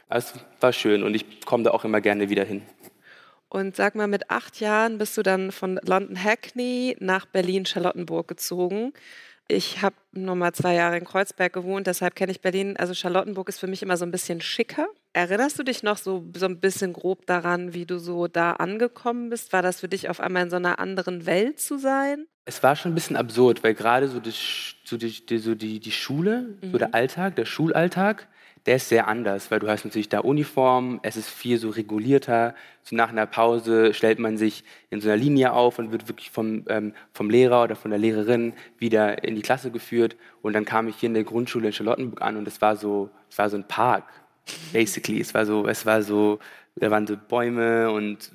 also 0.09 0.39
war 0.61 0.71
schön 0.71 1.03
und 1.03 1.13
ich 1.13 1.41
komme 1.41 1.63
da 1.63 1.71
auch 1.71 1.83
immer 1.83 1.99
gerne 1.99 2.29
wieder 2.29 2.45
hin. 2.45 2.61
Und 3.49 3.75
sag 3.75 3.95
mal, 3.95 4.07
mit 4.07 4.31
acht 4.31 4.59
Jahren 4.59 4.97
bist 4.97 5.17
du 5.17 5.23
dann 5.23 5.51
von 5.51 5.79
London 5.83 6.21
Hackney 6.21 6.95
nach 6.99 7.25
Berlin-Charlottenburg 7.25 8.27
gezogen. 8.27 8.93
Ich 9.47 9.83
habe 9.83 9.95
noch 10.11 10.35
mal 10.35 10.53
zwei 10.53 10.73
Jahre 10.73 10.97
in 10.97 11.05
Kreuzberg 11.05 11.53
gewohnt, 11.53 11.85
deshalb 11.85 12.15
kenne 12.15 12.31
ich 12.31 12.41
Berlin. 12.41 12.77
Also 12.77 12.95
Charlottenburg 12.95 13.47
ist 13.49 13.59
für 13.59 13.67
mich 13.67 13.83
immer 13.83 13.95
so 13.95 14.03
ein 14.03 14.11
bisschen 14.11 14.41
schicker. 14.41 14.87
Erinnerst 15.13 15.59
du 15.59 15.63
dich 15.63 15.83
noch 15.83 15.97
so, 15.97 16.25
so 16.35 16.47
ein 16.47 16.59
bisschen 16.59 16.93
grob 16.93 17.27
daran, 17.27 17.73
wie 17.73 17.85
du 17.85 17.99
so 17.99 18.27
da 18.27 18.53
angekommen 18.53 19.29
bist? 19.29 19.53
War 19.53 19.61
das 19.61 19.81
für 19.81 19.87
dich 19.87 20.09
auf 20.09 20.19
einmal 20.19 20.43
in 20.43 20.49
so 20.49 20.55
einer 20.55 20.79
anderen 20.79 21.27
Welt 21.27 21.59
zu 21.59 21.77
sein? 21.77 22.25
Es 22.45 22.63
war 22.63 22.75
schon 22.75 22.91
ein 22.91 22.95
bisschen 22.95 23.15
absurd, 23.15 23.63
weil 23.63 23.75
gerade 23.75 24.07
so, 24.07 24.19
das, 24.19 24.35
so, 24.83 24.97
die, 24.97 25.25
die, 25.25 25.37
so 25.37 25.53
die, 25.53 25.79
die 25.79 25.91
Schule, 25.91 26.57
so 26.71 26.77
der 26.77 26.93
Alltag, 26.95 27.35
der 27.35 27.45
Schulalltag, 27.45 28.27
der 28.65 28.77
ist 28.77 28.89
sehr 28.89 29.07
anders, 29.07 29.51
weil 29.51 29.59
du 29.59 29.69
hast 29.69 29.85
natürlich 29.85 30.09
da 30.09 30.19
Uniform, 30.19 30.99
es 31.03 31.17
ist 31.17 31.29
viel 31.29 31.59
so 31.59 31.69
regulierter. 31.69 32.55
So 32.81 32.95
nach 32.95 33.09
einer 33.09 33.27
Pause 33.27 33.93
stellt 33.93 34.17
man 34.17 34.37
sich 34.37 34.63
in 34.89 35.01
so 35.01 35.09
einer 35.09 35.17
Linie 35.17 35.53
auf 35.53 35.77
und 35.77 35.91
wird 35.91 36.07
wirklich 36.07 36.31
vom, 36.31 36.63
ähm, 36.69 36.93
vom 37.13 37.29
Lehrer 37.29 37.63
oder 37.63 37.75
von 37.75 37.91
der 37.91 37.99
Lehrerin 37.99 38.53
wieder 38.79 39.23
in 39.23 39.35
die 39.35 39.43
Klasse 39.43 39.69
geführt. 39.69 40.15
Und 40.41 40.53
dann 40.53 40.65
kam 40.65 40.87
ich 40.87 40.95
hier 40.95 41.07
in 41.07 41.13
der 41.13 41.23
Grundschule 41.23 41.67
in 41.67 41.73
Charlottenburg 41.73 42.21
an 42.21 42.37
und 42.37 42.47
es 42.47 42.59
war 42.59 42.75
so, 42.75 43.09
es 43.29 43.37
war 43.37 43.49
so 43.49 43.57
ein 43.57 43.67
Park, 43.67 44.05
basically. 44.73 45.21
Es 45.21 45.33
war 45.35 45.45
so, 45.45 45.67
es 45.67 45.85
war 45.85 46.01
so, 46.01 46.39
da 46.75 46.89
waren 46.89 47.05
so 47.05 47.17
Bäume 47.17 47.91
und 47.91 48.31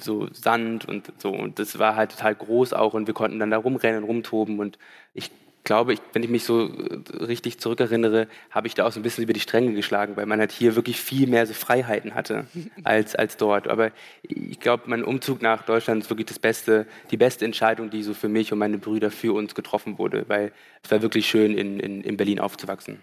so 0.00 0.28
Sand 0.32 0.86
und 0.86 1.12
so. 1.18 1.30
Und 1.30 1.58
das 1.58 1.78
war 1.80 1.96
halt 1.96 2.12
total 2.12 2.36
groß 2.36 2.72
auch 2.72 2.94
und 2.94 3.08
wir 3.08 3.14
konnten 3.14 3.40
dann 3.40 3.50
da 3.50 3.58
rumrennen, 3.58 4.04
rumtoben 4.04 4.60
und 4.60 4.78
ich 5.12 5.32
glaube, 5.64 5.94
ich, 5.94 6.00
wenn 6.12 6.22
ich 6.22 6.30
mich 6.30 6.44
so 6.44 6.68
äh, 6.68 7.24
richtig 7.24 7.58
zurückerinnere, 7.58 8.28
habe 8.50 8.66
ich 8.66 8.74
da 8.74 8.86
auch 8.86 8.92
so 8.92 9.00
ein 9.00 9.02
bisschen 9.02 9.24
über 9.24 9.32
die 9.32 9.40
Stränge 9.40 9.72
geschlagen, 9.72 10.16
weil 10.16 10.26
man 10.26 10.40
halt 10.40 10.52
hier 10.52 10.76
wirklich 10.76 11.00
viel 11.00 11.28
mehr 11.28 11.46
so 11.46 11.54
Freiheiten 11.54 12.14
hatte 12.14 12.46
als, 12.84 13.14
als 13.14 13.36
dort. 13.36 13.68
Aber 13.68 13.92
ich 14.22 14.60
glaube, 14.60 14.84
mein 14.86 15.04
Umzug 15.04 15.42
nach 15.42 15.62
Deutschland 15.62 16.02
ist 16.02 16.10
wirklich 16.10 16.26
das 16.26 16.38
Beste, 16.38 16.86
die 17.10 17.16
beste 17.16 17.44
Entscheidung, 17.44 17.90
die 17.90 18.02
so 18.02 18.14
für 18.14 18.28
mich 18.28 18.52
und 18.52 18.58
meine 18.58 18.78
Brüder 18.78 19.10
für 19.10 19.32
uns 19.32 19.54
getroffen 19.54 19.98
wurde, 19.98 20.24
weil 20.28 20.52
es 20.82 20.90
war 20.90 21.02
wirklich 21.02 21.28
schön, 21.28 21.56
in, 21.56 21.78
in, 21.78 22.02
in 22.02 22.16
Berlin 22.16 22.40
aufzuwachsen. 22.40 23.02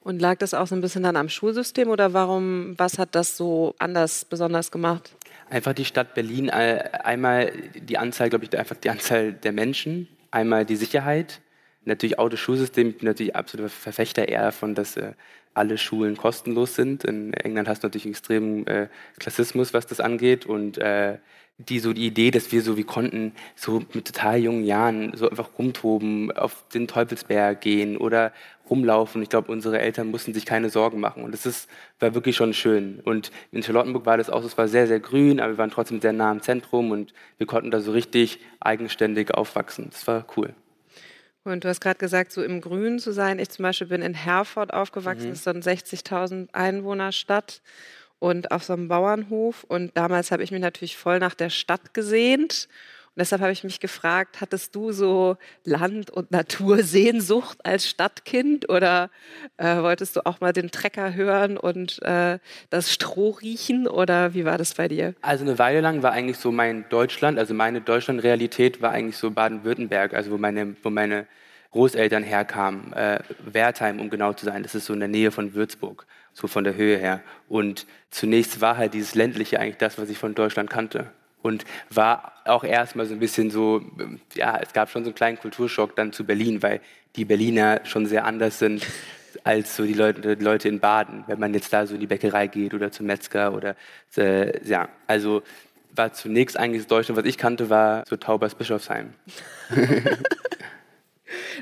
Und 0.00 0.20
lag 0.20 0.38
das 0.38 0.52
auch 0.52 0.66
so 0.66 0.74
ein 0.74 0.80
bisschen 0.80 1.04
dann 1.04 1.14
am 1.14 1.28
Schulsystem 1.28 1.88
oder 1.88 2.12
warum, 2.12 2.74
was 2.76 2.98
hat 2.98 3.14
das 3.14 3.36
so 3.36 3.76
anders 3.78 4.24
besonders 4.24 4.72
gemacht? 4.72 5.14
Einfach 5.48 5.74
die 5.74 5.84
Stadt 5.84 6.14
Berlin, 6.14 6.48
äh, 6.48 6.90
einmal 7.04 7.52
die 7.76 7.98
Anzahl, 7.98 8.28
glaube 8.28 8.44
ich, 8.44 8.58
einfach 8.58 8.74
die 8.74 8.90
Anzahl 8.90 9.32
der 9.32 9.52
Menschen, 9.52 10.08
einmal 10.32 10.64
die 10.64 10.74
Sicherheit 10.74 11.40
Natürlich 11.84 12.18
Auto-Schulsystem, 12.18 12.90
ich 12.90 12.98
bin 12.98 13.08
natürlich 13.08 13.34
absoluter 13.34 13.70
Verfechter 13.70 14.28
eher 14.28 14.42
davon, 14.42 14.74
dass 14.74 14.96
äh, 14.96 15.12
alle 15.54 15.78
Schulen 15.78 16.16
kostenlos 16.16 16.74
sind. 16.74 17.04
In 17.04 17.34
England 17.34 17.68
hast 17.68 17.82
du 17.82 17.86
natürlich 17.88 18.04
einen 18.04 18.14
extremen 18.14 18.66
äh, 18.66 18.88
Klassismus, 19.18 19.74
was 19.74 19.86
das 19.86 20.00
angeht. 20.00 20.46
Und 20.46 20.78
äh, 20.78 21.18
die 21.58 21.78
so 21.78 21.92
die 21.92 22.06
Idee, 22.06 22.30
dass 22.30 22.50
wir 22.52 22.62
so 22.62 22.76
wie 22.76 22.84
konnten, 22.84 23.32
so 23.54 23.82
mit 23.92 24.06
total 24.06 24.38
jungen 24.38 24.64
Jahren 24.64 25.12
so 25.16 25.28
einfach 25.28 25.50
rumtoben, 25.58 26.32
auf 26.32 26.64
den 26.74 26.88
Teufelsberg 26.88 27.60
gehen 27.60 27.96
oder 27.96 28.32
rumlaufen. 28.68 29.22
Ich 29.22 29.28
glaube, 29.28 29.52
unsere 29.52 29.78
Eltern 29.80 30.10
mussten 30.10 30.34
sich 30.34 30.46
keine 30.46 30.70
Sorgen 30.70 30.98
machen. 31.00 31.22
Und 31.22 31.32
das 31.32 31.46
ist, 31.46 31.68
war 32.00 32.14
wirklich 32.14 32.36
schon 32.36 32.54
schön. 32.54 33.00
Und 33.04 33.30
in 33.52 33.62
Charlottenburg 33.62 34.06
war 34.06 34.16
das 34.16 34.30
auch, 34.30 34.44
es 34.44 34.56
war 34.56 34.68
sehr, 34.68 34.86
sehr 34.86 35.00
grün, 35.00 35.40
aber 35.40 35.52
wir 35.52 35.58
waren 35.58 35.70
trotzdem 35.70 36.00
sehr 36.00 36.12
nah 36.12 36.30
am 36.30 36.40
Zentrum 36.42 36.90
und 36.90 37.12
wir 37.38 37.46
konnten 37.46 37.70
da 37.70 37.80
so 37.80 37.92
richtig 37.92 38.40
eigenständig 38.60 39.34
aufwachsen. 39.34 39.88
Das 39.90 40.06
war 40.06 40.26
cool. 40.36 40.54
Und 41.44 41.64
du 41.64 41.68
hast 41.68 41.80
gerade 41.80 41.98
gesagt, 41.98 42.32
so 42.32 42.42
im 42.42 42.60
Grün 42.60 42.98
zu 42.98 43.12
sein. 43.12 43.38
Ich 43.38 43.50
zum 43.50 43.64
Beispiel 43.64 43.88
bin 43.88 44.02
in 44.02 44.14
Herford 44.14 44.72
aufgewachsen, 44.72 45.26
mhm. 45.26 45.32
ist 45.32 45.44
so 45.44 45.50
eine 45.50 45.60
60.000 45.60 46.48
Einwohnerstadt 46.52 47.60
und 48.20 48.52
auf 48.52 48.62
so 48.62 48.74
einem 48.74 48.88
Bauernhof. 48.88 49.64
Und 49.64 49.96
damals 49.96 50.30
habe 50.30 50.44
ich 50.44 50.52
mich 50.52 50.60
natürlich 50.60 50.96
voll 50.96 51.18
nach 51.18 51.34
der 51.34 51.50
Stadt 51.50 51.94
gesehnt 51.94 52.68
und 53.14 53.20
deshalb 53.20 53.42
habe 53.42 53.52
ich 53.52 53.62
mich 53.62 53.78
gefragt, 53.78 54.40
hattest 54.40 54.74
du 54.74 54.90
so 54.90 55.36
Land- 55.64 56.08
und 56.08 56.30
Natursehnsucht 56.30 57.58
als 57.62 57.86
Stadtkind 57.86 58.70
oder 58.70 59.10
äh, 59.58 59.82
wolltest 59.82 60.16
du 60.16 60.24
auch 60.24 60.40
mal 60.40 60.54
den 60.54 60.70
Trecker 60.70 61.12
hören 61.12 61.58
und 61.58 62.00
äh, 62.04 62.38
das 62.70 62.90
Stroh 62.90 63.32
riechen 63.32 63.86
oder 63.86 64.32
wie 64.32 64.46
war 64.46 64.56
das 64.56 64.72
bei 64.72 64.88
dir? 64.88 65.14
Also 65.20 65.44
eine 65.44 65.58
Weile 65.58 65.82
lang 65.82 66.02
war 66.02 66.12
eigentlich 66.12 66.38
so 66.38 66.52
mein 66.52 66.86
Deutschland, 66.88 67.38
also 67.38 67.52
meine 67.52 67.82
Deutschland-Realität 67.82 68.80
war 68.80 68.92
eigentlich 68.92 69.18
so 69.18 69.30
Baden-Württemberg, 69.30 70.14
also 70.14 70.30
wo 70.30 70.38
meine, 70.38 70.74
wo 70.82 70.88
meine 70.88 71.26
Großeltern 71.72 72.22
herkamen, 72.22 72.94
äh, 72.94 73.18
Wertheim, 73.44 74.00
um 74.00 74.08
genau 74.08 74.32
zu 74.32 74.46
sein. 74.46 74.62
Das 74.62 74.74
ist 74.74 74.86
so 74.86 74.94
in 74.94 75.00
der 75.00 75.10
Nähe 75.10 75.30
von 75.30 75.52
Würzburg, 75.52 76.06
so 76.32 76.46
von 76.46 76.64
der 76.64 76.76
Höhe 76.76 76.96
her. 76.96 77.20
Und 77.46 77.86
zunächst 78.10 78.62
war 78.62 78.78
halt 78.78 78.94
dieses 78.94 79.14
ländliche 79.14 79.60
eigentlich 79.60 79.76
das, 79.76 79.98
was 79.98 80.08
ich 80.08 80.16
von 80.16 80.34
Deutschland 80.34 80.70
kannte 80.70 81.10
und 81.42 81.64
war 81.90 82.32
auch 82.44 82.64
erstmal 82.64 83.06
so 83.06 83.14
ein 83.14 83.20
bisschen 83.20 83.50
so, 83.50 83.82
ja, 84.34 84.58
es 84.60 84.72
gab 84.72 84.90
schon 84.90 85.04
so 85.04 85.10
einen 85.10 85.14
kleinen 85.14 85.38
Kulturschock 85.38 85.96
dann 85.96 86.12
zu 86.12 86.24
Berlin, 86.24 86.62
weil 86.62 86.80
die 87.16 87.24
Berliner 87.24 87.80
schon 87.84 88.06
sehr 88.06 88.24
anders 88.24 88.58
sind 88.58 88.86
als 89.44 89.76
so 89.76 89.84
die 89.84 89.94
Leute, 89.94 90.36
die 90.36 90.44
Leute 90.44 90.68
in 90.68 90.80
Baden, 90.80 91.24
wenn 91.26 91.38
man 91.38 91.54
jetzt 91.54 91.72
da 91.72 91.86
so 91.86 91.94
in 91.94 92.00
die 92.00 92.06
Bäckerei 92.06 92.46
geht 92.46 92.74
oder 92.74 92.92
zum 92.92 93.06
Metzger 93.06 93.54
oder 93.54 93.76
äh, 94.16 94.66
ja, 94.66 94.88
also 95.06 95.42
war 95.94 96.12
zunächst 96.12 96.56
eigentlich 96.58 96.82
das 96.82 96.88
Deutschland, 96.88 97.18
was 97.18 97.26
ich 97.26 97.38
kannte, 97.38 97.68
war 97.68 98.04
so 98.08 98.16
Taubers 98.16 98.54
Bischofsheim. 98.54 99.10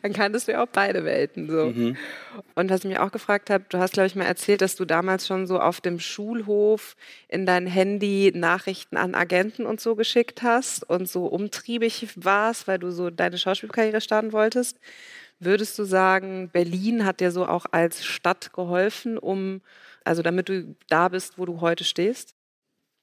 dann 0.02 0.12
kanntest 0.12 0.48
du 0.48 0.52
ja 0.52 0.62
auch 0.62 0.68
beide 0.68 1.04
Welten 1.04 1.50
so. 1.50 1.66
Mhm. 1.66 1.96
Und 2.54 2.70
was 2.70 2.80
ich 2.80 2.86
mich 2.86 2.98
auch 2.98 3.12
gefragt 3.12 3.50
habe, 3.50 3.64
du 3.68 3.78
hast, 3.78 3.94
glaube 3.94 4.06
ich, 4.06 4.14
mal 4.14 4.24
erzählt, 4.24 4.60
dass 4.60 4.76
du 4.76 4.84
damals 4.84 5.26
schon 5.26 5.46
so 5.46 5.60
auf 5.60 5.80
dem 5.80 5.98
Schulhof 5.98 6.96
in 7.28 7.46
dein 7.46 7.66
Handy 7.66 8.32
Nachrichten 8.34 8.96
an 8.96 9.14
Agenten 9.14 9.66
und 9.66 9.80
so 9.80 9.94
geschickt 9.94 10.42
hast 10.42 10.88
und 10.88 11.08
so 11.08 11.26
umtriebig 11.26 12.08
warst, 12.16 12.68
weil 12.68 12.78
du 12.78 12.90
so 12.90 13.10
deine 13.10 13.38
Schauspielkarriere 13.38 14.00
starten 14.00 14.32
wolltest. 14.32 14.78
Würdest 15.38 15.78
du 15.78 15.84
sagen, 15.84 16.50
Berlin 16.52 17.06
hat 17.06 17.20
dir 17.20 17.30
so 17.30 17.46
auch 17.46 17.64
als 17.70 18.04
Stadt 18.04 18.52
geholfen, 18.52 19.16
um, 19.16 19.62
also 20.04 20.20
damit 20.20 20.50
du 20.50 20.76
da 20.88 21.08
bist, 21.08 21.38
wo 21.38 21.46
du 21.46 21.62
heute 21.62 21.84
stehst? 21.84 22.34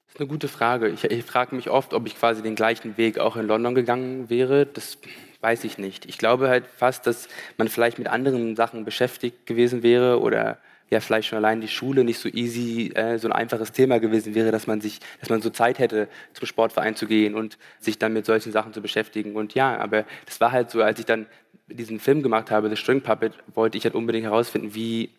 Das 0.06 0.14
ist 0.14 0.20
eine 0.20 0.28
gute 0.28 0.48
Frage. 0.48 0.88
Ich, 0.88 1.04
ich 1.04 1.24
frage 1.24 1.54
mich 1.54 1.68
oft, 1.68 1.92
ob 1.92 2.06
ich 2.06 2.16
quasi 2.16 2.42
den 2.42 2.54
gleichen 2.54 2.96
Weg 2.96 3.18
auch 3.18 3.36
in 3.36 3.46
London 3.46 3.74
gegangen 3.74 4.30
wäre. 4.30 4.64
Das 4.64 4.98
weiß 5.40 5.64
ich 5.64 5.78
nicht. 5.78 6.06
Ich 6.06 6.18
glaube 6.18 6.48
halt 6.48 6.66
fast, 6.66 7.06
dass 7.06 7.28
man 7.56 7.68
vielleicht 7.68 7.98
mit 7.98 8.08
anderen 8.08 8.56
Sachen 8.56 8.84
beschäftigt 8.84 9.46
gewesen 9.46 9.82
wäre 9.82 10.20
oder 10.20 10.58
ja 10.90 11.00
vielleicht 11.00 11.28
schon 11.28 11.36
allein 11.36 11.60
die 11.60 11.68
Schule 11.68 12.02
nicht 12.02 12.18
so 12.18 12.28
easy, 12.28 12.90
äh, 12.94 13.18
so 13.18 13.28
ein 13.28 13.32
einfaches 13.32 13.72
Thema 13.72 14.00
gewesen 14.00 14.34
wäre, 14.34 14.50
dass 14.50 14.66
man 14.66 14.80
sich, 14.80 15.00
dass 15.20 15.28
man 15.28 15.42
so 15.42 15.50
Zeit 15.50 15.78
hätte, 15.78 16.08
zum 16.32 16.46
Sportverein 16.46 16.96
zu 16.96 17.06
gehen 17.06 17.34
und 17.34 17.58
sich 17.78 17.98
dann 17.98 18.12
mit 18.14 18.24
solchen 18.24 18.52
Sachen 18.52 18.72
zu 18.72 18.80
beschäftigen. 18.80 19.36
Und 19.36 19.54
ja, 19.54 19.76
aber 19.78 20.04
das 20.24 20.40
war 20.40 20.50
halt 20.50 20.70
so, 20.70 20.82
als 20.82 20.98
ich 20.98 21.06
dann 21.06 21.26
diesen 21.66 22.00
Film 22.00 22.22
gemacht 22.22 22.50
habe, 22.50 22.70
The 22.70 22.76
String 22.76 23.02
Puppet, 23.02 23.34
wollte 23.54 23.76
ich 23.76 23.84
halt 23.84 23.94
unbedingt 23.94 24.24
herausfinden, 24.24 24.74
wie, 24.74 25.10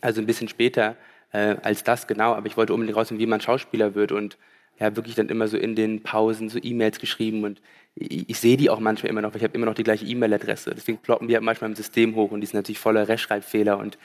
also 0.00 0.20
ein 0.20 0.26
bisschen 0.26 0.48
später 0.48 0.96
äh, 1.32 1.56
als 1.62 1.84
das 1.84 2.06
genau, 2.06 2.34
aber 2.34 2.46
ich 2.46 2.56
wollte 2.56 2.74
unbedingt 2.74 2.96
herausfinden, 2.96 3.22
wie 3.22 3.26
man 3.26 3.40
Schauspieler 3.40 3.94
wird 3.94 4.12
und 4.12 4.36
ja, 4.78 4.96
wirklich 4.96 5.14
dann 5.14 5.28
immer 5.28 5.48
so 5.48 5.56
in 5.56 5.74
den 5.74 6.02
Pausen 6.02 6.48
so 6.48 6.58
E-Mails 6.62 6.98
geschrieben 6.98 7.44
und 7.44 7.60
ich, 7.94 8.28
ich 8.28 8.38
sehe 8.38 8.56
die 8.56 8.70
auch 8.70 8.80
manchmal 8.80 9.10
immer 9.10 9.22
noch, 9.22 9.32
weil 9.32 9.38
ich 9.38 9.44
habe 9.44 9.54
immer 9.54 9.66
noch 9.66 9.74
die 9.74 9.82
gleiche 9.82 10.04
E-Mail-Adresse. 10.06 10.72
Deswegen 10.74 10.98
ploppen 10.98 11.28
die 11.28 11.34
halt 11.34 11.44
manchmal 11.44 11.70
im 11.70 11.76
System 11.76 12.14
hoch 12.14 12.30
und 12.30 12.40
die 12.40 12.46
sind 12.46 12.54
natürlich 12.54 12.78
voller 12.78 13.08
Rechtschreibfehler 13.08 13.78
und 13.78 13.98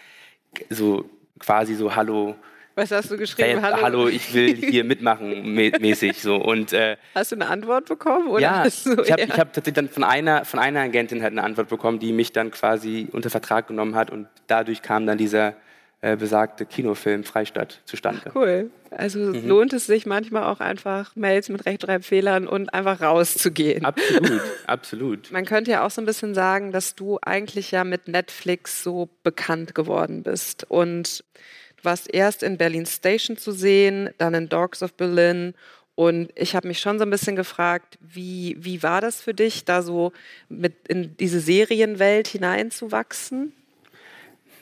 so 0.70 1.10
quasi 1.40 1.76
so 1.76 1.96
Hallo. 1.96 2.36
Was 2.76 2.92
hast 2.92 3.10
du 3.10 3.18
geschrieben? 3.18 3.58
Äh, 3.58 3.62
hallo. 3.64 3.82
hallo, 3.82 4.08
ich 4.08 4.36
will 4.36 4.56
hier 4.70 4.84
mitmachen, 4.84 5.52
mäßig 5.52 6.22
so. 6.22 6.36
Und, 6.36 6.74
äh, 6.74 6.98
hast 7.16 7.32
du 7.32 7.36
eine 7.36 7.48
Antwort 7.48 7.86
bekommen? 7.86 8.28
Oder 8.28 8.42
ja, 8.42 8.64
du, 8.84 9.02
ich 9.02 9.12
habe 9.12 9.24
ja. 9.24 9.30
hab 9.30 9.52
tatsächlich 9.52 9.74
dann 9.74 9.90
von 9.90 10.04
einer, 10.04 10.46
von 10.46 10.60
einer 10.60 10.82
Agentin 10.82 11.24
halt 11.24 11.32
eine 11.32 11.44
Antwort 11.44 11.70
bekommen, 11.70 11.98
die 11.98 12.14
mich 12.14 12.34
dann 12.34 12.52
quasi 12.52 13.08
unter 13.12 13.32
Vertrag 13.32 13.68
genommen 13.68 13.96
hat 13.96 14.12
und 14.12 14.28
dadurch 14.46 14.84
kam 14.84 15.08
dann 15.08 15.18
dieser 15.18 15.56
besagte 16.02 16.66
Kinofilm 16.66 17.24
Freistadt 17.24 17.82
zustande. 17.86 18.32
Cool. 18.36 18.70
Also 18.92 19.20
mhm. 19.20 19.48
lohnt 19.48 19.74
es 19.74 19.88
sich 19.88 20.06
manchmal 20.06 20.44
auch 20.44 20.60
einfach 20.60 21.16
Mails 21.16 21.50
mit 21.50 21.66
Rechtschreibfehlern 21.66 22.48
und 22.48 22.74
einfach 22.74 23.02
rauszugehen. 23.02 23.84
Absolut, 23.84 24.42
absolut. 24.68 25.32
Man 25.32 25.46
könnte 25.46 25.72
ja 25.72 25.86
auch 25.86 25.92
so 25.92 26.02
ein 26.02 26.06
bisschen 26.06 26.36
sagen, 26.36 26.72
dass 26.72 26.96
du 26.96 27.18
eigentlich 27.22 27.72
ja 27.72 27.84
mit 27.84 28.08
Netflix 28.08 28.84
so 28.84 29.10
bekannt 29.24 29.74
geworden 29.74 30.24
bist 30.24 30.66
und 30.70 31.24
du 31.78 31.84
warst 31.84 32.14
erst 32.14 32.44
in 32.44 32.58
Berlin 32.58 32.86
Station 32.86 33.38
zu 33.38 33.52
sehen, 33.52 34.12
dann 34.20 34.36
in 34.36 34.50
Dogs 34.50 34.84
of 34.84 34.94
Berlin 34.94 35.56
und 35.96 36.32
ich 36.36 36.56
habe 36.56 36.68
mich 36.68 36.80
schon 36.80 37.00
so 37.00 37.06
ein 37.06 37.10
bisschen 37.10 37.36
gefragt, 37.36 37.98
wie, 38.00 38.56
wie 38.60 38.84
war 38.84 39.02
das 39.02 39.20
für 39.20 39.34
dich, 39.34 39.66
da 39.66 39.82
so 39.82 40.12
mit 40.48 40.88
in 40.88 41.18
diese 41.18 41.40
Serienwelt 41.40 42.28
hineinzuwachsen? 42.28 43.52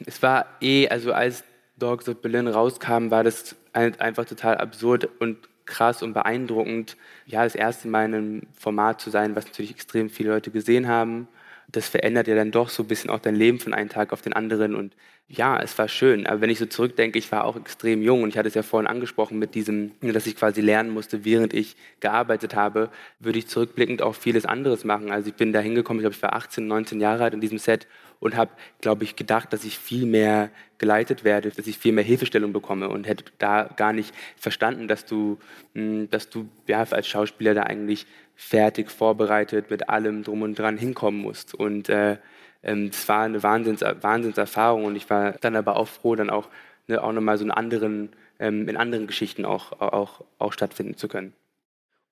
Es 0.05 0.21
war 0.21 0.45
eh, 0.61 0.87
also 0.87 1.13
als 1.13 1.43
Dogs 1.77 2.07
of 2.07 2.21
Berlin 2.21 2.47
rauskam, 2.47 3.11
war 3.11 3.23
das 3.23 3.55
einfach 3.73 4.25
total 4.25 4.57
absurd 4.57 5.09
und 5.19 5.37
krass 5.65 6.03
und 6.03 6.13
beeindruckend, 6.13 6.95
ja, 7.25 7.43
das 7.43 7.55
erste 7.55 7.87
Mal 7.87 8.05
in 8.05 8.13
einem 8.13 8.41
Format 8.57 9.01
zu 9.01 9.09
sein, 9.09 9.35
was 9.35 9.45
natürlich 9.45 9.71
extrem 9.71 10.09
viele 10.09 10.29
Leute 10.29 10.51
gesehen 10.51 10.87
haben. 10.87 11.27
Das 11.67 11.89
verändert 11.89 12.27
ja 12.27 12.35
dann 12.35 12.51
doch 12.51 12.69
so 12.69 12.83
ein 12.83 12.87
bisschen 12.87 13.09
auch 13.09 13.19
dein 13.19 13.35
Leben 13.35 13.59
von 13.59 13.73
einem 13.73 13.89
Tag 13.89 14.13
auf 14.13 14.21
den 14.21 14.33
anderen 14.33 14.75
und 14.75 14.93
ja, 15.27 15.59
es 15.59 15.77
war 15.79 15.87
schön. 15.87 16.27
Aber 16.27 16.41
wenn 16.41 16.51
ich 16.51 16.59
so 16.59 16.67
zurückdenke, 16.67 17.17
ich 17.17 17.31
war 17.31 17.45
auch 17.45 17.55
extrem 17.55 18.03
jung 18.03 18.21
und 18.21 18.29
ich 18.29 18.37
hatte 18.37 18.47
es 18.47 18.53
ja 18.53 18.61
vorhin 18.61 18.87
angesprochen 18.87 19.39
mit 19.39 19.55
diesem, 19.55 19.91
dass 20.01 20.27
ich 20.27 20.35
quasi 20.35 20.61
lernen 20.61 20.91
musste, 20.91 21.25
während 21.25 21.53
ich 21.53 21.75
gearbeitet 21.99 22.53
habe, 22.53 22.91
würde 23.19 23.39
ich 23.39 23.47
zurückblickend 23.47 24.03
auch 24.03 24.13
vieles 24.13 24.45
anderes 24.45 24.83
machen. 24.83 25.11
Also 25.11 25.29
ich 25.29 25.35
bin 25.35 25.51
da 25.51 25.59
hingekommen, 25.59 25.99
ich 25.99 26.03
glaube, 26.03 26.15
ich 26.15 26.21
war 26.21 26.33
18, 26.33 26.67
19 26.67 27.01
Jahre 27.01 27.23
alt 27.23 27.33
in 27.33 27.41
diesem 27.41 27.57
Set 27.57 27.87
und 28.19 28.35
habe, 28.35 28.51
glaube 28.81 29.03
ich, 29.03 29.15
gedacht, 29.15 29.53
dass 29.53 29.63
ich 29.63 29.77
viel 29.77 30.05
mehr 30.05 30.49
geleitet 30.77 31.23
werde, 31.23 31.49
dass 31.49 31.67
ich 31.67 31.77
viel 31.77 31.93
mehr 31.93 32.03
Hilfestellung 32.03 32.53
bekomme 32.53 32.89
und 32.89 33.07
hätte 33.07 33.25
da 33.37 33.69
gar 33.75 33.93
nicht 33.93 34.13
verstanden, 34.37 34.87
dass 34.87 35.05
du, 35.05 35.37
hm, 35.73 36.09
dass 36.09 36.29
du 36.29 36.47
ja, 36.67 36.85
als 36.89 37.07
Schauspieler 37.07 37.53
da 37.53 37.63
eigentlich 37.63 38.05
fertig 38.35 38.91
vorbereitet 38.91 39.69
mit 39.69 39.89
allem 39.89 40.23
drum 40.23 40.41
und 40.41 40.59
dran 40.59 40.77
hinkommen 40.77 41.21
musst. 41.21 41.53
Und 41.53 41.89
äh, 41.89 42.17
ähm, 42.63 42.91
das 42.91 43.07
war 43.07 43.23
eine 43.23 43.41
Wahnsinns, 43.43 43.81
Wahnsinnserfahrung 43.81 44.85
und 44.85 44.95
ich 44.95 45.09
war 45.09 45.33
dann 45.33 45.55
aber 45.55 45.77
auch 45.77 45.87
froh, 45.87 46.15
dann 46.15 46.29
auch, 46.29 46.49
ne, 46.87 47.01
auch 47.01 47.13
nochmal 47.13 47.37
so 47.37 47.45
in 47.45 47.51
anderen, 47.51 48.09
ähm, 48.39 48.67
in 48.67 48.75
anderen 48.75 49.07
Geschichten 49.07 49.45
auch, 49.45 49.79
auch, 49.79 50.25
auch 50.39 50.51
stattfinden 50.51 50.97
zu 50.97 51.07
können. 51.07 51.33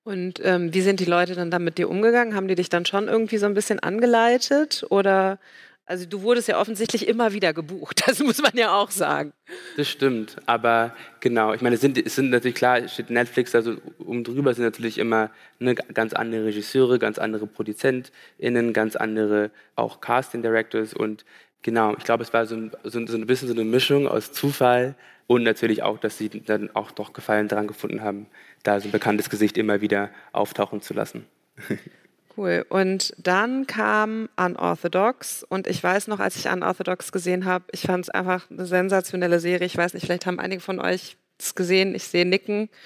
Und 0.04 0.40
ähm, 0.44 0.74
wie 0.74 0.82
sind 0.82 1.00
die 1.00 1.06
Leute 1.06 1.34
dann 1.34 1.50
da 1.50 1.58
mit 1.58 1.78
dir 1.78 1.88
umgegangen? 1.88 2.34
Haben 2.34 2.48
die 2.48 2.54
dich 2.54 2.68
dann 2.68 2.84
schon 2.84 3.08
irgendwie 3.08 3.38
so 3.38 3.46
ein 3.46 3.54
bisschen 3.54 3.80
angeleitet 3.80 4.84
oder 4.90 5.38
Also 5.86 6.06
du 6.06 6.22
wurdest 6.22 6.48
ja 6.48 6.58
offensichtlich 6.58 7.06
immer 7.06 7.34
wieder 7.34 7.52
gebucht, 7.52 8.02
das 8.06 8.20
muss 8.20 8.40
man 8.40 8.52
ja 8.54 8.74
auch 8.74 8.90
sagen. 8.90 9.32
Das 9.76 9.88
stimmt, 9.88 10.36
aber 10.46 10.94
genau, 11.20 11.52
ich 11.52 11.60
meine, 11.60 11.74
es 11.74 11.82
sind, 11.82 11.98
es 11.98 12.14
sind 12.14 12.30
natürlich 12.30 12.54
klar, 12.54 12.88
steht 12.88 13.10
Netflix, 13.10 13.54
also 13.54 13.76
um 13.98 14.24
drüber 14.24 14.54
sind 14.54 14.64
natürlich 14.64 14.96
immer 14.98 15.30
ne, 15.58 15.74
ganz 15.74 16.14
andere 16.14 16.46
Regisseure, 16.46 16.98
ganz 16.98 17.18
andere 17.18 17.46
ProduzentInnen, 17.46 18.72
ganz 18.72 18.96
andere 18.96 19.50
auch 19.76 20.00
Casting 20.00 20.42
Directors 20.42 20.94
und 20.94 21.26
genau, 21.60 21.94
ich 21.98 22.04
glaube, 22.04 22.22
es 22.22 22.32
war 22.32 22.46
so, 22.46 22.70
so, 22.84 23.06
so 23.06 23.16
ein 23.16 23.26
bisschen 23.26 23.48
so 23.48 23.54
eine 23.54 23.64
Mischung 23.64 24.08
aus 24.08 24.32
Zufall 24.32 24.94
und 25.26 25.42
natürlich 25.42 25.82
auch, 25.82 25.98
dass 25.98 26.16
sie 26.16 26.28
dann 26.28 26.70
auch 26.74 26.92
doch 26.92 27.12
Gefallen 27.12 27.48
daran 27.48 27.66
gefunden 27.66 28.02
haben, 28.02 28.26
da 28.62 28.80
so 28.80 28.88
ein 28.88 28.92
bekanntes 28.92 29.28
Gesicht 29.28 29.58
immer 29.58 29.80
wieder 29.80 30.10
auftauchen 30.32 30.80
zu 30.80 30.94
lassen. 30.94 31.26
Cool. 32.36 32.66
Und 32.68 33.14
dann 33.18 33.66
kam 33.66 34.28
Unorthodox 34.36 35.44
und 35.48 35.66
ich 35.66 35.82
weiß 35.82 36.08
noch, 36.08 36.18
als 36.18 36.36
ich 36.36 36.48
Unorthodox 36.48 37.12
gesehen 37.12 37.44
habe, 37.44 37.64
ich 37.72 37.82
fand 37.82 38.04
es 38.04 38.10
einfach 38.10 38.50
eine 38.50 38.66
sensationelle 38.66 39.38
Serie. 39.40 39.66
Ich 39.66 39.76
weiß 39.76 39.94
nicht, 39.94 40.04
vielleicht 40.04 40.26
haben 40.26 40.40
einige 40.40 40.60
von 40.60 40.80
euch 40.80 41.16
es 41.38 41.54
gesehen. 41.54 41.94
Ich 41.94 42.04
sehe 42.04 42.26
Nicken. 42.26 42.68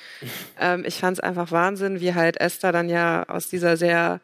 Ähm, 0.61 0.83
ich 0.85 0.97
fand 0.97 1.19
es 1.19 1.21
einfach 1.21 1.53
Wahnsinn, 1.53 2.01
wie 2.01 2.15
halt 2.15 2.41
Esther 2.41 2.73
dann 2.73 2.89
ja 2.89 3.23
aus 3.29 3.49
dieser 3.49 3.77
sehr 3.77 4.21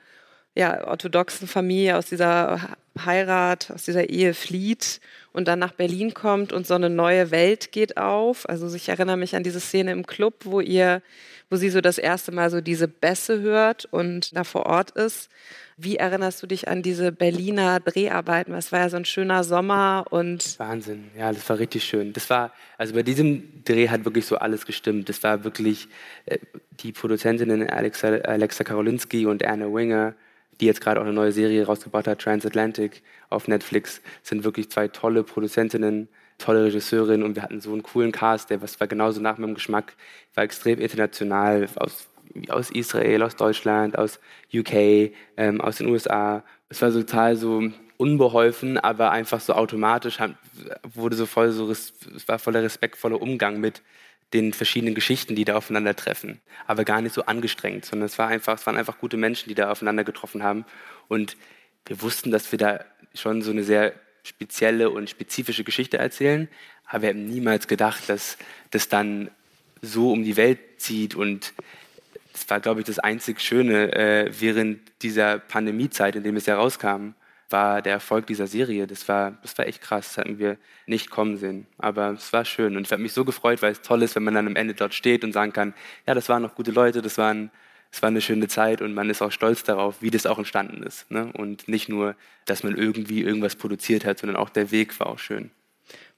ja, 0.55 0.87
orthodoxen 0.87 1.49
Familie, 1.49 1.97
aus 1.97 2.07
dieser 2.07 2.77
Heirat, 3.05 3.71
aus 3.73 3.85
dieser 3.85 4.09
Ehe 4.09 4.35
flieht 4.35 5.01
und 5.33 5.49
dann 5.49 5.59
nach 5.59 5.73
Berlin 5.73 6.15
kommt 6.15 6.53
und 6.53 6.67
so 6.67 6.75
eine 6.75 6.91
neue 6.91 7.33
Welt 7.33 7.73
geht 7.73 7.97
auf. 7.97 8.49
Also 8.49 8.73
ich 8.75 8.89
erinnere 8.89 9.17
mich 9.17 9.35
an 9.35 9.43
diese 9.43 9.59
Szene 9.59 9.91
im 9.91 10.07
Club, 10.07 10.35
wo 10.45 10.61
ihr, 10.61 11.03
wo 11.51 11.57
sie 11.57 11.71
so 11.71 11.81
das 11.81 11.99
erste 11.99 12.31
Mal 12.31 12.51
so 12.51 12.61
diese 12.61 12.87
Bässe 12.87 13.41
hört 13.41 13.87
und 13.87 14.37
da 14.37 14.45
vor 14.45 14.67
Ort 14.67 14.93
ist. 14.93 15.29
Wie 15.77 15.97
erinnerst 15.97 16.41
du 16.41 16.47
dich 16.47 16.69
an 16.69 16.83
diese 16.83 17.11
Berliner 17.11 17.81
Dreharbeiten? 17.81 18.55
Es 18.55 18.71
war 18.71 18.79
ja 18.79 18.89
so 18.89 18.97
ein 18.97 19.05
schöner 19.05 19.43
Sommer 19.43 20.05
und 20.11 20.57
Wahnsinn, 20.61 21.11
ja, 21.19 21.33
das 21.33 21.49
war 21.49 21.59
richtig 21.59 21.83
schön. 21.83 22.13
Das 22.13 22.31
war, 22.31 22.53
also 22.79 22.95
bei 22.95 23.03
diesem 23.03 23.65
Dreh 23.65 23.89
hat 23.89 24.05
wirklich 24.05 24.25
so 24.25 24.37
alles 24.37 24.67
gestimmt. 24.67 25.09
Das 25.09 25.21
war 25.25 25.43
wirklich 25.43 25.89
äh, 26.27 26.39
die 26.79 26.93
Produzentinnen 26.93 27.69
Alexa, 27.69 28.07
Alexa 28.19 28.63
Karolinski 28.63 29.27
und 29.27 29.45
Anna 29.45 29.67
Winger 29.67 30.15
die 30.61 30.67
jetzt 30.67 30.81
gerade 30.81 31.01
auch 31.01 31.05
eine 31.05 31.13
neue 31.13 31.33
Serie 31.33 31.67
rausgebracht 31.67 32.07
hat, 32.07 32.21
Transatlantic 32.21 33.03
auf 33.31 33.49
Netflix, 33.49 34.01
sind 34.23 34.45
wirklich 34.45 34.71
zwei 34.71 34.89
tolle 34.89 35.25
Produzentinnen, 35.25 36.09
tolle 36.39 36.65
Regisseurinnen 36.65 37.25
und 37.25 37.37
wir 37.37 37.43
hatten 37.43 37.61
so 37.61 37.73
einen 37.73 37.83
coolen 37.83 38.13
Cast, 38.13 38.51
der 38.51 38.61
war 38.61 38.87
genauso 38.87 39.21
nach 39.21 39.39
meinem 39.39 39.55
Geschmack, 39.55 39.95
war 40.35 40.45
extrem 40.45 40.81
international, 40.81 41.69
aus, 41.77 42.09
aus 42.49 42.71
Israel, 42.71 43.23
aus 43.23 43.37
Deutschland, 43.37 43.99
aus 43.99 44.19
UK, 44.53 45.13
ähm, 45.37 45.61
aus 45.61 45.77
den 45.77 45.89
USA. 45.89 46.43
Es 46.69 46.83
war 46.83 46.93
total 46.93 47.37
so 47.37 47.63
unbeholfen, 47.97 48.79
aber 48.79 49.13
einfach 49.13 49.41
so 49.41 49.53
automatisch 49.53 50.19
wurde 50.83 51.17
so 51.17 51.27
voll 51.27 51.53
so, 51.53 51.71
es 51.71 51.93
war 52.27 52.39
voller 52.39 52.63
respektvoller 52.63 53.21
Umgang 53.21 53.61
mit 53.61 53.83
den 54.35 54.53
verschiedenen 54.53 54.95
Geschichten, 54.95 55.37
die 55.37 55.45
da 55.45 55.57
aufeinandertreffen. 55.57 56.41
Aber 56.67 56.85
gar 56.85 57.01
nicht 57.01 57.15
so 57.15 57.25
angestrengt, 57.25 57.87
sondern 57.87 58.07
es, 58.07 58.19
war 58.19 58.29
einfach, 58.29 58.59
es 58.59 58.67
waren 58.67 58.77
einfach 58.77 58.99
gute 58.99 59.17
Menschen, 59.17 59.49
die 59.49 59.55
da 59.55 59.71
aufeinander 59.71 60.05
getroffen 60.05 60.43
haben. 60.43 60.67
Und 61.09 61.37
wir 61.87 62.03
wussten, 62.03 62.31
dass 62.31 62.51
wir 62.51 62.59
da 62.59 62.85
schon 63.15 63.43
so 63.43 63.53
eine 63.53 63.63
sehr 63.63 63.95
spezielle 64.25 64.91
und 64.91 65.09
spezifische 65.09 65.65
Geschichte 65.65 65.99
erzählen. 65.99 66.49
Aber 66.87 67.03
wir 67.03 67.09
haben 67.11 67.27
niemals 67.27 67.69
gedacht, 67.69 68.09
dass 68.09 68.37
das 68.71 68.89
dann 68.89 69.31
so 69.81 70.13
um 70.13 70.25
die 70.25 70.37
Welt 70.37 70.59
zieht. 70.79 71.15
Und 71.15 71.55
das 72.33 72.51
war, 72.51 72.61
glaube 72.61 72.81
ich, 72.81 72.87
das 72.87 72.99
einzig 72.99 73.41
Schöne 73.41 73.95
äh, 73.95 74.33
während 74.39 74.81
dieser 75.03 75.39
Pandemiezeit, 75.39 76.17
in 76.17 76.25
dem 76.25 76.37
es 76.37 76.47
ja 76.47 76.57
rauskam 76.57 77.15
war 77.55 77.81
der 77.81 77.93
Erfolg 77.93 78.27
dieser 78.27 78.49
Serie. 78.49 78.87
Das 78.87 79.09
war, 79.09 79.39
das 79.43 79.57
war 79.57 79.67
echt 79.67 79.81
krass, 79.81 80.09
das 80.09 80.19
hatten 80.19 80.39
wir 80.39 80.59
nicht 80.87 81.09
kommen 81.09 81.37
sehen. 81.37 81.67
Aber 81.79 82.11
es 82.11 82.33
war 82.33 82.45
schön 82.45 82.77
und 82.77 82.87
ich 82.87 82.93
habe 82.93 83.01
mich 83.01 83.13
so 83.13 83.25
gefreut, 83.25 83.63
weil 83.63 83.73
es 83.73 83.81
toll 83.81 84.03
ist, 84.03 84.17
wenn 84.17 84.25
man 84.25 84.35
dann 84.35 84.49
am 84.49 84.57
Ende 84.57 84.75
dort 84.75 84.93
steht 84.93 85.23
und 85.23 85.33
sagen 85.33 85.53
kann, 85.53 85.73
ja, 86.07 86.15
das 86.15 86.29
waren 86.29 86.43
noch 86.43 86.57
gute 86.57 86.73
Leute, 86.73 87.01
das 87.01 87.17
waren 87.17 87.51
es 87.93 88.03
war 88.03 88.09
eine 88.09 88.21
schöne 88.21 88.49
Zeit 88.49 88.83
und 88.83 88.93
man 88.93 89.09
ist 89.09 89.23
auch 89.23 89.31
stolz 89.31 89.63
darauf, 89.63 90.03
wie 90.03 90.11
das 90.11 90.27
auch 90.27 90.39
entstanden 90.39 90.83
ist. 90.83 91.09
Ne? 91.13 91.31
Und 91.33 91.69
nicht 91.69 91.89
nur, 91.89 92.17
dass 92.45 92.65
man 92.65 92.77
irgendwie 92.77 93.23
irgendwas 93.23 93.55
produziert 93.55 94.05
hat, 94.05 94.19
sondern 94.19 94.37
auch 94.37 94.49
der 94.51 94.73
Weg 94.73 94.99
war 94.99 95.07
auch 95.07 95.21
schön. 95.21 95.53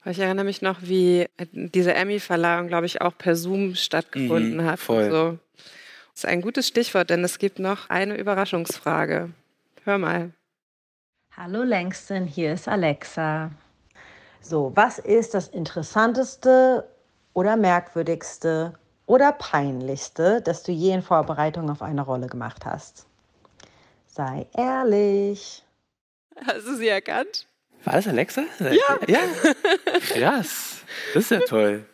Ich 0.03 0.17
erinnere 0.17 0.45
mich 0.45 0.63
noch, 0.63 0.79
wie 0.81 1.27
diese 1.51 1.93
Emmy-Verleihung, 1.93 2.67
glaube 2.67 2.87
ich, 2.87 3.01
auch 3.01 3.15
per 3.15 3.35
Zoom 3.35 3.75
stattgefunden 3.75 4.57
mhm, 4.57 4.65
hat. 4.65 4.79
Voll. 4.79 5.11
So. 5.11 5.39
Das 6.13 6.23
ist 6.23 6.25
ein 6.25 6.41
gutes 6.41 6.67
Stichwort, 6.67 7.11
denn 7.11 7.23
es 7.23 7.37
gibt 7.37 7.59
noch 7.59 7.91
eine 7.91 8.17
Überraschungsfrage. 8.17 9.29
Hör 9.83 9.97
mal. 9.99 10.31
Hallo 11.39 11.61
Langston, 11.61 12.25
hier 12.25 12.53
ist 12.53 12.67
Alexa. 12.67 13.51
So, 14.41 14.71
was 14.73 14.97
ist 14.97 15.35
das 15.35 15.49
Interessanteste 15.49 16.89
oder 17.33 17.55
Merkwürdigste 17.55 18.73
oder 19.05 19.33
Peinlichste, 19.33 20.41
das 20.41 20.63
du 20.63 20.71
je 20.71 20.93
in 20.93 21.03
Vorbereitung 21.03 21.69
auf 21.69 21.83
eine 21.83 22.01
Rolle 22.01 22.25
gemacht 22.25 22.65
hast? 22.65 23.05
Sei 24.07 24.47
ehrlich. 24.57 25.63
Hast 26.43 26.65
du 26.65 26.75
sie 26.75 26.87
erkannt? 26.87 27.45
War 27.83 27.93
das 27.93 28.07
Alexa? 28.07 28.41
Ja. 28.59 28.97
Ja. 29.07 29.19
Krass. 30.09 30.77
Das 31.13 31.25
ist 31.25 31.29
ja 31.29 31.39
toll. 31.41 31.85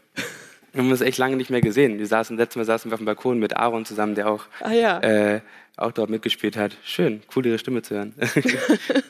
Wir 0.73 0.81
haben 0.81 0.89
uns 0.89 1.01
echt 1.01 1.19
lange 1.19 1.35
nicht 1.37 1.51
mehr 1.51 1.61
gesehen. 1.61 1.99
Wir 1.99 2.07
saßen, 2.07 2.35
letztes 2.35 2.55
Mal 2.55 2.65
saßen 2.65 2.89
wir 2.89 2.95
auf 2.95 2.99
dem 2.99 3.05
Balkon 3.05 3.37
mit 3.37 3.55
Aaron 3.55 3.85
zusammen, 3.85 4.15
der 4.15 4.27
auch 4.27 4.45
ah, 4.59 4.71
ja. 4.71 4.99
äh, 5.01 5.41
auch 5.77 5.91
dort 5.91 6.09
mitgespielt 6.09 6.57
hat. 6.57 6.75
Schön, 6.83 7.21
cool, 7.35 7.45
ihre 7.45 7.59
Stimme 7.59 7.83
zu 7.83 7.93
hören. 7.93 8.15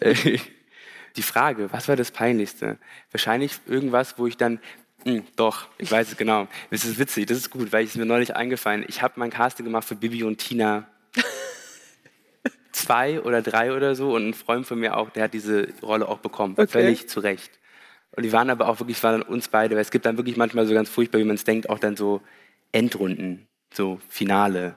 die 1.15 1.21
Frage, 1.21 1.71
was 1.71 1.87
war 1.87 1.95
das 1.95 2.11
Peinlichste? 2.11 2.77
Wahrscheinlich 3.11 3.53
irgendwas, 3.65 4.19
wo 4.19 4.27
ich 4.27 4.35
dann, 4.35 4.59
mh, 5.05 5.13
hm, 5.13 5.23
doch, 5.37 5.69
ich 5.77 5.89
weiß 5.89 6.09
es 6.09 6.17
genau. 6.17 6.49
Das 6.69 6.83
ist 6.83 6.99
witzig, 6.99 7.27
das 7.27 7.37
ist 7.37 7.49
gut, 7.49 7.71
weil 7.71 7.85
es 7.85 7.95
mir 7.95 8.05
neulich 8.05 8.35
eingefallen. 8.35 8.83
Ich 8.89 9.01
habe 9.01 9.13
mein 9.15 9.29
Casting 9.29 9.65
gemacht 9.65 9.87
für 9.87 9.95
Bibi 9.95 10.23
und 10.23 10.39
Tina. 10.39 10.85
Zwei 12.73 13.21
oder 13.21 13.41
drei 13.41 13.73
oder 13.73 13.95
so 13.95 14.13
und 14.13 14.29
ein 14.29 14.33
Freund 14.33 14.67
von 14.67 14.79
mir 14.79 14.97
auch, 14.97 15.11
der 15.11 15.23
hat 15.25 15.33
diese 15.33 15.69
Rolle 15.81 16.09
auch 16.09 16.17
bekommen. 16.17 16.55
Okay. 16.57 16.67
Völlig 16.67 17.07
zu 17.07 17.21
Recht. 17.21 17.51
Und 18.15 18.23
die 18.23 18.31
waren 18.31 18.49
aber 18.49 18.67
auch 18.67 18.79
wirklich, 18.79 19.01
waren 19.03 19.21
uns 19.21 19.47
beide, 19.47 19.75
weil 19.75 19.81
es 19.81 19.91
gibt 19.91 20.05
dann 20.05 20.17
wirklich 20.17 20.37
manchmal 20.37 20.67
so 20.67 20.73
ganz 20.73 20.89
furchtbar, 20.89 21.19
wie 21.19 21.25
man 21.25 21.35
es 21.35 21.43
denkt, 21.43 21.69
auch 21.69 21.79
dann 21.79 21.95
so 21.95 22.21
Endrunden, 22.71 23.47
so 23.73 23.99
Finale 24.07 24.75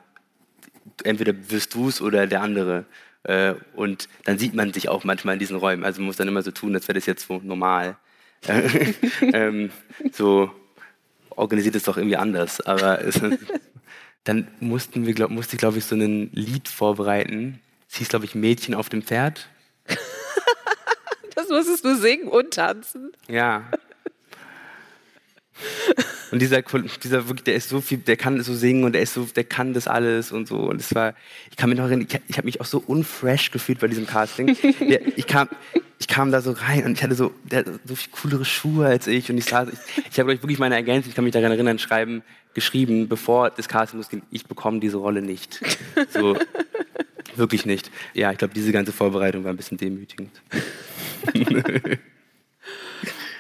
entweder 1.05 1.35
wirst 1.51 1.75
du 1.75 1.89
es 1.89 2.01
oder 2.01 2.27
der 2.27 2.43
andere. 2.43 2.87
Äh, 3.25 3.55
und 3.75 4.09
dann 4.25 4.39
sieht 4.39 4.55
man 4.55 4.73
sich 4.73 4.89
auch 4.89 5.05
manchmal 5.05 5.35
in 5.35 5.39
diesen 5.39 5.57
Räumen. 5.57 5.85
Also 5.85 6.01
man 6.01 6.07
muss 6.07 6.17
dann 6.17 6.29
immer 6.29 6.43
so 6.43 6.51
tun, 6.51 6.75
als 6.75 6.89
wäre 6.89 6.99
das 6.99 7.07
jetzt 7.07 7.27
so 7.27 7.41
normal. 7.43 7.97
ähm, 9.33 9.71
so 10.13 10.51
organisiert 11.31 11.75
es 11.75 11.85
doch 11.85 11.97
irgendwie 11.97 12.17
anders. 12.17 12.61
Aber 12.61 13.03
es, 13.03 13.21
dann 14.25 14.49
mussten 14.61 15.07
wir, 15.07 15.15
glaub, 15.15 15.31
musste 15.31 15.57
ich, 15.57 15.59
glaube 15.59 15.79
ich, 15.79 15.85
so 15.85 15.97
ein 15.97 16.31
Lied 16.33 16.69
vorbereiten. 16.69 17.61
Es 17.91 17.97
hieß, 17.97 18.09
glaube 18.09 18.25
ich, 18.25 18.35
Mädchen 18.35 18.75
auf 18.75 18.89
dem 18.89 19.03
Pferd. 19.03 19.49
Das 21.37 21.49
musstest 21.49 21.85
du 21.85 21.95
singen 21.95 22.29
und 22.29 22.55
tanzen. 22.55 23.13
Ja. 23.29 23.63
Und 26.31 26.43
dieser, 26.43 26.63
dieser 26.63 27.29
wirklich, 27.29 27.45
der 27.45 27.55
ist 27.55 27.69
so 27.69 27.81
viel, 27.81 27.99
der 27.99 28.17
kann 28.17 28.43
so 28.43 28.55
singen 28.55 28.85
und 28.85 28.93
der 28.93 29.03
ist 29.03 29.15
so, 29.15 29.25
der 29.25 29.45
kann 29.45 29.73
das 29.73 29.87
alles 29.87 30.33
und 30.33 30.49
so. 30.49 30.57
Und 30.57 30.81
es 30.81 30.95
war, 30.95 31.15
ich 31.51 31.57
kann 31.57 31.71
mich 31.71 31.79
noch 31.79 31.87
erinnern, 31.87 32.07
ich, 32.11 32.21
ich 32.29 32.37
habe 32.37 32.47
mich 32.47 32.61
auch 32.61 32.67
so 32.67 32.83
unfresh 32.85 33.53
gefühlt 33.53 33.79
bei 33.79 33.87
diesem 33.87 34.07
Casting. 34.07 34.57
Ich 35.17 35.27
kam, 35.27 35.49
ich 35.99 36.09
kam 36.09 36.33
da 36.33 36.41
so 36.41 36.53
rein 36.53 36.85
und 36.85 36.93
ich 36.93 37.03
hatte 37.03 37.15
so, 37.15 37.33
der 37.45 37.65
so 37.85 37.95
viel 37.95 38.11
coolere 38.13 38.45
Schuhe 38.45 38.87
als 38.87 39.07
ich 39.07 39.31
und 39.31 39.39
ich 39.39 39.45
saß, 39.45 39.69
ich, 39.69 40.05
ich 40.11 40.19
habe 40.19 40.29
wirklich 40.43 40.59
meine 40.59 40.75
Ergänzung, 40.75 41.11
ich 41.11 41.15
kann 41.15 41.25
mich 41.25 41.33
daran 41.33 41.53
erinnern, 41.53 41.79
schreiben, 41.79 42.23
geschrieben, 42.55 43.09
bevor 43.09 43.51
das 43.51 43.69
Casting 43.69 43.99
losging, 43.99 44.23
ich 44.31 44.47
bekomme 44.47 44.81
diese 44.81 44.97
Rolle 44.97 45.23
nicht. 45.23 45.61
So, 46.11 46.37
wirklich 47.37 47.67
nicht. 47.67 47.91
Ja, 48.15 48.33
ich 48.33 48.39
glaube, 48.39 48.55
diese 48.55 48.73
ganze 48.73 48.93
Vorbereitung 48.93 49.45
war 49.45 49.53
ein 49.53 49.57
bisschen 49.57 49.79
demütigend. 49.79 50.31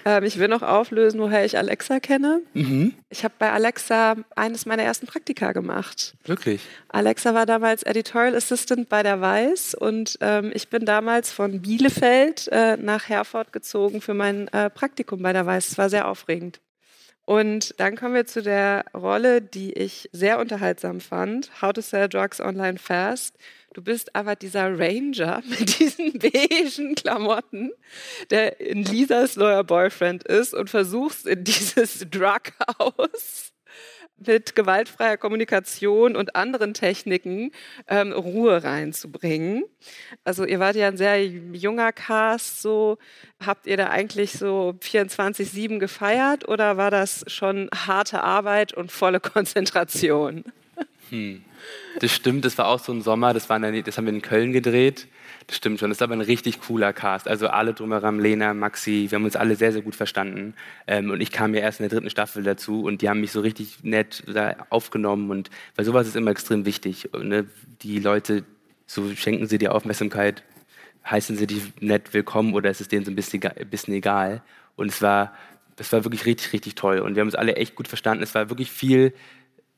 Ähm, 0.06 0.22
ich 0.22 0.38
will 0.38 0.46
noch 0.46 0.62
auflösen, 0.62 1.18
woher 1.20 1.44
ich 1.44 1.58
Alexa 1.58 1.98
kenne. 1.98 2.40
Mhm. 2.54 2.94
Ich 3.10 3.24
habe 3.24 3.34
bei 3.40 3.50
Alexa 3.50 4.14
eines 4.36 4.64
meiner 4.64 4.84
ersten 4.84 5.08
Praktika 5.08 5.50
gemacht. 5.50 6.14
Wirklich? 6.24 6.62
Alexa 6.88 7.34
war 7.34 7.44
damals 7.44 7.82
Editorial 7.82 8.36
Assistant 8.36 8.88
bei 8.88 9.02
der 9.02 9.20
Weiß 9.20 9.74
und 9.74 10.16
ähm, 10.20 10.52
ich 10.54 10.68
bin 10.68 10.84
damals 10.84 11.32
von 11.32 11.60
Bielefeld 11.60 12.46
äh, 12.52 12.76
nach 12.76 13.08
Herford 13.08 13.52
gezogen 13.52 14.00
für 14.00 14.14
mein 14.14 14.46
äh, 14.48 14.70
Praktikum 14.70 15.22
bei 15.22 15.32
der 15.32 15.44
Weiß. 15.44 15.70
Es 15.70 15.78
war 15.78 15.90
sehr 15.90 16.06
aufregend. 16.06 16.60
Und 17.24 17.74
dann 17.78 17.96
kommen 17.96 18.14
wir 18.14 18.26
zu 18.26 18.40
der 18.40 18.84
Rolle, 18.94 19.42
die 19.42 19.72
ich 19.72 20.08
sehr 20.12 20.38
unterhaltsam 20.38 21.00
fand, 21.00 21.50
How 21.60 21.72
to 21.72 21.80
Sell 21.80 22.08
Drugs 22.08 22.40
Online 22.40 22.78
Fast. 22.78 23.36
Du 23.76 23.82
bist 23.82 24.16
aber 24.16 24.36
dieser 24.36 24.78
Ranger 24.78 25.42
mit 25.50 25.78
diesen 25.78 26.18
beigen 26.18 26.94
Klamotten, 26.94 27.72
der 28.30 28.58
in 28.58 28.84
Lisas 28.84 29.36
neuer 29.36 29.64
Boyfriend 29.64 30.24
ist 30.24 30.54
und 30.54 30.70
versuchst 30.70 31.26
in 31.26 31.44
dieses 31.44 32.06
Drughouse 32.10 33.52
mit 34.16 34.54
gewaltfreier 34.54 35.18
Kommunikation 35.18 36.16
und 36.16 36.36
anderen 36.36 36.72
Techniken 36.72 37.50
ähm, 37.86 38.12
Ruhe 38.12 38.64
reinzubringen. 38.64 39.64
Also 40.24 40.46
ihr 40.46 40.58
wart 40.58 40.76
ja 40.76 40.88
ein 40.88 40.96
sehr 40.96 41.22
junger 41.26 41.92
Cast, 41.92 42.62
so 42.62 42.96
habt 43.44 43.66
ihr 43.66 43.76
da 43.76 43.88
eigentlich 43.90 44.32
so 44.32 44.74
24-7 44.82 45.78
gefeiert 45.80 46.48
oder 46.48 46.78
war 46.78 46.90
das 46.90 47.26
schon 47.26 47.68
harte 47.74 48.22
Arbeit 48.22 48.72
und 48.72 48.90
volle 48.90 49.20
Konzentration? 49.20 50.44
Hm. 51.10 51.44
Das 52.00 52.12
stimmt, 52.12 52.44
das 52.44 52.58
war 52.58 52.68
auch 52.68 52.80
so 52.80 52.92
ein 52.92 53.02
Sommer, 53.02 53.32
das, 53.32 53.48
war 53.48 53.58
der, 53.58 53.82
das 53.82 53.96
haben 53.96 54.06
wir 54.06 54.12
in 54.12 54.22
Köln 54.22 54.52
gedreht. 54.52 55.06
Das 55.46 55.56
stimmt 55.56 55.78
schon, 55.78 55.90
das 55.90 55.98
ist 55.98 56.02
aber 56.02 56.14
ein 56.14 56.20
richtig 56.20 56.60
cooler 56.60 56.92
Cast. 56.92 57.28
Also 57.28 57.48
alle 57.48 57.72
drumherum, 57.72 58.18
Lena, 58.18 58.52
Maxi, 58.52 59.06
wir 59.08 59.16
haben 59.16 59.24
uns 59.24 59.36
alle 59.36 59.54
sehr, 59.54 59.72
sehr 59.72 59.82
gut 59.82 59.94
verstanden. 59.94 60.54
Ähm, 60.88 61.10
und 61.10 61.20
ich 61.20 61.30
kam 61.30 61.54
ja 61.54 61.60
erst 61.60 61.78
in 61.78 61.88
der 61.88 61.96
dritten 61.96 62.10
Staffel 62.10 62.42
dazu 62.42 62.82
und 62.82 63.00
die 63.00 63.08
haben 63.08 63.20
mich 63.20 63.30
so 63.30 63.40
richtig 63.40 63.84
nett 63.84 64.24
da 64.26 64.56
aufgenommen. 64.70 65.30
Und 65.30 65.50
weil 65.76 65.84
sowas 65.84 66.08
ist 66.08 66.16
immer 66.16 66.32
extrem 66.32 66.64
wichtig. 66.64 67.08
Ne? 67.16 67.46
Die 67.82 68.00
Leute, 68.00 68.44
so 68.86 69.14
schenken 69.14 69.46
sie 69.46 69.58
dir 69.58 69.72
Aufmerksamkeit, 69.72 70.42
heißen 71.08 71.36
sie 71.36 71.46
dich 71.46 71.62
nett 71.80 72.12
willkommen 72.12 72.52
oder 72.54 72.68
ist 72.70 72.80
es 72.80 72.88
denen 72.88 73.04
so 73.04 73.12
ein 73.12 73.16
bisschen, 73.16 73.40
ein 73.44 73.70
bisschen 73.70 73.94
egal. 73.94 74.42
Und 74.74 74.88
es 74.88 75.00
war, 75.00 75.32
das 75.76 75.92
war 75.92 76.04
wirklich 76.04 76.26
richtig, 76.26 76.52
richtig 76.52 76.74
toll. 76.74 76.98
Und 76.98 77.14
wir 77.14 77.20
haben 77.20 77.28
uns 77.28 77.36
alle 77.36 77.54
echt 77.54 77.76
gut 77.76 77.86
verstanden. 77.86 78.24
Es 78.24 78.34
war 78.34 78.50
wirklich 78.50 78.72
viel 78.72 79.12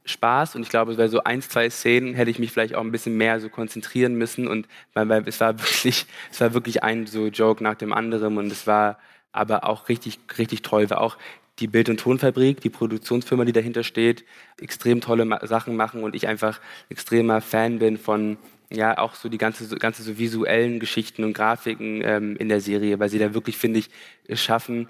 Spaß 0.09 0.57
und 0.57 0.62
ich 0.62 0.68
glaube, 0.68 0.94
bei 0.94 1.09
so 1.09 1.23
ein, 1.25 1.42
zwei 1.42 1.71
Szenen 1.71 2.14
hätte 2.14 2.31
ich 2.31 2.38
mich 2.38 2.53
vielleicht 2.53 2.75
auch 2.75 2.83
ein 2.83 2.92
bisschen 2.92 3.16
mehr 3.16 3.40
so 3.40 3.49
konzentrieren 3.49 4.14
müssen 4.14 4.49
und 4.49 4.66
weil, 4.94 5.23
es 5.27 5.40
war 5.40 5.59
wirklich, 5.59 6.07
es 6.31 6.40
war 6.40 6.55
wirklich 6.55 6.83
ein 6.83 7.07
so 7.07 7.27
Joke 7.27 7.62
nach 7.62 7.75
dem 7.75 7.92
anderen 7.92 8.37
und 8.38 8.51
es 8.51 8.66
war 8.66 8.99
aber 9.33 9.64
auch 9.64 9.88
richtig, 9.88 10.18
richtig 10.38 10.62
toll, 10.62 10.88
weil 10.90 10.99
auch 10.99 11.16
die 11.59 11.66
Bild- 11.66 11.88
und 11.88 12.01
Tonfabrik, 12.01 12.61
die 12.61 12.71
Produktionsfirma, 12.71 13.44
die 13.44 13.53
dahinter 13.53 13.83
steht, 13.83 14.25
extrem 14.61 15.01
tolle 15.01 15.38
Sachen 15.47 15.77
machen 15.77 16.03
und 16.03 16.14
ich 16.14 16.29
einfach 16.29 16.61
extremer 16.88 17.40
Fan 17.40 17.79
bin 17.79 17.99
von 17.99 18.38
ja 18.71 18.99
auch 18.99 19.14
so 19.14 19.29
die 19.29 19.38
ganze, 19.38 19.64
so, 19.64 19.77
ganze 19.77 20.03
so 20.03 20.18
visuellen 20.18 20.79
Geschichten 20.79 21.25
und 21.25 21.33
Grafiken 21.33 22.03
ähm, 22.05 22.37
in 22.37 22.49
der 22.49 22.61
Serie, 22.61 22.99
weil 23.01 23.09
sie 23.09 23.18
da 23.18 23.35
wirklich, 23.35 23.57
finde 23.57 23.81
ich, 23.81 23.90
schaffen, 24.38 24.88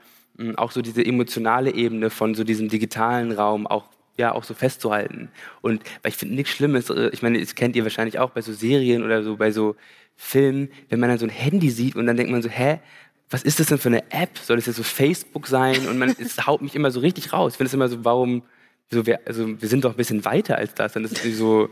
auch 0.57 0.70
so 0.70 0.83
diese 0.83 1.04
emotionale 1.04 1.74
Ebene 1.74 2.11
von 2.11 2.35
so 2.35 2.44
diesem 2.44 2.68
digitalen 2.68 3.33
Raum 3.33 3.66
auch 3.66 3.88
ja 4.18 4.33
auch 4.33 4.44
so 4.44 4.54
festzuhalten. 4.54 5.31
Und 5.62 5.83
weil 6.02 6.11
ich 6.11 6.16
finde 6.16 6.35
nichts 6.35 6.52
Schlimmes, 6.52 6.90
äh, 6.90 7.09
ich 7.12 7.22
meine, 7.22 7.40
das 7.40 7.54
kennt 7.54 7.76
ihr 7.76 7.85
wahrscheinlich 7.85 8.18
auch 8.18 8.31
bei 8.31 8.42
so 8.42 8.52
Serien 8.52 9.02
oder 9.02 9.22
so, 9.22 9.37
bei 9.37 9.50
so 9.50 9.76
Filmen, 10.16 10.68
wenn 10.88 11.00
man 11.00 11.09
dann 11.09 11.18
so 11.18 11.26
ein 11.26 11.31
Handy 11.31 11.70
sieht 11.70 11.96
und 11.96 12.07
dann 12.07 12.16
denkt 12.16 12.33
man 12.33 12.42
so, 12.42 12.48
hä, 12.48 12.81
was 13.31 13.42
ist 13.42 13.61
das 13.61 13.68
denn 13.68 13.78
für 13.78 13.88
eine 13.88 14.11
App? 14.11 14.38
Soll 14.38 14.57
das 14.57 14.66
jetzt 14.66 14.76
so 14.76 14.83
Facebook 14.83 15.46
sein? 15.46 15.87
Und 15.87 15.98
man, 15.98 16.14
es 16.18 16.46
haut 16.46 16.62
mich 16.62 16.74
immer 16.74 16.90
so 16.90 17.00
richtig 17.00 17.33
raus. 17.33 17.52
Ich 17.52 17.57
finde 17.57 17.68
es 17.68 17.74
immer 17.74 17.88
so, 17.88 18.04
warum, 18.04 18.42
so 18.90 19.07
wir, 19.07 19.20
also 19.26 19.61
wir 19.61 19.68
sind 19.68 19.85
doch 19.85 19.90
ein 19.90 19.96
bisschen 19.96 20.24
weiter 20.24 20.57
als 20.57 20.74
das. 20.74 20.94
Dann 20.94 21.04
ist 21.04 21.24
es 21.24 21.38
so 21.38 21.68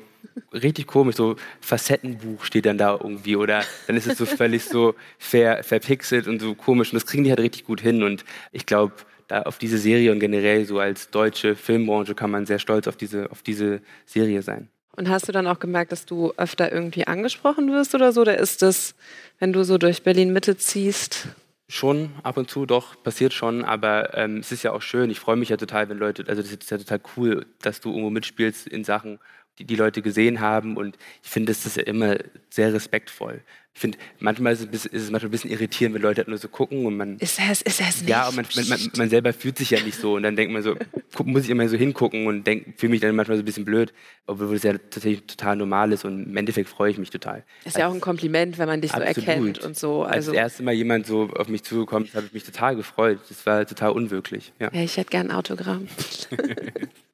richtig 0.52 0.86
komisch, 0.86 1.16
so 1.16 1.36
Facettenbuch 1.60 2.44
steht 2.44 2.66
dann 2.66 2.78
da 2.78 2.92
irgendwie 2.92 3.36
oder 3.36 3.64
dann 3.86 3.96
ist 3.96 4.06
es 4.06 4.18
so 4.18 4.26
völlig 4.26 4.64
so 4.64 4.94
ver, 5.18 5.62
verpixelt 5.62 6.28
und 6.28 6.40
so 6.40 6.54
komisch. 6.54 6.92
Und 6.92 6.96
das 6.96 7.06
kriegen 7.06 7.24
die 7.24 7.30
halt 7.30 7.40
richtig 7.40 7.64
gut 7.64 7.80
hin. 7.80 8.02
Und 8.02 8.24
ich 8.52 8.66
glaube, 8.66 8.92
auf 9.28 9.58
diese 9.58 9.78
Serie 9.78 10.12
und 10.12 10.20
generell 10.20 10.64
so 10.64 10.78
als 10.78 11.10
deutsche 11.10 11.56
Filmbranche 11.56 12.14
kann 12.14 12.30
man 12.30 12.46
sehr 12.46 12.58
stolz 12.58 12.86
auf 12.86 12.96
diese, 12.96 13.30
auf 13.30 13.42
diese 13.42 13.80
Serie 14.04 14.42
sein. 14.42 14.68
Und 14.96 15.10
hast 15.10 15.28
du 15.28 15.32
dann 15.32 15.46
auch 15.46 15.58
gemerkt, 15.58 15.92
dass 15.92 16.06
du 16.06 16.32
öfter 16.36 16.72
irgendwie 16.72 17.06
angesprochen 17.06 17.70
wirst 17.70 17.94
oder 17.94 18.12
so? 18.12 18.22
Oder 18.22 18.38
ist 18.38 18.62
das, 18.62 18.94
wenn 19.38 19.52
du 19.52 19.62
so 19.62 19.76
durch 19.76 20.02
Berlin 20.02 20.32
Mitte 20.32 20.56
ziehst? 20.56 21.28
Schon 21.68 22.10
ab 22.22 22.36
und 22.36 22.48
zu, 22.48 22.64
doch, 22.64 23.02
passiert 23.02 23.32
schon, 23.32 23.64
aber 23.64 24.16
ähm, 24.16 24.38
es 24.38 24.52
ist 24.52 24.62
ja 24.62 24.72
auch 24.72 24.82
schön. 24.82 25.10
Ich 25.10 25.18
freue 25.18 25.36
mich 25.36 25.48
ja 25.48 25.56
total, 25.56 25.88
wenn 25.88 25.98
Leute, 25.98 26.24
also 26.28 26.40
das 26.40 26.52
ist 26.52 26.70
ja 26.70 26.78
total 26.78 27.00
cool, 27.16 27.46
dass 27.60 27.80
du 27.80 27.90
irgendwo 27.90 28.10
mitspielst 28.10 28.68
in 28.68 28.84
Sachen, 28.84 29.18
die 29.58 29.64
die 29.64 29.76
Leute 29.76 30.02
gesehen 30.02 30.40
haben 30.40 30.76
und 30.76 30.96
ich 31.22 31.30
finde, 31.30 31.52
das 31.52 31.66
ist 31.66 31.76
ja 31.76 31.82
immer 31.84 32.16
sehr 32.50 32.72
respektvoll 32.72 33.42
ich 33.76 33.80
finde, 33.80 33.98
manchmal 34.20 34.54
ist 34.54 34.66
es, 34.72 34.86
ist 34.86 35.02
es, 35.02 35.10
manchmal 35.10 35.28
ein 35.28 35.32
bisschen 35.32 35.50
irritierend, 35.50 35.94
wenn 35.94 36.00
Leute 36.00 36.22
halt 36.22 36.28
nur 36.28 36.38
so 36.38 36.48
gucken 36.48 36.86
und 36.86 36.96
man. 36.96 37.18
Ist 37.18 37.38
es, 37.38 37.60
ist 37.60 37.78
es 37.78 38.00
nicht? 38.00 38.08
Ja, 38.08 38.26
und 38.26 38.34
man, 38.34 38.46
man, 38.68 38.80
man, 38.96 39.10
selber 39.10 39.34
fühlt 39.34 39.58
sich 39.58 39.68
ja 39.68 39.82
nicht 39.82 40.00
so 40.00 40.14
und 40.14 40.22
dann 40.22 40.34
denkt 40.34 40.50
man 40.50 40.62
so, 40.62 40.76
muss 41.24 41.44
ich 41.44 41.50
immer 41.50 41.68
so 41.68 41.76
hingucken 41.76 42.26
und 42.26 42.48
fühle 42.78 42.90
mich 42.90 43.02
dann 43.02 43.14
manchmal 43.14 43.36
so 43.36 43.42
ein 43.42 43.44
bisschen 43.44 43.66
blöd, 43.66 43.92
obwohl 44.26 44.56
es 44.56 44.62
ja 44.62 44.72
tatsächlich 44.72 45.26
total 45.26 45.56
normal 45.56 45.92
ist 45.92 46.06
und 46.06 46.24
im 46.24 46.36
Endeffekt 46.38 46.70
freue 46.70 46.90
ich 46.90 46.96
mich 46.96 47.10
total. 47.10 47.44
Ist 47.66 47.76
ja 47.76 47.88
auch 47.88 47.92
ein 47.92 48.00
Kompliment, 48.00 48.56
wenn 48.56 48.66
man 48.66 48.80
dich 48.80 48.94
absolut. 48.94 49.14
so 49.14 49.20
erkennt 49.20 49.58
und 49.58 49.76
so. 49.76 50.04
Also 50.04 50.14
Als 50.14 50.26
das 50.26 50.34
erste 50.34 50.62
Mal 50.62 50.72
jemand 50.72 51.06
so 51.06 51.28
auf 51.36 51.48
mich 51.48 51.62
zugekommen 51.62 52.08
ist, 52.08 52.14
habe 52.14 52.24
ich 52.24 52.32
mich 52.32 52.44
total 52.44 52.76
gefreut. 52.76 53.18
Das 53.28 53.44
war 53.44 53.66
total 53.66 53.90
unwirklich. 53.90 54.54
Ja. 54.58 54.70
ja 54.72 54.80
ich 54.80 54.96
hätte 54.96 55.10
gern 55.10 55.30
ein 55.30 55.36
Autogramm. 55.36 55.86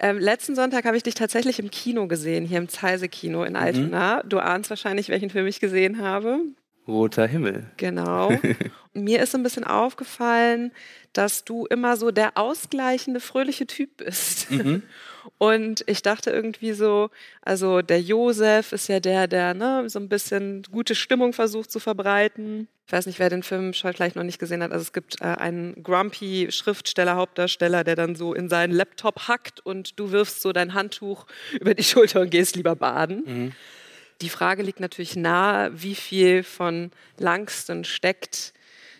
Ähm, 0.00 0.18
letzten 0.18 0.54
Sonntag 0.54 0.84
habe 0.84 0.96
ich 0.96 1.02
dich 1.02 1.14
tatsächlich 1.14 1.58
im 1.58 1.70
Kino 1.70 2.06
gesehen, 2.06 2.44
hier 2.44 2.58
im 2.58 2.68
Zeise-Kino 2.68 3.42
in. 3.42 3.56
Altona. 3.56 4.22
Mhm. 4.22 4.28
Du 4.28 4.38
ahnst 4.38 4.70
wahrscheinlich, 4.70 5.08
welchen 5.08 5.30
Film 5.30 5.46
ich 5.46 5.60
gesehen 5.60 6.00
habe. 6.00 6.38
Roter 6.86 7.26
Himmel. 7.26 7.66
Genau. 7.76 8.32
mir 8.94 9.20
ist 9.20 9.32
so 9.32 9.38
ein 9.38 9.42
bisschen 9.42 9.64
aufgefallen, 9.64 10.72
dass 11.12 11.44
du 11.44 11.66
immer 11.66 11.96
so 11.96 12.10
der 12.10 12.36
ausgleichende, 12.36 13.20
fröhliche 13.20 13.66
Typ 13.66 13.98
bist. 13.98 14.50
Mhm. 14.50 14.82
Und 15.36 15.84
ich 15.86 16.02
dachte 16.02 16.30
irgendwie 16.30 16.72
so, 16.72 17.10
also 17.42 17.82
der 17.82 18.00
Josef 18.00 18.72
ist 18.72 18.88
ja 18.88 19.00
der, 19.00 19.26
der 19.26 19.54
ne, 19.54 19.88
so 19.88 19.98
ein 19.98 20.08
bisschen 20.08 20.62
gute 20.70 20.94
Stimmung 20.94 21.32
versucht 21.32 21.70
zu 21.70 21.80
verbreiten. 21.80 22.68
Ich 22.86 22.92
weiß 22.92 23.06
nicht, 23.06 23.18
wer 23.18 23.28
den 23.28 23.42
Film 23.42 23.74
schon 23.74 23.92
vielleicht 23.92 24.16
noch 24.16 24.22
nicht 24.22 24.38
gesehen 24.38 24.62
hat. 24.62 24.72
Also 24.72 24.82
es 24.82 24.92
gibt 24.92 25.20
äh, 25.20 25.24
einen 25.24 25.82
grumpy 25.82 26.48
Schriftsteller, 26.50 27.16
Hauptdarsteller, 27.16 27.84
der 27.84 27.96
dann 27.96 28.16
so 28.16 28.32
in 28.32 28.48
seinen 28.48 28.72
Laptop 28.72 29.28
hackt 29.28 29.60
und 29.60 30.00
du 30.00 30.10
wirfst 30.10 30.40
so 30.40 30.52
dein 30.52 30.72
Handtuch 30.72 31.26
über 31.60 31.74
die 31.74 31.82
Schulter 31.84 32.22
und 32.22 32.30
gehst 32.30 32.56
lieber 32.56 32.76
baden. 32.76 33.22
Mhm. 33.26 33.52
Die 34.22 34.30
Frage 34.30 34.62
liegt 34.62 34.80
natürlich 34.80 35.14
nahe, 35.14 35.70
wie 35.74 35.94
viel 35.94 36.42
von 36.42 36.90
Langston 37.18 37.84
steckt 37.84 38.52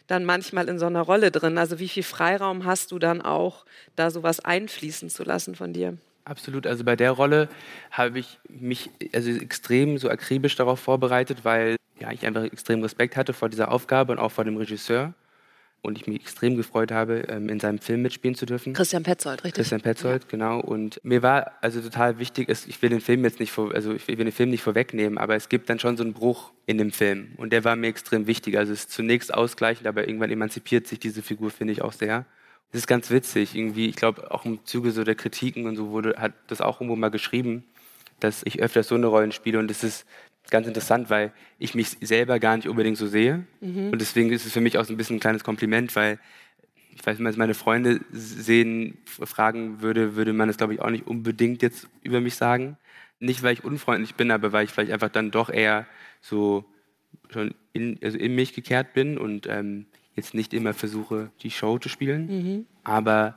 dann 0.09 0.25
manchmal 0.25 0.69
in 0.69 0.79
so 0.79 0.87
einer 0.87 1.03
Rolle 1.03 1.31
drin. 1.31 1.59
Also 1.59 1.79
wie 1.79 1.89
viel 1.89 2.03
Freiraum 2.03 2.65
hast 2.65 2.93
du 2.93 2.99
dann 2.99 3.21
auch, 3.21 3.65
da 3.95 4.11
sowas 4.11 4.41
einfließen 4.41 5.11
zu 5.11 5.23
lassen 5.23 5.55
von 5.55 5.73
dir? 5.73 5.99
Absolut. 6.29 6.67
Also 6.67 6.85
bei 6.85 6.95
der 6.95 7.13
Rolle 7.13 7.49
habe 7.91 8.19
ich 8.19 8.39
mich 8.49 8.91
also 9.13 9.31
extrem 9.31 9.99
so 9.99 10.11
akribisch 10.11 10.57
darauf 10.57 10.79
vorbereitet, 10.79 11.45
weil 11.45 11.77
ja, 11.99 12.13
ich 12.13 12.27
einfach 12.27 12.45
extrem 12.45 12.83
Respekt 12.83 13.17
hatte 13.17 13.33
vor 13.33 13.49
dieser 13.49 13.73
Aufgabe 13.73 14.13
und 14.13 14.19
auch 14.19 14.31
vor 14.31 14.45
dem 14.45 14.57
Regisseur. 14.57 15.15
Und 15.81 15.97
ich 15.97 16.09
mich 16.09 16.21
extrem 16.21 16.57
gefreut 16.57 16.91
habe, 16.91 17.21
ähm, 17.29 17.49
in 17.49 17.61
seinem 17.61 17.79
Film 17.79 18.03
mitspielen 18.03 18.35
zu 18.35 18.47
dürfen. 18.47 18.73
Christian 18.73 19.05
Petzold, 19.05 19.45
richtig? 19.45 19.63
Christian 19.63 19.81
Petzold, 19.81 20.25
ja. 20.25 20.29
genau. 20.29 20.59
Und 20.59 21.01
mir 21.05 21.23
war 21.23 21.53
also 21.61 21.81
total 21.81 22.19
wichtig, 22.19 22.49
ich 22.49 22.83
will 22.83 22.91
den 22.91 23.01
Film 23.01 23.23
jetzt 23.23 23.39
nicht, 23.39 23.53
vor, 23.53 23.73
also 23.73 23.95
ich 23.95 24.09
will 24.09 24.17
den 24.17 24.33
Film 24.33 24.51
nicht 24.51 24.63
vorwegnehmen, 24.63 25.19
aber 25.19 25.37
es 25.37 25.49
gibt 25.49 25.71
dann 25.71 25.79
schon 25.79 25.97
so 25.97 26.03
einen 26.03 26.15
Bruch 26.15 26.51
in 26.67 26.79
dem 26.79 26.91
Film. 26.91 27.29
Und 27.37 27.53
der 27.53 27.63
war 27.63 27.77
mir 27.77 27.87
extrem 27.87 28.27
wichtig. 28.27 28.59
Also 28.59 28.73
es 28.73 28.81
ist 28.81 28.91
zunächst 28.91 29.33
ausgleichend, 29.33 29.87
aber 29.87 30.09
irgendwann 30.09 30.31
emanzipiert 30.31 30.89
sich 30.89 30.99
diese 30.99 31.23
Figur, 31.23 31.53
finde 31.53 31.73
ich 31.73 31.81
auch 31.81 31.93
sehr. 31.93 32.27
Das 32.73 32.81
ist 32.81 32.87
ganz 32.87 33.11
witzig, 33.11 33.55
irgendwie, 33.55 33.87
ich 33.87 33.97
glaube, 33.97 34.31
auch 34.31 34.45
im 34.45 34.65
Zuge 34.65 34.91
so 34.91 35.03
der 35.03 35.15
Kritiken 35.15 35.67
und 35.67 35.77
so 35.77 35.89
wurde, 35.91 36.17
hat 36.19 36.35
das 36.49 36.61
auch 36.61 36.81
irgendwo 36.81 36.97
mal 36.97 37.11
geschrieben, 37.11 37.65
dass 38.21 38.43
ich 38.45 38.61
öfter 38.61 38.83
so 38.83 38.95
eine 38.95 39.07
Rollen 39.07 39.33
spiele 39.33 39.59
und 39.59 39.69
das 39.69 39.85
ist 39.85 40.07
ganz 40.51 40.67
interessant, 40.67 41.09
weil 41.09 41.33
ich 41.59 41.75
mich 41.75 41.97
selber 42.01 42.39
gar 42.39 42.57
nicht 42.57 42.69
unbedingt 42.69 42.99
so 42.99 43.07
sehe 43.07 43.47
mhm. 43.61 43.91
und 43.91 44.01
deswegen 44.01 44.31
ist 44.31 44.45
es 44.45 44.53
für 44.53 44.61
mich 44.61 44.77
auch 44.77 44.85
so 44.85 44.93
ein 44.93 44.97
bisschen 44.99 45.17
ein 45.17 45.21
kleines 45.21 45.45
Kompliment, 45.45 45.97
weil 45.97 46.19
ich 46.95 47.07
weiß, 47.07 47.19
wenn 47.19 47.25
man 47.25 47.35
meine 47.37 47.55
Freunde 47.55 48.01
sehen, 48.11 48.99
fragen 49.07 49.81
würde, 49.81 50.17
würde 50.17 50.33
man 50.33 50.49
das 50.49 50.59
glaube 50.59 50.75
ich 50.75 50.81
auch 50.81 50.91
nicht 50.91 51.07
unbedingt 51.07 51.63
jetzt 51.63 51.89
über 52.03 52.21
mich 52.21 52.35
sagen. 52.35 52.77
Nicht, 53.21 53.43
weil 53.43 53.53
ich 53.53 53.65
unfreundlich 53.65 54.15
bin, 54.15 54.31
aber 54.31 54.53
weil 54.53 54.65
ich 54.65 54.71
vielleicht 54.71 54.93
einfach 54.93 55.09
dann 55.09 55.31
doch 55.31 55.49
eher 55.51 55.87
so 56.21 56.65
schon 57.31 57.55
in, 57.73 57.99
also 58.03 58.19
in 58.19 58.35
mich 58.35 58.53
gekehrt 58.53 58.95
bin 58.95 59.19
und 59.19 59.47
ähm, 59.47 59.87
jetzt 60.19 60.35
nicht 60.35 60.53
immer 60.53 60.75
versuche, 60.75 61.31
die 61.43 61.51
Show 61.51 61.79
zu 61.79 61.89
spielen. 61.89 62.27
Mhm. 62.27 62.67
Aber 62.85 63.37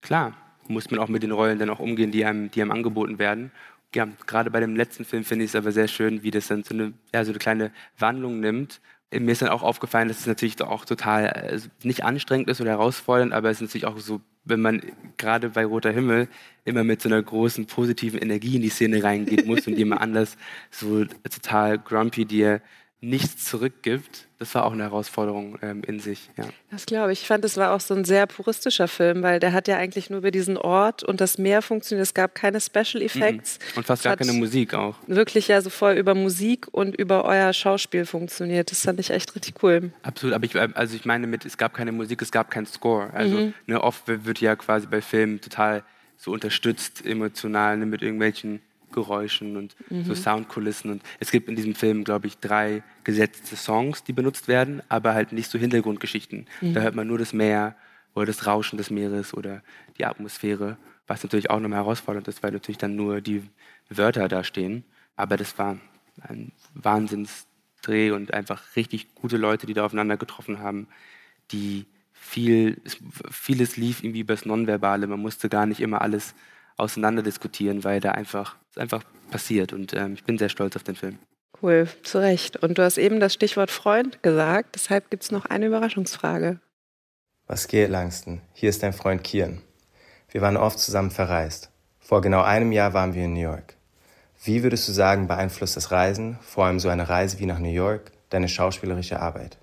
klar, 0.00 0.34
muss 0.68 0.90
man 0.90 1.00
auch 1.00 1.08
mit 1.08 1.22
den 1.22 1.32
Rollen 1.32 1.58
dann 1.58 1.70
auch 1.70 1.80
umgehen, 1.80 2.10
die 2.10 2.24
einem, 2.24 2.50
die 2.50 2.62
einem 2.62 2.70
angeboten 2.70 3.18
werden. 3.18 3.50
Ja, 3.94 4.06
gerade 4.26 4.50
bei 4.50 4.60
dem 4.60 4.76
letzten 4.76 5.04
Film 5.04 5.24
finde 5.24 5.44
ich 5.44 5.52
es 5.52 5.56
aber 5.56 5.72
sehr 5.72 5.88
schön, 5.88 6.22
wie 6.22 6.30
das 6.30 6.48
dann 6.48 6.62
so 6.62 6.74
eine, 6.74 6.92
ja, 7.14 7.24
so 7.24 7.32
eine 7.32 7.38
kleine 7.38 7.72
Wandlung 7.98 8.40
nimmt. 8.40 8.80
Mir 9.10 9.32
ist 9.32 9.40
dann 9.40 9.48
auch 9.48 9.62
aufgefallen, 9.62 10.08
dass 10.08 10.20
es 10.20 10.26
natürlich 10.26 10.60
auch 10.60 10.84
total 10.84 11.30
also 11.30 11.70
nicht 11.82 12.04
anstrengend 12.04 12.50
ist 12.50 12.60
oder 12.60 12.72
herausfordernd, 12.72 13.32
aber 13.32 13.48
es 13.48 13.56
ist 13.56 13.68
natürlich 13.68 13.86
auch 13.86 13.98
so, 13.98 14.20
wenn 14.44 14.60
man 14.60 14.82
gerade 15.16 15.48
bei 15.48 15.64
Roter 15.64 15.90
Himmel 15.90 16.28
immer 16.66 16.84
mit 16.84 17.00
so 17.00 17.08
einer 17.08 17.22
großen 17.22 17.66
positiven 17.66 18.20
Energie 18.20 18.56
in 18.56 18.62
die 18.62 18.68
Szene 18.68 19.02
reingehen 19.02 19.46
muss 19.46 19.66
und 19.66 19.78
jemand 19.78 20.02
anders 20.02 20.36
so 20.70 21.06
total 21.06 21.78
grumpy 21.78 22.26
dir 22.26 22.60
nichts 23.00 23.44
zurückgibt, 23.44 24.26
das 24.38 24.54
war 24.54 24.64
auch 24.64 24.72
eine 24.72 24.84
Herausforderung 24.84 25.58
ähm, 25.62 25.82
in 25.84 26.00
sich. 26.00 26.30
Ja. 26.36 26.44
Das 26.70 26.86
glaube 26.86 27.12
ich. 27.12 27.22
Ich 27.22 27.26
fand, 27.26 27.44
es 27.44 27.56
war 27.56 27.72
auch 27.72 27.80
so 27.80 27.94
ein 27.94 28.04
sehr 28.04 28.26
puristischer 28.26 28.88
Film, 28.88 29.22
weil 29.22 29.40
der 29.40 29.52
hat 29.52 29.68
ja 29.68 29.76
eigentlich 29.76 30.10
nur 30.10 30.18
über 30.18 30.30
diesen 30.30 30.56
Ort 30.56 31.02
und 31.04 31.20
das 31.20 31.38
Meer 31.38 31.62
funktioniert. 31.62 32.06
Es 32.06 32.14
gab 32.14 32.34
keine 32.34 32.60
Special 32.60 33.02
Effects. 33.02 33.58
Mhm. 33.58 33.78
Und 33.78 33.86
fast 33.86 34.02
gar 34.02 34.16
keine 34.16 34.32
Musik 34.32 34.74
auch. 34.74 34.96
Wirklich 35.06 35.48
ja 35.48 35.60
so 35.60 35.70
voll 35.70 35.94
über 35.94 36.14
Musik 36.14 36.66
und 36.72 36.96
über 36.96 37.24
euer 37.24 37.52
Schauspiel 37.52 38.04
funktioniert. 38.04 38.70
Das 38.70 38.82
fand 38.82 38.98
ich 38.98 39.10
echt 39.10 39.34
richtig 39.34 39.62
cool. 39.62 39.92
Absolut, 40.02 40.34
aber 40.34 40.44
ich, 40.44 40.56
also 40.56 40.96
ich 40.96 41.04
meine 41.04 41.26
mit, 41.26 41.44
es 41.44 41.56
gab 41.56 41.74
keine 41.74 41.92
Musik, 41.92 42.20
es 42.22 42.32
gab 42.32 42.50
keinen 42.50 42.66
Score. 42.66 43.12
Also 43.12 43.36
mhm. 43.36 43.54
ne, 43.66 43.80
oft 43.80 44.04
wird 44.06 44.40
ja 44.40 44.56
quasi 44.56 44.86
bei 44.86 45.00
Filmen 45.00 45.40
total 45.40 45.84
so 46.16 46.32
unterstützt 46.32 47.06
emotional 47.06 47.76
ne, 47.76 47.86
mit 47.86 48.02
irgendwelchen 48.02 48.60
Geräuschen 48.98 49.56
und 49.56 49.76
mhm. 49.90 50.04
so 50.04 50.14
Soundkulissen. 50.14 50.90
Und 50.90 51.02
es 51.20 51.30
gibt 51.30 51.48
in 51.48 51.56
diesem 51.56 51.74
Film, 51.74 52.04
glaube 52.04 52.26
ich, 52.26 52.38
drei 52.38 52.82
gesetzte 53.04 53.56
Songs, 53.56 54.02
die 54.02 54.12
benutzt 54.12 54.48
werden, 54.48 54.82
aber 54.88 55.14
halt 55.14 55.32
nicht 55.32 55.50
so 55.50 55.58
Hintergrundgeschichten. 55.58 56.46
Mhm. 56.60 56.74
Da 56.74 56.80
hört 56.80 56.94
man 56.94 57.06
nur 57.06 57.18
das 57.18 57.32
Meer 57.32 57.76
oder 58.14 58.26
das 58.26 58.46
Rauschen 58.46 58.76
des 58.76 58.90
Meeres 58.90 59.34
oder 59.34 59.62
die 59.96 60.04
Atmosphäre, 60.04 60.76
was 61.06 61.22
natürlich 61.22 61.50
auch 61.50 61.60
nochmal 61.60 61.78
herausfordernd 61.78 62.26
ist, 62.28 62.42
weil 62.42 62.52
natürlich 62.52 62.78
dann 62.78 62.96
nur 62.96 63.20
die 63.20 63.42
Wörter 63.88 64.26
da 64.28 64.42
stehen. 64.42 64.84
Aber 65.16 65.36
das 65.36 65.56
war 65.58 65.78
ein 66.22 66.52
Wahnsinnsdreh 66.74 68.10
und 68.10 68.34
einfach 68.34 68.76
richtig 68.76 69.14
gute 69.14 69.36
Leute, 69.36 69.66
die 69.66 69.74
da 69.74 69.84
aufeinander 69.84 70.16
getroffen 70.16 70.58
haben, 70.58 70.88
die 71.52 71.86
viel, 72.12 72.80
vieles 73.30 73.76
lief 73.76 74.02
irgendwie 74.02 74.20
übers 74.20 74.44
Nonverbale. 74.44 75.06
Man 75.06 75.20
musste 75.20 75.48
gar 75.48 75.66
nicht 75.66 75.80
immer 75.80 76.02
alles 76.02 76.34
auseinander 76.78 77.22
diskutieren, 77.22 77.84
weil 77.84 78.00
da 78.00 78.12
einfach, 78.12 78.56
einfach 78.78 79.04
passiert. 79.30 79.72
Und 79.72 79.94
ähm, 79.94 80.14
ich 80.14 80.24
bin 80.24 80.38
sehr 80.38 80.48
stolz 80.48 80.76
auf 80.76 80.82
den 80.82 80.96
Film. 80.96 81.18
Cool, 81.62 81.88
zu 82.02 82.18
Recht. 82.18 82.56
Und 82.56 82.78
du 82.78 82.82
hast 82.82 82.98
eben 82.98 83.20
das 83.20 83.34
Stichwort 83.34 83.70
Freund 83.70 84.22
gesagt, 84.22 84.74
deshalb 84.74 85.10
gibt 85.10 85.24
es 85.24 85.30
noch 85.30 85.46
eine 85.46 85.66
Überraschungsfrage. 85.66 86.60
Was 87.46 87.66
geht, 87.66 87.90
Langston? 87.90 88.40
Hier 88.52 88.68
ist 88.68 88.82
dein 88.82 88.92
Freund 88.92 89.24
Kian. 89.24 89.62
Wir 90.30 90.42
waren 90.42 90.56
oft 90.56 90.78
zusammen 90.78 91.10
verreist. 91.10 91.70
Vor 91.98 92.20
genau 92.20 92.42
einem 92.42 92.72
Jahr 92.72 92.94
waren 92.94 93.14
wir 93.14 93.24
in 93.24 93.32
New 93.32 93.40
York. 93.40 93.74
Wie 94.44 94.62
würdest 94.62 94.86
du 94.86 94.92
sagen, 94.92 95.26
beeinflusst 95.26 95.76
das 95.76 95.90
Reisen, 95.90 96.38
vor 96.42 96.66
allem 96.66 96.78
so 96.78 96.88
eine 96.88 97.08
Reise 97.08 97.38
wie 97.38 97.46
nach 97.46 97.58
New 97.58 97.72
York, 97.72 98.12
deine 98.30 98.48
schauspielerische 98.48 99.20
Arbeit? 99.20 99.58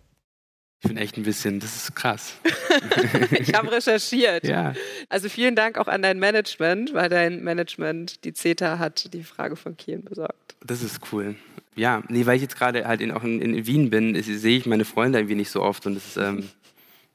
Ich 0.86 0.90
bin 0.90 0.98
echt 0.98 1.18
ein 1.18 1.24
bisschen, 1.24 1.60
das 1.60 1.76
ist 1.76 1.96
krass. 1.96 2.36
ich 3.32 3.56
habe 3.56 3.72
recherchiert. 3.72 4.46
Ja. 4.46 4.74
Also 5.10 5.30
vielen 5.30 5.56
Dank 5.56 5.80
auch 5.80 5.88
an 5.88 6.04
dein 6.04 6.20
Management, 6.20 6.94
weil 6.94 7.10
dein 7.10 7.44
Management, 7.44 8.24
die 8.24 8.34
CETA, 8.34 8.78
hat 8.78 9.12
die 9.12 9.24
Frage 9.24 9.56
von 9.56 9.76
Kiel 9.78 9.98
besorgt. 9.98 10.56
Das 10.64 10.84
ist 10.84 11.00
cool. 11.12 11.36
Ja, 11.76 12.04
nee, 12.08 12.28
weil 12.28 12.36
ich 12.36 12.44
jetzt 12.44 12.56
gerade 12.56 12.86
halt 12.88 13.02
in, 13.02 13.12
auch 13.12 13.24
in, 13.24 13.42
in 13.42 13.66
Wien 13.66 13.90
bin, 13.90 14.22
sehe 14.22 14.58
ich 14.58 14.68
meine 14.68 14.86
Freunde 14.86 15.18
irgendwie 15.18 15.36
nicht 15.36 15.50
so 15.50 15.64
oft 15.64 15.88
und 15.88 15.98
es 15.98 16.10
ist 16.10 16.18
ähm, 16.18 16.50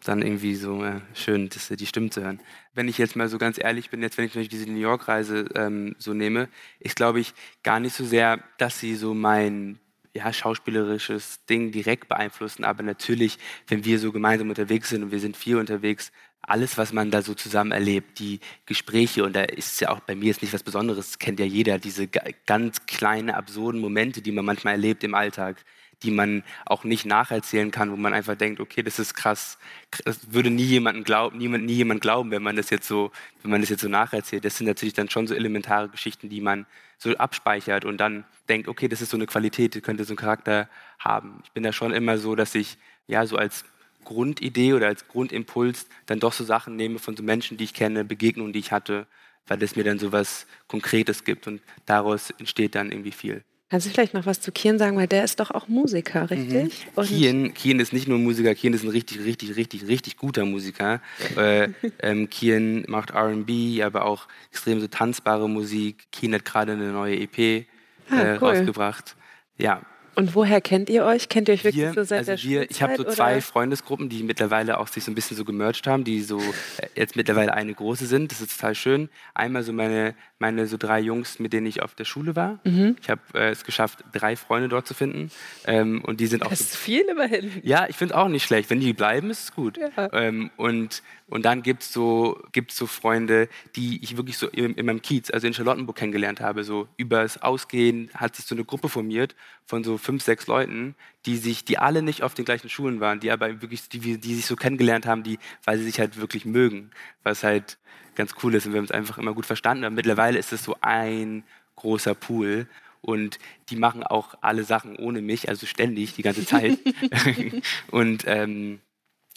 dann 0.02 0.20
irgendwie 0.20 0.56
so 0.56 0.82
äh, 0.82 1.00
schön, 1.14 1.48
das, 1.48 1.68
die 1.68 1.86
Stimmen 1.86 2.10
zu 2.10 2.22
hören. 2.22 2.40
Wenn 2.74 2.88
ich 2.88 2.98
jetzt 2.98 3.14
mal 3.14 3.28
so 3.28 3.38
ganz 3.38 3.56
ehrlich 3.56 3.90
bin, 3.90 4.02
jetzt 4.02 4.18
wenn 4.18 4.24
ich 4.24 4.48
diese 4.48 4.68
New 4.68 4.80
York-Reise 4.80 5.46
ähm, 5.54 5.94
so 5.98 6.12
nehme, 6.12 6.48
ist 6.80 6.96
glaube 6.96 7.20
ich 7.20 7.34
gar 7.62 7.78
nicht 7.78 7.94
so 7.94 8.04
sehr, 8.04 8.40
dass 8.58 8.80
sie 8.80 8.96
so 8.96 9.14
mein 9.14 9.78
ja, 10.14 10.32
schauspielerisches 10.32 11.44
Ding 11.46 11.70
direkt 11.72 12.08
beeinflussen, 12.08 12.64
aber 12.64 12.82
natürlich, 12.82 13.38
wenn 13.68 13.84
wir 13.84 13.98
so 13.98 14.12
gemeinsam 14.12 14.48
unterwegs 14.48 14.88
sind 14.88 15.04
und 15.04 15.12
wir 15.12 15.20
sind 15.20 15.36
viel 15.36 15.56
unterwegs, 15.56 16.12
alles, 16.42 16.78
was 16.78 16.92
man 16.92 17.10
da 17.10 17.22
so 17.22 17.34
zusammen 17.34 17.70
erlebt, 17.70 18.18
die 18.18 18.40
Gespräche, 18.66 19.24
und 19.24 19.34
da 19.34 19.42
ist 19.42 19.80
ja 19.80 19.90
auch 19.90 20.00
bei 20.00 20.14
mir 20.14 20.26
jetzt 20.26 20.42
nicht 20.42 20.54
was 20.54 20.62
Besonderes, 20.62 21.18
kennt 21.18 21.38
ja 21.38 21.46
jeder, 21.46 21.78
diese 21.78 22.08
ganz 22.08 22.86
kleinen, 22.86 23.30
absurden 23.30 23.80
Momente, 23.80 24.22
die 24.22 24.32
man 24.32 24.44
manchmal 24.44 24.74
erlebt 24.74 25.04
im 25.04 25.14
Alltag, 25.14 25.64
die 26.02 26.10
man 26.10 26.42
auch 26.64 26.84
nicht 26.84 27.04
nacherzählen 27.04 27.70
kann, 27.70 27.90
wo 27.92 27.96
man 27.96 28.14
einfach 28.14 28.36
denkt, 28.36 28.60
okay, 28.60 28.82
das 28.82 28.98
ist 28.98 29.14
krass, 29.14 29.58
das 30.04 30.32
würde 30.32 30.50
nie 30.50 30.64
jemanden 30.64 31.04
glauben, 31.04 31.38
niemand, 31.38 31.64
nie 31.64 31.74
jemand 31.74 32.00
glauben, 32.00 32.30
wenn 32.30 32.42
man 32.42 32.56
das 32.56 32.70
jetzt 32.70 32.88
so, 32.88 33.10
wenn 33.42 33.50
man 33.50 33.60
das 33.60 33.70
jetzt 33.70 33.82
so 33.82 33.88
nacherzählt. 33.88 34.44
Das 34.44 34.56
sind 34.56 34.66
natürlich 34.66 34.94
dann 34.94 35.10
schon 35.10 35.26
so 35.26 35.34
elementare 35.34 35.88
Geschichten, 35.88 36.28
die 36.28 36.40
man 36.40 36.66
so 36.98 37.16
abspeichert 37.16 37.84
und 37.84 37.98
dann 37.98 38.24
denkt, 38.48 38.68
okay, 38.68 38.88
das 38.88 39.00
ist 39.00 39.10
so 39.10 39.16
eine 39.16 39.26
Qualität, 39.26 39.74
die 39.74 39.80
könnte 39.80 40.04
so 40.04 40.12
einen 40.12 40.18
Charakter 40.18 40.68
haben. 40.98 41.40
Ich 41.44 41.52
bin 41.52 41.62
da 41.62 41.72
schon 41.72 41.92
immer 41.92 42.18
so, 42.18 42.34
dass 42.34 42.54
ich 42.54 42.78
ja 43.06 43.26
so 43.26 43.36
als 43.36 43.64
Grundidee 44.04 44.74
oder 44.74 44.86
als 44.86 45.08
Grundimpuls 45.08 45.86
dann 46.06 46.20
doch 46.20 46.32
so 46.32 46.44
Sachen 46.44 46.76
nehme 46.76 46.98
von 46.98 47.16
so 47.16 47.22
Menschen, 47.22 47.56
die 47.56 47.64
ich 47.64 47.74
kenne, 47.74 48.04
Begegnungen, 48.04 48.52
die 48.52 48.58
ich 48.58 48.72
hatte, 48.72 49.06
weil 49.46 49.62
es 49.62 49.76
mir 49.76 49.84
dann 49.84 49.98
so 49.98 50.12
was 50.12 50.46
Konkretes 50.68 51.24
gibt 51.24 51.46
und 51.46 51.60
daraus 51.86 52.30
entsteht 52.30 52.74
dann 52.74 52.90
irgendwie 52.90 53.12
viel. 53.12 53.44
Kannst 53.70 53.86
du 53.86 53.90
vielleicht 53.90 54.14
noch 54.14 54.26
was 54.26 54.40
zu 54.40 54.50
Kian 54.50 54.80
sagen, 54.80 54.96
weil 54.96 55.06
der 55.06 55.22
ist 55.22 55.38
doch 55.38 55.52
auch 55.52 55.68
Musiker, 55.68 56.28
richtig? 56.28 56.86
Mhm. 56.96 57.02
Kian, 57.04 57.54
Kian 57.54 57.78
ist 57.78 57.92
nicht 57.92 58.08
nur 58.08 58.18
Musiker, 58.18 58.52
Kian 58.56 58.74
ist 58.74 58.82
ein 58.82 58.88
richtig, 58.90 59.24
richtig, 59.24 59.54
richtig, 59.54 59.86
richtig 59.86 60.16
guter 60.16 60.44
Musiker. 60.44 61.00
äh, 61.36 61.68
ähm, 62.02 62.28
Kian 62.28 62.84
macht 62.88 63.10
R&B, 63.10 63.80
aber 63.84 64.06
auch 64.06 64.26
extrem 64.50 64.80
so 64.80 64.88
tanzbare 64.88 65.48
Musik. 65.48 66.10
Kian 66.10 66.34
hat 66.34 66.44
gerade 66.44 66.72
eine 66.72 66.90
neue 66.90 67.16
EP 67.20 67.66
ah, 68.10 68.20
äh, 68.20 68.38
cool. 68.40 68.48
rausgebracht. 68.48 69.14
Ja, 69.56 69.82
und 70.14 70.34
woher 70.34 70.60
kennt 70.60 70.90
ihr 70.90 71.04
euch? 71.04 71.28
Kennt 71.28 71.48
ihr 71.48 71.54
euch 71.54 71.64
wirklich 71.64 71.82
wir, 71.82 71.94
so 71.94 72.02
seit 72.02 72.20
also 72.20 72.32
der 72.32 72.42
wir, 72.42 72.70
Ich 72.70 72.82
habe 72.82 72.96
so 72.96 73.02
oder? 73.02 73.12
zwei 73.12 73.40
Freundesgruppen, 73.40 74.08
die 74.08 74.22
mittlerweile 74.22 74.78
auch 74.78 74.88
sich 74.88 75.04
so 75.04 75.10
ein 75.10 75.14
bisschen 75.14 75.36
so 75.36 75.44
gemerged 75.44 75.86
haben, 75.86 76.04
die 76.04 76.20
so 76.20 76.38
äh, 76.38 76.86
jetzt 76.94 77.16
mittlerweile 77.16 77.54
eine 77.54 77.72
große 77.72 78.06
sind. 78.06 78.32
Das 78.32 78.40
ist 78.40 78.56
total 78.56 78.74
schön. 78.74 79.08
Einmal 79.34 79.62
so 79.62 79.72
meine, 79.72 80.14
meine 80.38 80.66
so 80.66 80.76
drei 80.76 81.00
Jungs, 81.00 81.38
mit 81.38 81.52
denen 81.52 81.66
ich 81.66 81.82
auf 81.82 81.94
der 81.94 82.04
Schule 82.04 82.36
war. 82.36 82.60
Mhm. 82.64 82.96
Ich 83.00 83.08
habe 83.08 83.20
äh, 83.34 83.50
es 83.50 83.64
geschafft, 83.64 84.04
drei 84.12 84.36
Freunde 84.36 84.68
dort 84.68 84.86
zu 84.86 84.94
finden. 84.94 85.30
Ähm, 85.66 86.02
und 86.04 86.20
die 86.20 86.26
sind 86.26 86.44
auch. 86.44 86.50
Das 86.50 86.60
ist 86.60 86.72
so, 86.72 86.78
viel 86.78 87.02
immerhin. 87.02 87.50
Ja, 87.62 87.86
ich 87.88 87.96
finde 87.96 88.14
es 88.14 88.20
auch 88.20 88.28
nicht 88.28 88.44
schlecht. 88.44 88.70
Wenn 88.70 88.80
die 88.80 88.92
bleiben, 88.92 89.30
ist 89.30 89.44
es 89.44 89.54
gut. 89.54 89.78
Ja. 89.78 90.12
Ähm, 90.12 90.50
und 90.56 91.02
und 91.30 91.44
dann 91.44 91.62
gibt 91.62 91.82
es 91.82 91.92
so, 91.92 92.42
gibt's 92.50 92.76
so 92.76 92.86
Freunde, 92.86 93.48
die 93.76 94.02
ich 94.02 94.16
wirklich 94.16 94.36
so 94.36 94.48
in, 94.48 94.74
in, 94.74 94.84
meinem 94.84 95.00
Kiez, 95.00 95.30
also 95.30 95.46
in 95.46 95.54
Charlottenburg 95.54 95.96
kennengelernt 95.96 96.40
habe. 96.40 96.64
So 96.64 96.88
übers 96.96 97.40
Ausgehen 97.40 98.10
hat 98.14 98.34
sich 98.34 98.44
so 98.44 98.54
eine 98.56 98.64
Gruppe 98.64 98.88
formiert 98.88 99.36
von 99.70 99.84
so 99.84 99.98
fünf, 99.98 100.24
sechs 100.24 100.48
Leuten, 100.48 100.96
die 101.26 101.36
sich, 101.36 101.64
die 101.64 101.78
alle 101.78 102.02
nicht 102.02 102.24
auf 102.24 102.34
den 102.34 102.44
gleichen 102.44 102.68
Schulen 102.68 102.98
waren, 102.98 103.20
die 103.20 103.30
aber 103.30 103.62
wirklich, 103.62 103.88
die, 103.88 104.18
die 104.18 104.34
sich 104.34 104.44
so 104.44 104.56
kennengelernt 104.56 105.06
haben, 105.06 105.22
die, 105.22 105.38
weil 105.64 105.78
sie 105.78 105.84
sich 105.84 106.00
halt 106.00 106.16
wirklich 106.16 106.44
mögen. 106.44 106.90
Was 107.22 107.44
halt 107.44 107.78
ganz 108.16 108.34
cool 108.42 108.56
ist 108.56 108.66
und 108.66 108.72
wir 108.72 108.78
haben 108.78 108.86
es 108.86 108.90
einfach 108.90 109.16
immer 109.16 109.32
gut 109.32 109.46
verstanden. 109.46 109.84
Aber 109.84 109.94
mittlerweile 109.94 110.40
ist 110.40 110.52
es 110.52 110.64
so 110.64 110.76
ein 110.80 111.44
großer 111.76 112.16
Pool 112.16 112.66
und 113.00 113.38
die 113.68 113.76
machen 113.76 114.02
auch 114.02 114.34
alle 114.40 114.64
Sachen 114.64 114.96
ohne 114.96 115.22
mich, 115.22 115.48
also 115.48 115.66
ständig, 115.66 116.14
die 116.14 116.22
ganze 116.22 116.44
Zeit. 116.44 116.76
und 117.92 118.24
ähm, 118.26 118.80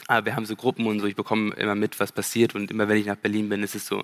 aber 0.07 0.25
wir 0.25 0.35
haben 0.35 0.47
so 0.47 0.55
Gruppen 0.55 0.87
und 0.87 0.99
so, 0.99 1.05
ich 1.05 1.15
bekomme 1.15 1.53
immer 1.53 1.75
mit, 1.75 1.99
was 1.99 2.11
passiert 2.11 2.55
und 2.55 2.71
immer 2.71 2.89
wenn 2.89 2.97
ich 2.97 3.05
nach 3.05 3.17
Berlin 3.17 3.49
bin, 3.49 3.61
ist 3.61 3.75
es 3.75 3.85
so, 3.85 4.01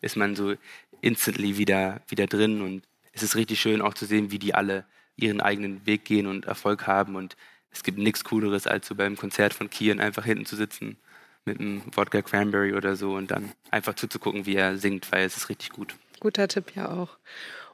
ist 0.00 0.16
man 0.16 0.34
so 0.34 0.54
instantly 1.02 1.58
wieder, 1.58 2.00
wieder 2.08 2.26
drin 2.26 2.62
und 2.62 2.84
es 3.12 3.22
ist 3.22 3.36
richtig 3.36 3.60
schön 3.60 3.82
auch 3.82 3.92
zu 3.92 4.06
sehen, 4.06 4.30
wie 4.30 4.38
die 4.38 4.54
alle 4.54 4.86
ihren 5.18 5.40
eigenen 5.40 5.84
Weg 5.86 6.04
gehen 6.04 6.26
und 6.26 6.46
Erfolg 6.46 6.86
haben 6.86 7.16
und 7.16 7.36
es 7.70 7.82
gibt 7.82 7.98
nichts 7.98 8.24
Cooleres, 8.24 8.66
als 8.66 8.86
so 8.86 8.94
beim 8.94 9.16
Konzert 9.16 9.52
von 9.52 9.68
Kian 9.68 10.00
einfach 10.00 10.24
hinten 10.24 10.46
zu 10.46 10.56
sitzen 10.56 10.96
mit 11.44 11.60
einem 11.60 11.82
Wodka 11.94 12.22
Cranberry 12.22 12.74
oder 12.74 12.96
so 12.96 13.14
und 13.14 13.30
dann 13.30 13.52
einfach 13.70 13.94
zuzugucken, 13.94 14.46
wie 14.46 14.56
er 14.56 14.78
singt, 14.78 15.10
weil 15.12 15.24
es 15.24 15.36
ist 15.36 15.48
richtig 15.48 15.70
gut. 15.70 15.94
Guter 16.20 16.48
Tipp 16.48 16.72
ja 16.74 16.90
auch. 16.90 17.18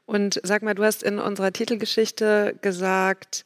Und 0.05 0.39
sag 0.43 0.61
mal, 0.61 0.75
du 0.75 0.83
hast 0.83 1.03
in 1.03 1.19
unserer 1.19 1.51
Titelgeschichte 1.51 2.57
gesagt, 2.61 3.45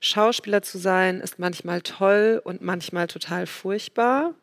Schauspieler 0.00 0.62
zu 0.62 0.78
sein 0.78 1.20
ist 1.20 1.38
manchmal 1.38 1.82
toll 1.82 2.40
und 2.42 2.62
manchmal 2.62 3.06
total 3.06 3.46
furchtbar. 3.46 4.34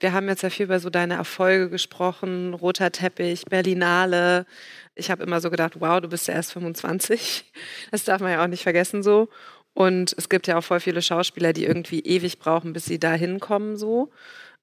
Wir 0.00 0.12
haben 0.12 0.28
jetzt 0.28 0.42
ja 0.42 0.50
viel 0.50 0.66
über 0.66 0.78
so 0.78 0.90
deine 0.90 1.14
Erfolge 1.14 1.70
gesprochen, 1.70 2.54
roter 2.54 2.92
Teppich, 2.92 3.44
Berlinale. 3.46 4.46
Ich 4.94 5.10
habe 5.10 5.24
immer 5.24 5.40
so 5.40 5.50
gedacht, 5.50 5.80
wow, 5.80 6.00
du 6.00 6.08
bist 6.08 6.28
ja 6.28 6.34
erst 6.34 6.52
25. 6.52 7.44
Das 7.90 8.04
darf 8.04 8.20
man 8.20 8.32
ja 8.32 8.42
auch 8.42 8.48
nicht 8.48 8.62
vergessen 8.62 9.02
so. 9.02 9.28
Und 9.74 10.14
es 10.16 10.28
gibt 10.28 10.46
ja 10.46 10.58
auch 10.58 10.64
voll 10.64 10.80
viele 10.80 11.02
Schauspieler, 11.02 11.52
die 11.52 11.64
irgendwie 11.64 12.00
ewig 12.00 12.38
brauchen, 12.38 12.72
bis 12.72 12.84
sie 12.84 12.98
da 12.98 13.12
hinkommen 13.12 13.76
so. 13.76 14.10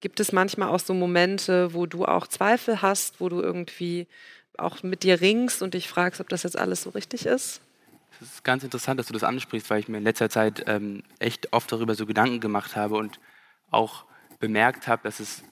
Gibt 0.01 0.19
es 0.19 0.31
manchmal 0.31 0.69
auch 0.69 0.79
so 0.79 0.93
Momente, 0.93 1.73
wo 1.73 1.85
du 1.85 2.05
auch 2.05 2.27
Zweifel 2.27 2.81
hast, 2.81 3.19
wo 3.19 3.29
du 3.29 3.41
irgendwie 3.41 4.07
auch 4.57 4.83
mit 4.83 5.03
dir 5.03 5.21
ringst 5.21 5.61
und 5.61 5.73
dich 5.73 5.87
fragst, 5.87 6.21
ob 6.21 6.29
das 6.29 6.43
jetzt 6.43 6.57
alles 6.57 6.83
so 6.83 6.91
richtig 6.91 7.25
ist? 7.25 7.61
Es 8.21 8.27
ist 8.33 8.43
ganz 8.43 8.63
interessant, 8.63 8.99
dass 8.99 9.07
du 9.07 9.13
das 9.13 9.23
ansprichst, 9.23 9.69
weil 9.69 9.79
ich 9.79 9.87
mir 9.87 9.97
in 9.97 10.03
letzter 10.03 10.29
Zeit 10.29 10.63
ähm, 10.67 11.03
echt 11.19 11.51
oft 11.51 11.71
darüber 11.71 11.95
so 11.95 12.05
Gedanken 12.05 12.39
gemacht 12.39 12.75
habe 12.75 12.95
und 12.95 13.19
auch 13.71 14.05
bemerkt 14.39 14.87
habe, 14.87 15.03
dass 15.03 15.19
es 15.19 15.43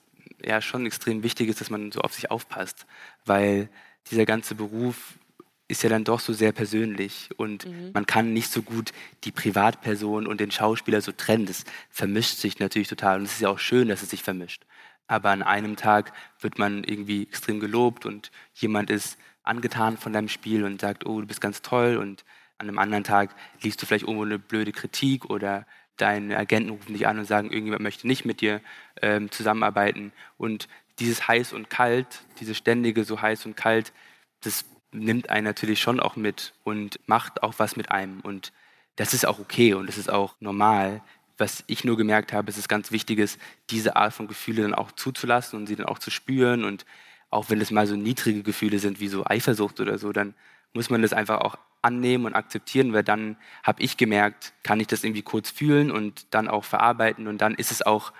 ja 0.42 0.60
schon 0.60 0.86
extrem 0.86 1.22
wichtig 1.22 1.48
ist, 1.48 1.60
dass 1.60 1.70
man 1.70 1.92
so 1.92 2.00
auf 2.00 2.12
sich 2.12 2.30
aufpasst, 2.30 2.86
weil 3.24 3.68
dieser 4.10 4.26
ganze 4.26 4.54
Beruf 4.54 5.18
ist 5.66 5.82
ja 5.82 5.88
dann 5.88 6.04
doch 6.04 6.20
so 6.20 6.32
sehr 6.32 6.52
persönlich 6.52 7.30
und 7.36 7.66
mhm. 7.66 7.90
man 7.94 8.04
kann 8.06 8.32
nicht 8.32 8.50
so 8.50 8.62
gut 8.62 8.92
die 9.24 9.32
Privatperson 9.32 10.26
und 10.26 10.40
den 10.40 10.50
Schauspieler 10.50 11.00
so 11.00 11.12
trennen. 11.12 11.46
Das 11.46 11.64
vermischt 11.88 12.36
sich 12.36 12.58
natürlich 12.58 12.88
total 12.88 13.18
und 13.18 13.24
es 13.24 13.34
ist 13.34 13.40
ja 13.40 13.48
auch 13.48 13.58
schön, 13.58 13.88
dass 13.88 14.02
es 14.02 14.10
sich 14.10 14.22
vermischt. 14.22 14.64
Aber 15.06 15.30
an 15.30 15.42
einem 15.42 15.76
Tag 15.76 16.12
wird 16.40 16.58
man 16.58 16.84
irgendwie 16.84 17.22
extrem 17.22 17.60
gelobt 17.60 18.04
und 18.04 18.30
jemand 18.54 18.90
ist 18.90 19.18
angetan 19.42 19.96
von 19.96 20.12
deinem 20.12 20.28
Spiel 20.28 20.64
und 20.64 20.80
sagt, 20.80 21.06
oh, 21.06 21.20
du 21.20 21.26
bist 21.26 21.40
ganz 21.40 21.62
toll 21.62 21.96
und 21.96 22.24
an 22.58 22.68
einem 22.68 22.78
anderen 22.78 23.04
Tag 23.04 23.34
liest 23.62 23.80
du 23.80 23.86
vielleicht 23.86 24.04
irgendwo 24.04 24.24
eine 24.24 24.38
blöde 24.38 24.72
Kritik 24.72 25.26
oder 25.26 25.66
deine 25.96 26.36
Agenten 26.36 26.70
rufen 26.70 26.92
dich 26.92 27.06
an 27.06 27.18
und 27.18 27.24
sagen, 27.24 27.50
irgendjemand 27.50 27.82
möchte 27.82 28.06
nicht 28.06 28.24
mit 28.24 28.40
dir 28.40 28.60
ähm, 29.00 29.30
zusammenarbeiten. 29.30 30.12
Und 30.36 30.68
dieses 30.98 31.26
heiß 31.28 31.52
und 31.52 31.70
kalt, 31.70 32.22
dieses 32.40 32.56
ständige 32.56 33.04
so 33.04 33.20
heiß 33.20 33.46
und 33.46 33.56
kalt, 33.56 33.92
das 34.42 34.64
nimmt 34.92 35.30
einen 35.30 35.44
natürlich 35.44 35.80
schon 35.80 36.00
auch 36.00 36.16
mit 36.16 36.54
und 36.62 36.98
macht 37.06 37.42
auch 37.42 37.54
was 37.58 37.76
mit 37.76 37.90
einem. 37.90 38.20
Und 38.20 38.52
das 38.96 39.14
ist 39.14 39.26
auch 39.26 39.38
okay 39.38 39.74
und 39.74 39.86
das 39.86 39.98
ist 39.98 40.10
auch 40.10 40.34
normal. 40.40 41.02
Was 41.36 41.64
ich 41.66 41.84
nur 41.84 41.96
gemerkt 41.96 42.32
habe, 42.32 42.48
ist 42.50 42.58
es 42.58 42.68
ganz 42.68 42.92
wichtig 42.92 43.18
ist, 43.18 43.40
diese 43.70 43.96
Art 43.96 44.14
von 44.14 44.28
Gefühle 44.28 44.62
dann 44.62 44.74
auch 44.74 44.92
zuzulassen 44.92 45.58
und 45.58 45.66
sie 45.66 45.74
dann 45.74 45.86
auch 45.86 45.98
zu 45.98 46.10
spüren 46.10 46.64
und 46.64 46.86
auch 47.30 47.50
wenn 47.50 47.60
es 47.60 47.72
mal 47.72 47.88
so 47.88 47.96
niedrige 47.96 48.44
Gefühle 48.44 48.78
sind 48.78 49.00
wie 49.00 49.08
so 49.08 49.26
Eifersucht 49.26 49.80
oder 49.80 49.98
so, 49.98 50.12
dann 50.12 50.34
muss 50.72 50.90
man 50.90 51.02
das 51.02 51.12
einfach 51.12 51.40
auch 51.40 51.58
annehmen 51.84 52.26
und 52.26 52.34
akzeptieren, 52.34 52.92
weil 52.92 53.04
dann 53.04 53.36
habe 53.62 53.82
ich 53.82 53.96
gemerkt, 53.96 54.52
kann 54.62 54.80
ich 54.80 54.86
das 54.86 55.04
irgendwie 55.04 55.22
kurz 55.22 55.50
fühlen 55.50 55.90
und 55.90 56.26
dann 56.30 56.48
auch 56.48 56.64
verarbeiten 56.64 57.26
und 57.26 57.38
dann 57.38 57.54
ist 57.54 57.70
es 57.70 57.82
auch 57.82 58.12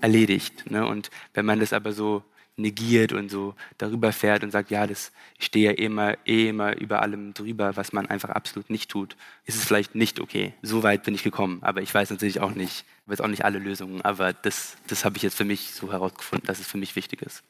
erledigt. 0.00 0.70
Ne? 0.70 0.86
Und 0.86 1.10
wenn 1.34 1.46
man 1.46 1.60
das 1.60 1.72
aber 1.72 1.92
so 1.92 2.22
negiert 2.56 3.12
und 3.12 3.30
so 3.30 3.54
darüber 3.78 4.12
fährt 4.12 4.42
und 4.42 4.50
sagt, 4.50 4.70
ja, 4.70 4.86
das, 4.86 5.12
ich 5.38 5.46
stehe 5.46 5.72
ja 5.72 5.78
eh 5.78 5.84
immer, 5.84 6.16
eh 6.26 6.48
immer 6.48 6.76
über 6.78 7.02
allem 7.02 7.34
drüber, 7.34 7.76
was 7.76 7.92
man 7.92 8.06
einfach 8.06 8.30
absolut 8.30 8.70
nicht 8.70 8.90
tut, 8.90 9.16
ist 9.44 9.56
es 9.56 9.64
vielleicht 9.64 9.94
nicht 9.94 10.20
okay. 10.20 10.54
So 10.62 10.82
weit 10.82 11.02
bin 11.02 11.14
ich 11.14 11.22
gekommen, 11.22 11.58
aber 11.62 11.82
ich 11.82 11.92
weiß 11.92 12.10
natürlich 12.10 12.40
auch 12.40 12.54
nicht, 12.54 12.84
ich 13.04 13.10
weiß 13.10 13.20
auch 13.20 13.28
nicht 13.28 13.44
alle 13.44 13.58
Lösungen, 13.58 14.00
aber 14.02 14.32
das, 14.32 14.76
das 14.86 15.04
habe 15.04 15.16
ich 15.16 15.22
jetzt 15.22 15.36
für 15.36 15.44
mich 15.44 15.72
so 15.72 15.92
herausgefunden, 15.92 16.46
dass 16.46 16.58
es 16.58 16.66
für 16.66 16.78
mich 16.78 16.96
wichtig 16.96 17.22
ist. 17.22 17.42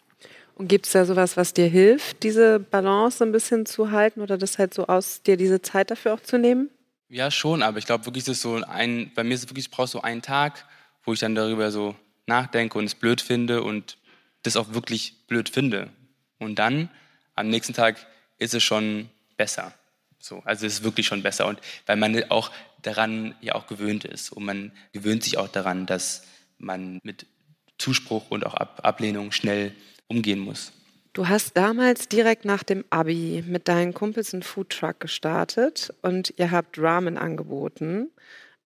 Und 0.56 0.68
gibt 0.68 0.86
es 0.86 0.92
da 0.92 1.04
sowas, 1.04 1.36
was 1.36 1.52
dir 1.52 1.66
hilft, 1.66 2.22
diese 2.22 2.58
Balance 2.58 3.22
ein 3.22 3.30
bisschen 3.30 3.66
zu 3.66 3.90
halten 3.90 4.22
oder 4.22 4.38
das 4.38 4.58
halt 4.58 4.72
so 4.72 4.86
aus, 4.86 5.22
dir 5.22 5.36
diese 5.36 5.60
Zeit 5.60 5.90
dafür 5.90 6.14
auch 6.14 6.20
zu 6.20 6.38
nehmen? 6.38 6.70
Ja, 7.10 7.30
schon, 7.30 7.62
aber 7.62 7.78
ich 7.78 7.84
glaube 7.84 8.06
wirklich, 8.06 8.26
ist 8.26 8.40
so 8.40 8.56
ein, 8.56 9.12
bei 9.14 9.22
mir 9.22 9.34
ist 9.34 9.44
es 9.44 9.50
wirklich, 9.50 9.66
ich 9.66 9.70
brauche 9.70 9.86
so 9.86 10.00
einen 10.00 10.22
Tag, 10.22 10.64
wo 11.04 11.12
ich 11.12 11.20
dann 11.20 11.34
darüber 11.34 11.70
so 11.70 11.94
nachdenke 12.26 12.78
und 12.78 12.86
es 12.86 12.94
blöd 12.94 13.20
finde 13.20 13.62
und 13.62 13.98
das 14.42 14.56
auch 14.56 14.72
wirklich 14.72 15.26
blöd 15.28 15.50
finde. 15.50 15.90
Und 16.38 16.58
dann 16.58 16.88
am 17.34 17.48
nächsten 17.48 17.74
Tag 17.74 18.06
ist 18.38 18.54
es 18.54 18.62
schon 18.62 19.10
besser. 19.36 19.74
So, 20.18 20.42
also 20.46 20.66
es 20.66 20.78
ist 20.78 20.84
wirklich 20.84 21.06
schon 21.06 21.22
besser. 21.22 21.46
Und 21.46 21.60
weil 21.84 21.96
man 21.96 22.30
auch 22.30 22.50
daran 22.82 23.34
ja 23.42 23.54
auch 23.54 23.66
gewöhnt 23.66 24.04
ist. 24.04 24.32
Und 24.32 24.44
man 24.44 24.72
gewöhnt 24.92 25.22
sich 25.22 25.38
auch 25.38 25.48
daran, 25.48 25.86
dass 25.86 26.22
man 26.58 27.00
mit 27.02 27.26
Zuspruch 27.78 28.30
und 28.30 28.46
auch 28.46 28.54
Ab 28.54 28.80
Ablehnung 28.82 29.32
schnell 29.32 29.74
umgehen 30.08 30.40
muss. 30.40 30.72
Du 31.12 31.28
hast 31.28 31.56
damals 31.56 32.08
direkt 32.08 32.44
nach 32.44 32.62
dem 32.62 32.84
Abi 32.90 33.42
mit 33.46 33.68
deinen 33.68 33.94
Kumpels 33.94 34.34
einen 34.34 34.42
Foodtruck 34.42 35.00
gestartet 35.00 35.94
und 36.02 36.34
ihr 36.36 36.50
habt 36.50 36.78
Ramen 36.78 37.16
angeboten. 37.16 38.10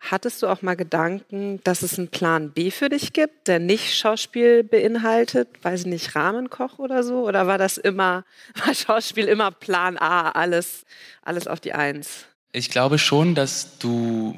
Hattest 0.01 0.43
du 0.43 0.49
auch 0.49 0.61
mal 0.63 0.75
Gedanken, 0.75 1.61
dass 1.63 1.83
es 1.83 1.99
einen 1.99 2.09
Plan 2.09 2.51
B 2.51 2.71
für 2.71 2.89
dich 2.89 3.13
gibt, 3.13 3.47
der 3.47 3.61
nicht 3.61 3.95
Schauspiel 3.95 4.65
beinhaltet, 4.65 5.49
weiß 5.63 5.81
ich 5.83 5.87
nicht, 5.87 6.17
Rahmenkoch 6.17 6.79
oder 6.79 7.05
so? 7.05 7.25
Oder 7.29 7.47
war 7.47 7.59
das 7.59 7.77
immer, 7.77 8.25
war 8.65 8.75
Schauspiel 8.75 9.27
immer 9.27 9.53
Plan 9.53 9.97
A, 9.97 10.31
alles, 10.31 10.85
alles 11.23 11.47
auf 11.47 11.61
die 11.61 11.75
Eins? 11.75 12.25
Ich 12.51 12.71
glaube 12.71 12.99
schon, 12.99 13.37
dass 13.37 13.79
du, 13.79 14.37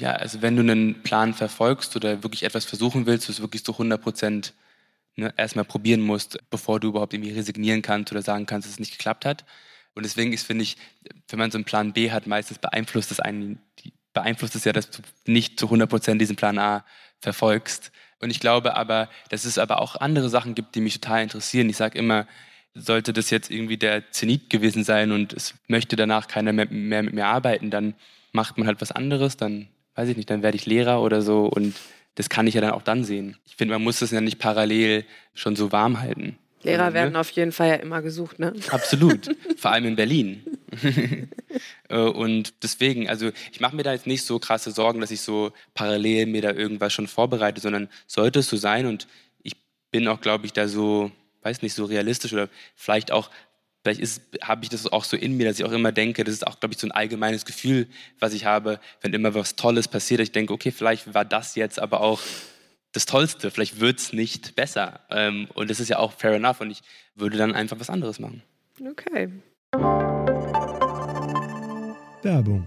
ja, 0.00 0.14
also 0.14 0.42
wenn 0.42 0.56
du 0.56 0.62
einen 0.62 1.02
Plan 1.02 1.34
verfolgst 1.34 1.94
oder 1.94 2.24
wirklich 2.24 2.42
etwas 2.42 2.64
versuchen 2.64 3.06
willst, 3.06 3.28
du 3.28 3.32
es 3.32 3.40
wirklich 3.40 3.62
zu 3.64 3.70
100 3.72 4.02
Prozent 4.02 4.54
ne, 5.16 5.32
erstmal 5.36 5.64
probieren 5.64 6.00
musst, 6.00 6.38
bevor 6.50 6.80
du 6.80 6.88
überhaupt 6.88 7.14
irgendwie 7.14 7.32
resignieren 7.32 7.82
kannst 7.82 8.12
oder 8.12 8.22
sagen 8.22 8.46
kannst, 8.46 8.66
dass 8.66 8.74
es 8.74 8.80
nicht 8.80 8.92
geklappt 8.92 9.24
hat. 9.24 9.44
Und 9.94 10.04
deswegen 10.04 10.32
ist, 10.32 10.46
finde 10.46 10.62
ich, 10.62 10.76
wenn 11.28 11.38
man 11.38 11.50
so 11.50 11.58
einen 11.58 11.64
Plan 11.64 11.92
B 11.92 12.10
hat, 12.10 12.26
meistens 12.26 12.58
beeinflusst 12.58 13.10
das 13.10 13.20
einen 13.20 13.58
die, 13.80 13.92
beeinflusst 14.12 14.54
es 14.54 14.64
ja, 14.64 14.72
dass 14.72 14.90
du 14.90 15.02
nicht 15.26 15.60
zu 15.60 15.66
100 15.66 15.88
Prozent 15.88 16.20
diesen 16.20 16.36
Plan 16.36 16.58
A 16.58 16.84
verfolgst. 17.20 17.92
Und 18.18 18.30
ich 18.30 18.40
glaube 18.40 18.74
aber, 18.76 19.10
dass 19.28 19.44
es 19.44 19.58
aber 19.58 19.80
auch 19.80 19.96
andere 19.96 20.30
Sachen 20.30 20.54
gibt, 20.54 20.74
die 20.74 20.80
mich 20.80 21.00
total 21.00 21.22
interessieren. 21.22 21.68
Ich 21.68 21.76
sage 21.76 21.98
immer, 21.98 22.26
sollte 22.74 23.12
das 23.12 23.30
jetzt 23.30 23.50
irgendwie 23.50 23.76
der 23.76 24.10
Zenit 24.10 24.50
gewesen 24.50 24.84
sein 24.84 25.12
und 25.12 25.32
es 25.32 25.54
möchte 25.66 25.96
danach 25.96 26.28
keiner 26.28 26.52
mehr, 26.52 26.66
mehr 26.70 27.02
mit 27.02 27.14
mir 27.14 27.26
arbeiten, 27.26 27.70
dann 27.70 27.94
macht 28.32 28.58
man 28.58 28.66
halt 28.66 28.80
was 28.80 28.92
anderes, 28.92 29.36
dann 29.36 29.68
weiß 29.94 30.08
ich 30.10 30.16
nicht, 30.16 30.28
dann 30.30 30.42
werde 30.42 30.56
ich 30.56 30.66
Lehrer 30.66 31.02
oder 31.02 31.22
so 31.22 31.46
und 31.46 31.74
das 32.16 32.28
kann 32.28 32.46
ich 32.46 32.54
ja 32.54 32.60
dann 32.60 32.72
auch 32.72 32.82
dann 32.82 33.04
sehen. 33.04 33.36
Ich 33.46 33.56
finde, 33.56 33.74
man 33.74 33.82
muss 33.82 34.00
das 34.00 34.10
ja 34.10 34.20
nicht 34.20 34.38
parallel 34.38 35.04
schon 35.34 35.54
so 35.54 35.70
warm 35.70 36.00
halten. 36.00 36.36
Lehrer 36.62 36.94
werden 36.94 37.12
ne? 37.12 37.20
auf 37.20 37.30
jeden 37.30 37.52
Fall 37.52 37.68
ja 37.68 37.74
immer 37.76 38.02
gesucht, 38.02 38.38
ne? 38.38 38.52
Absolut, 38.70 39.28
vor 39.56 39.70
allem 39.70 39.86
in 39.86 39.96
Berlin. 39.96 40.42
Äh, 41.88 41.98
und 41.98 42.52
deswegen, 42.64 43.08
also 43.08 43.30
ich 43.52 43.60
mache 43.60 43.74
mir 43.76 43.84
da 43.84 43.92
jetzt 43.92 44.06
nicht 44.08 44.24
so 44.24 44.38
krasse 44.40 44.72
Sorgen, 44.72 45.00
dass 45.00 45.12
ich 45.12 45.20
so 45.20 45.52
parallel 45.72 46.26
mir 46.26 46.42
da 46.42 46.50
irgendwas 46.50 46.92
schon 46.92 47.06
vorbereite, 47.06 47.60
sondern 47.60 47.88
sollte 48.08 48.40
es 48.40 48.48
so 48.48 48.56
sein 48.56 48.86
und 48.86 49.06
ich 49.42 49.54
bin 49.92 50.06
auch, 50.08 50.20
glaube 50.20 50.44
ich, 50.44 50.52
da 50.52 50.68
so, 50.68 51.12
weiß 51.42 51.62
nicht, 51.62 51.74
so 51.74 51.84
realistisch 51.84 52.32
oder 52.32 52.48
vielleicht 52.74 53.12
auch, 53.12 53.30
vielleicht 53.86 54.20
habe 54.42 54.64
ich 54.64 54.70
das 54.70 54.90
auch 54.92 55.04
so 55.04 55.16
in 55.16 55.36
mir, 55.36 55.46
dass 55.46 55.58
ich 55.58 55.64
auch 55.64 55.72
immer 55.72 55.92
denke, 55.92 56.24
das 56.24 56.34
ist 56.34 56.46
auch, 56.46 56.58
glaube 56.58 56.74
ich, 56.74 56.80
so 56.80 56.86
ein 56.86 56.92
allgemeines 56.92 57.44
Gefühl, 57.44 57.86
was 58.18 58.32
ich 58.32 58.44
habe, 58.44 58.80
wenn 59.00 59.12
immer 59.12 59.34
was 59.34 59.54
Tolles 59.54 59.86
passiert, 59.86 60.20
ich 60.20 60.32
denke, 60.32 60.52
okay, 60.52 60.72
vielleicht 60.72 61.14
war 61.14 61.24
das 61.24 61.54
jetzt 61.54 61.78
aber 61.78 62.00
auch 62.00 62.20
das 62.92 63.06
Tollste, 63.06 63.50
vielleicht 63.50 63.78
wird 63.78 64.00
es 64.00 64.12
nicht 64.12 64.56
besser. 64.56 65.00
Ähm, 65.10 65.48
und 65.54 65.70
das 65.70 65.80
ist 65.80 65.88
ja 65.88 65.98
auch 65.98 66.12
fair 66.12 66.32
enough 66.32 66.60
und 66.60 66.70
ich 66.70 66.80
würde 67.14 67.36
dann 67.36 67.54
einfach 67.54 67.78
was 67.78 67.90
anderes 67.90 68.18
machen. 68.18 68.42
Okay. 68.80 69.30
Werbung 72.22 72.66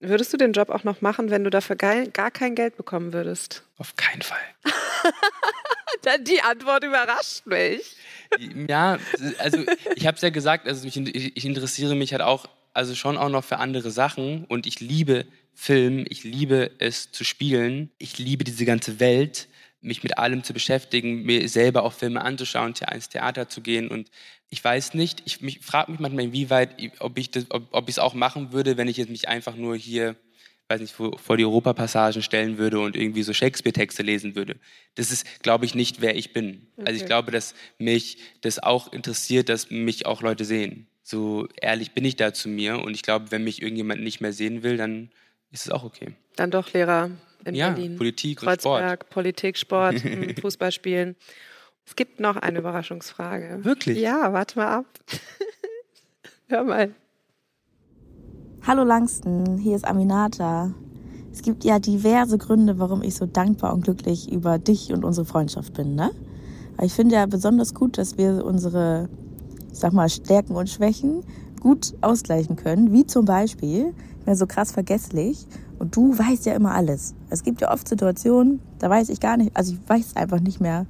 Würdest 0.00 0.32
du 0.32 0.36
den 0.36 0.52
Job 0.52 0.70
auch 0.70 0.84
noch 0.84 1.00
machen, 1.00 1.30
wenn 1.30 1.44
du 1.44 1.50
dafür 1.50 1.76
gar 1.76 2.30
kein 2.30 2.54
Geld 2.54 2.76
bekommen 2.76 3.12
würdest? 3.12 3.62
Auf 3.76 3.96
keinen 3.96 4.22
Fall. 4.22 4.38
Die 6.22 6.40
Antwort 6.40 6.84
überrascht 6.84 7.46
mich. 7.46 7.96
Ja, 8.68 8.98
also 9.38 9.64
ich 9.96 10.06
habe 10.06 10.14
es 10.16 10.22
ja 10.22 10.30
gesagt, 10.30 10.66
also 10.66 10.86
ich, 10.86 10.96
ich 10.96 11.44
interessiere 11.44 11.94
mich 11.94 12.12
halt 12.12 12.22
auch, 12.22 12.46
also 12.72 12.94
schon 12.94 13.18
auch 13.18 13.28
noch 13.28 13.44
für 13.44 13.58
andere 13.58 13.90
Sachen 13.90 14.44
und 14.46 14.66
ich 14.66 14.80
liebe 14.80 15.26
Film, 15.54 16.06
ich 16.08 16.24
liebe 16.24 16.70
es 16.78 17.10
zu 17.10 17.24
spielen, 17.24 17.90
ich 17.98 18.18
liebe 18.18 18.44
diese 18.44 18.64
ganze 18.64 19.00
Welt, 19.00 19.48
mich 19.80 20.02
mit 20.02 20.18
allem 20.18 20.42
zu 20.42 20.52
beschäftigen, 20.52 21.22
mir 21.22 21.48
selber 21.48 21.84
auch 21.84 21.92
Filme 21.92 22.22
anzuschauen, 22.22 22.74
ins 22.92 23.08
Theater 23.08 23.48
zu 23.48 23.60
gehen 23.60 23.88
und 23.88 24.10
ich 24.50 24.64
weiß 24.64 24.94
nicht, 24.94 25.22
ich 25.26 25.40
mich, 25.40 25.60
frage 25.60 25.92
mich 25.92 26.00
manchmal, 26.00 26.24
inwieweit, 26.24 26.70
ob 27.00 27.18
ich 27.18 27.30
es 27.34 27.50
ob, 27.50 27.68
ob 27.70 27.98
auch 27.98 28.14
machen 28.14 28.52
würde, 28.52 28.76
wenn 28.76 28.88
ich 28.88 28.96
jetzt 28.96 29.10
mich 29.10 29.28
einfach 29.28 29.56
nur 29.56 29.76
hier, 29.76 30.16
weiß 30.68 30.80
nicht, 30.80 30.94
vor, 30.94 31.18
vor 31.18 31.36
die 31.36 31.44
Europapassagen 31.44 32.22
stellen 32.22 32.56
würde 32.56 32.80
und 32.80 32.96
irgendwie 32.96 33.22
so 33.22 33.32
Shakespeare-Texte 33.32 34.02
lesen 34.02 34.34
würde. 34.34 34.56
Das 34.94 35.10
ist, 35.10 35.42
glaube 35.42 35.66
ich, 35.66 35.74
nicht, 35.74 36.00
wer 36.00 36.16
ich 36.16 36.32
bin. 36.32 36.66
Okay. 36.76 36.86
Also 36.86 37.00
ich 37.00 37.06
glaube, 37.06 37.30
dass 37.30 37.54
mich 37.78 38.18
das 38.40 38.58
auch 38.58 38.92
interessiert, 38.92 39.48
dass 39.50 39.70
mich 39.70 40.06
auch 40.06 40.22
Leute 40.22 40.44
sehen. 40.44 40.86
So 41.02 41.46
ehrlich 41.60 41.92
bin 41.92 42.04
ich 42.04 42.16
da 42.16 42.32
zu 42.32 42.48
mir 42.48 42.82
und 42.82 42.94
ich 42.94 43.02
glaube, 43.02 43.30
wenn 43.30 43.44
mich 43.44 43.60
irgendjemand 43.60 44.02
nicht 44.02 44.20
mehr 44.20 44.32
sehen 44.32 44.62
will, 44.62 44.78
dann 44.78 45.10
ist 45.50 45.66
es 45.66 45.72
auch 45.72 45.84
okay. 45.84 46.14
Dann 46.36 46.50
doch 46.50 46.72
Lehrer 46.72 47.10
in 47.44 47.54
ja, 47.54 47.70
Berlin. 47.70 47.96
Politik 47.96 48.38
Kreuzberg, 48.38 48.82
und 48.82 48.86
Sport. 48.88 49.10
Politik, 49.10 49.56
Sport, 49.56 50.02
Fußball 50.40 50.72
spielen. 50.72 51.16
Es 51.86 51.96
gibt 51.96 52.20
noch 52.20 52.36
eine 52.36 52.58
Überraschungsfrage. 52.58 53.64
Wirklich? 53.64 53.98
Ja, 53.98 54.32
warte 54.32 54.58
mal 54.58 54.68
ab. 54.68 54.86
Hör 56.48 56.64
mal. 56.64 56.94
Hallo 58.66 58.84
Langston, 58.84 59.56
hier 59.56 59.76
ist 59.76 59.86
Aminata. 59.86 60.74
Es 61.32 61.42
gibt 61.42 61.64
ja 61.64 61.78
diverse 61.78 62.36
Gründe, 62.36 62.78
warum 62.78 63.02
ich 63.02 63.14
so 63.14 63.24
dankbar 63.24 63.72
und 63.72 63.84
glücklich 63.84 64.30
über 64.30 64.58
dich 64.58 64.92
und 64.92 65.04
unsere 65.04 65.24
Freundschaft 65.24 65.72
bin, 65.74 65.94
ne? 65.94 66.10
Aber 66.76 66.84
ich 66.84 66.92
finde 66.92 67.14
ja 67.16 67.26
besonders 67.26 67.74
gut, 67.74 67.96
dass 67.96 68.18
wir 68.18 68.44
unsere, 68.44 69.08
ich 69.72 69.78
sag 69.78 69.92
mal, 69.92 70.08
Stärken 70.08 70.54
und 70.54 70.68
Schwächen 70.68 71.24
gut 71.60 71.94
ausgleichen 72.02 72.56
können. 72.56 72.92
Wie 72.92 73.06
zum 73.06 73.24
Beispiel, 73.24 73.94
ich 74.18 74.24
bin 74.24 74.34
so 74.36 74.46
krass 74.46 74.72
vergesslich 74.72 75.46
und 75.78 75.96
du 75.96 76.16
weißt 76.18 76.46
ja 76.46 76.54
immer 76.54 76.74
alles. 76.74 77.14
Es 77.30 77.42
gibt 77.42 77.60
ja 77.60 77.72
oft 77.72 77.88
Situationen, 77.88 78.60
da 78.78 78.90
weiß 78.90 79.08
ich 79.08 79.20
gar 79.20 79.36
nicht, 79.36 79.56
also 79.56 79.74
ich 79.74 79.88
weiß 79.88 80.16
einfach 80.16 80.40
nicht 80.40 80.60
mehr, 80.60 80.86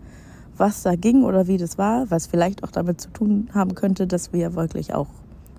was 0.57 0.83
da 0.83 0.97
ging 0.97 1.25
oder 1.25 1.47
wie 1.47 1.57
das 1.57 1.79
war, 1.79 2.11
was 2.11 2.27
vielleicht 2.27 2.65
auch 2.65 2.71
damit 2.71 3.01
zu 3.01 3.11
tun 3.11 3.49
haben 3.55 3.75
könnte, 3.75 4.07
dass 4.07 4.33
wir 4.33 4.55
wirklich 4.55 4.95
auch, 4.95 5.07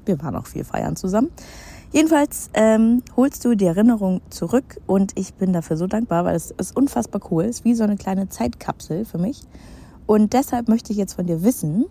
wir 0.06 0.22
waren 0.22 0.36
auch 0.36 0.48
viel 0.48 0.64
feiern 0.64 0.96
zusammen. 0.96 1.30
Jedenfalls 1.92 2.52
ähm, 2.54 3.02
holst 3.18 3.44
du 3.46 3.56
die 3.56 3.66
Erinnerung 3.66 4.22
zurück 4.30 4.80
und 4.86 5.18
ich 5.18 5.34
bin 5.34 5.54
dafür 5.54 5.76
so 5.76 5.88
dankbar, 5.88 6.24
weil 6.24 6.36
es 6.36 6.52
ist 6.52 6.76
unfassbar 6.76 7.22
cool, 7.32 7.46
es 7.46 7.60
ist 7.60 7.66
wie 7.66 7.74
so 7.74 7.84
eine 7.84 7.98
kleine 7.98 8.30
Zeitkapsel 8.30 9.06
für 9.06 9.18
mich. 9.18 9.42
Und 10.06 10.34
deshalb 10.34 10.68
möchte 10.68 10.92
ich 10.92 10.98
jetzt 10.98 11.14
von 11.14 11.26
dir 11.26 11.44
wissen, 11.44 11.86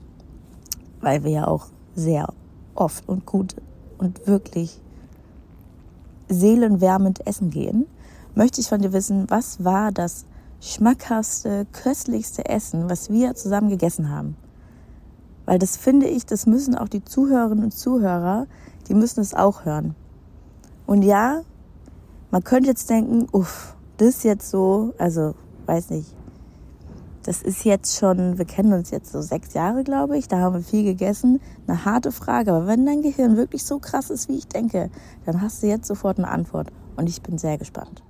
weil 1.01 1.25
wir 1.25 1.31
ja 1.31 1.47
auch 1.49 1.67
sehr 1.95 2.33
oft 2.75 3.09
und 3.09 3.27
gut 3.27 3.57
und 3.99 4.27
wirklich 4.27 4.81
seelenwärmend 6.29 7.27
essen 7.27 7.51
gehen, 7.51 7.87
möchte 8.35 8.61
ich 8.61 8.69
von 8.69 8.81
dir 8.81 8.93
wissen, 8.93 9.27
was 9.29 9.65
war 9.65 9.93
das 9.93 10.25
schmackhaftste, 10.61 11.67
köstlichste 11.73 12.49
Essen, 12.49 12.91
was 12.91 13.11
wir 13.11 13.35
zusammen 13.35 13.69
gegessen 13.69 14.11
haben? 14.11 14.37
Weil 15.47 15.59
das 15.59 15.77
finde 15.77 16.07
ich, 16.07 16.27
das 16.27 16.47
müssen 16.47 16.75
auch 16.75 16.89
die 16.89 17.05
Zuhörerinnen 17.05 17.65
und 17.65 17.73
Zuhörer, 17.73 18.47
die 18.89 18.95
müssen 18.95 19.21
es 19.21 19.35
auch 19.35 19.65
hören. 19.65 19.95
Und 20.87 21.03
ja, 21.03 21.43
man 22.31 22.45
könnte 22.45 22.69
jetzt 22.69 22.91
denken, 22.91 23.27
uff, 23.33 23.75
das 23.97 24.23
jetzt 24.23 24.51
so, 24.51 24.95
also 24.99 25.35
weiß 25.67 25.91
nicht, 25.91 26.15
das 27.29 27.43
ist 27.43 27.67
jetzt 27.67 27.99
schon, 27.99 28.39
wir 28.39 28.47
kennen 28.47 28.73
uns 28.73 28.91
jetzt 28.91 29.13
so 29.13 29.21
sechs 29.21 29.53
Jahre, 29.53 29.85
glaube 29.85 30.17
ich, 30.17 30.29
da 30.29 30.39
haben 30.39 30.55
wir 30.55 30.63
viel 30.63 30.83
gegessen. 30.83 31.43
Eine 31.67 31.85
harte 31.85 32.11
Frage, 32.11 32.53
aber 32.53 32.67
wenn 32.67 32.87
dein 32.87 33.03
Gehirn 33.03 33.37
wirklich 33.37 33.65
so 33.65 33.79
krass 33.79 34.09
ist, 34.09 34.31
wie 34.31 34.39
ich 34.39 34.47
denke, 34.49 34.91
dann 35.27 35.43
hast 35.43 35.63
du 35.63 35.67
jetzt 35.67 35.87
sofort 35.87 36.17
eine 36.17 36.29
Antwort 36.29 36.69
und 36.97 37.07
ich 37.07 37.21
bin 37.21 37.37
sehr 37.37 37.59
gespannt. 37.59 38.03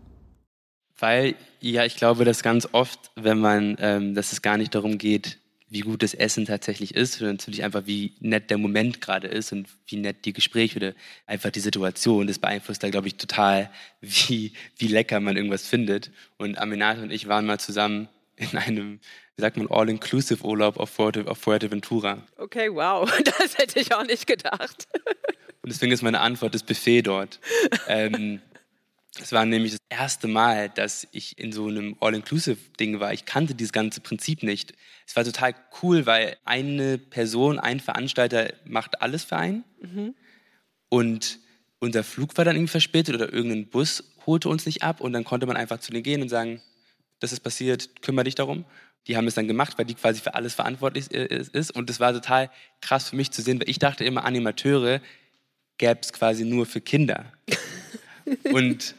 Weil, 1.01 1.35
ja, 1.61 1.85
ich 1.85 1.97
glaube, 1.97 2.25
dass 2.25 2.45
ganz 2.45 2.69
oft, 2.71 3.11
wenn 3.17 3.41
man, 3.41 3.77
ähm, 3.81 4.15
dass 4.15 4.31
es 4.31 4.41
gar 4.41 4.57
nicht 4.57 4.73
darum 4.77 4.99
geht, 4.99 5.39
wie 5.69 5.81
gut 5.81 6.05
das 6.05 6.15
Essen 6.15 6.47
tatsächlich 6.47 6.95
ist, 6.95 7.15
sondern 7.15 7.39
natürlich 7.39 7.65
einfach, 7.65 7.87
wie 7.87 8.13
nett 8.21 8.51
der 8.51 8.59
Moment 8.59 9.01
gerade 9.01 9.27
ist 9.27 9.51
und 9.51 9.67
wie 9.89 9.97
nett 9.97 10.27
die 10.27 10.33
Gespräche 10.33 10.77
oder 10.77 10.93
einfach 11.27 11.51
die 11.51 11.59
Situation. 11.59 12.29
Das 12.29 12.39
beeinflusst 12.39 12.85
da, 12.85 12.91
glaube 12.91 13.09
ich, 13.09 13.17
total, 13.17 13.69
wie, 14.01 14.53
wie 14.77 14.87
lecker 14.87 15.19
man 15.19 15.37
irgendwas 15.37 15.67
findet. 15.67 16.13
Und 16.37 16.57
Aminata 16.57 17.03
und 17.03 17.11
ich 17.11 17.27
waren 17.27 17.47
mal 17.47 17.59
zusammen 17.59 18.07
in 18.39 18.57
einem, 18.57 19.01
wie 19.37 19.43
sagt 19.43 19.57
man, 19.57 19.69
All-Inclusive-Urlaub 19.69 20.79
auf, 20.79 20.99
auf 20.99 21.39
Fuerteventura. 21.39 22.23
Okay, 22.37 22.71
wow, 22.73 23.11
das 23.39 23.59
hätte 23.59 23.81
ich 23.81 23.93
auch 23.95 24.05
nicht 24.05 24.27
gedacht. 24.27 24.87
Und 25.63 25.73
deswegen 25.73 25.93
ist 25.93 26.03
meine 26.03 26.21
Antwort 26.21 26.55
das 26.55 26.63
Buffet 26.63 27.03
dort. 27.03 27.41
ähm, 27.89 28.41
es 29.21 29.33
war 29.33 29.45
nämlich 29.45 29.73
das 29.73 29.81
erste 29.89 30.29
Mal, 30.29 30.69
dass 30.69 31.09
ich 31.13 31.39
in 31.39 31.51
so 31.51 31.67
einem 31.67 31.97
All-Inclusive-Ding 32.01 33.01
war. 33.01 33.13
Ich 33.13 33.25
kannte 33.25 33.55
dieses 33.55 33.73
ganze 33.73 34.01
Prinzip 34.01 34.43
nicht. 34.43 34.75
Es 35.07 35.17
war 35.17 35.25
total 35.25 35.55
cool, 35.83 36.07
weil 36.07 36.37
eine 36.45 36.99
Person, 36.99 37.59
ein 37.59 37.81
Veranstalter 37.81 38.53
macht 38.65 39.03
alles 39.03 39.25
für 39.25 39.37
einen. 39.37 39.65
Mhm. 39.81 40.15
Und 40.89 41.41
unser 41.81 42.05
Flug 42.05 42.37
war 42.37 42.45
dann 42.45 42.57
irgendwie 42.57 42.71
verspätet 42.71 43.15
oder 43.15 43.33
irgendein 43.33 43.67
Bus 43.67 44.05
holte 44.27 44.49
uns 44.49 44.67
nicht 44.67 44.83
ab. 44.83 45.01
Und 45.01 45.13
dann 45.13 45.25
konnte 45.25 45.47
man 45.47 45.57
einfach 45.57 45.81
zu 45.81 45.91
denen 45.91 46.05
gehen 46.05 46.23
und 46.23 46.29
sagen, 46.29 46.61
das 47.21 47.33
ist 47.33 47.41
passiert, 47.41 48.03
kümmere 48.03 48.25
dich 48.25 48.35
darum. 48.35 48.65
Die 49.07 49.17
haben 49.17 49.27
es 49.27 49.35
dann 49.35 49.49
gemacht, 49.49 49.79
weil 49.79 49.87
die 49.87 49.95
quasi 49.95 50.21
für 50.21 50.35
alles 50.35 50.55
verantwortlich 50.55 51.11
ist. 51.11 51.75
Und 51.75 51.89
das 51.89 51.99
war 51.99 52.13
total 52.13 52.51
krass 52.81 53.09
für 53.09 53.17
mich 53.17 53.31
zu 53.31 53.43
sehen, 53.43 53.59
weil 53.61 53.69
ich 53.69 53.79
dachte 53.79 54.05
immer, 54.05 54.25
Animateure 54.25 55.01
gäbe 55.79 56.01
es 56.03 56.13
quasi 56.13 56.45
nur 56.45 56.67
für 56.67 56.81
Kinder. 56.81 57.33
Und 58.53 58.95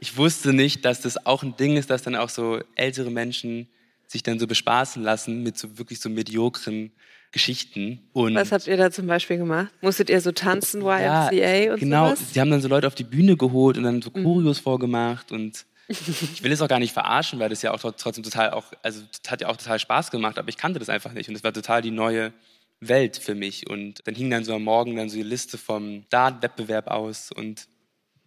ich 0.00 0.16
wusste 0.16 0.52
nicht, 0.52 0.84
dass 0.84 1.00
das 1.00 1.24
auch 1.26 1.42
ein 1.42 1.56
Ding 1.56 1.76
ist, 1.76 1.90
dass 1.90 2.02
dann 2.02 2.16
auch 2.16 2.28
so 2.28 2.60
ältere 2.74 3.10
Menschen 3.10 3.68
sich 4.06 4.22
dann 4.22 4.38
so 4.38 4.46
bespaßen 4.46 5.02
lassen 5.02 5.42
mit 5.42 5.58
so 5.58 5.78
wirklich 5.78 6.00
so 6.00 6.08
mediokren 6.08 6.92
Geschichten. 7.32 8.00
Und 8.12 8.34
Was 8.34 8.52
habt 8.52 8.66
ihr 8.66 8.76
da 8.76 8.90
zum 8.90 9.06
Beispiel 9.06 9.36
gemacht? 9.36 9.72
Musstet 9.80 10.10
ihr 10.10 10.20
so 10.20 10.32
tanzen, 10.32 10.80
YMCA 10.80 11.32
ja, 11.32 11.72
und 11.72 11.80
genau. 11.80 12.06
sowas? 12.06 12.18
Genau, 12.18 12.30
sie 12.32 12.40
haben 12.40 12.50
dann 12.50 12.60
so 12.60 12.68
Leute 12.68 12.86
auf 12.86 12.94
die 12.94 13.04
Bühne 13.04 13.36
geholt 13.36 13.76
und 13.76 13.84
dann 13.84 14.00
so. 14.00 14.10
Choreos 14.10 14.60
mhm. 14.60 14.62
vorgemacht 14.62 15.32
und 15.32 15.66
ich 15.88 16.42
will 16.42 16.52
es 16.52 16.60
auch 16.60 16.68
gar 16.68 16.78
nicht 16.78 16.92
verarschen, 16.92 17.38
weil 17.38 17.48
das 17.48 17.62
ja 17.62 17.72
auch 17.72 17.78
trotzdem 17.78 18.24
total 18.24 18.50
auch, 18.50 18.64
also 18.82 19.02
hat 19.28 19.40
ja 19.40 19.48
auch 19.48 19.56
total 19.56 19.78
Spaß 19.78 20.10
gemacht, 20.10 20.38
aber 20.38 20.48
ich 20.48 20.56
kannte 20.56 20.78
das 20.78 20.88
einfach 20.88 21.12
nicht 21.12 21.28
und 21.28 21.34
es 21.34 21.44
war 21.44 21.52
total 21.52 21.82
die 21.82 21.90
neue 21.90 22.32
Welt 22.80 23.16
für 23.16 23.34
mich 23.34 23.68
und 23.68 24.06
dann 24.06 24.14
hing 24.14 24.30
dann 24.30 24.44
so 24.44 24.54
am 24.54 24.64
Morgen 24.64 24.96
dann 24.96 25.08
so 25.08 25.16
die 25.16 25.22
Liste 25.22 25.58
vom 25.58 26.04
Dart-Wettbewerb 26.10 26.88
aus 26.88 27.32
und 27.32 27.68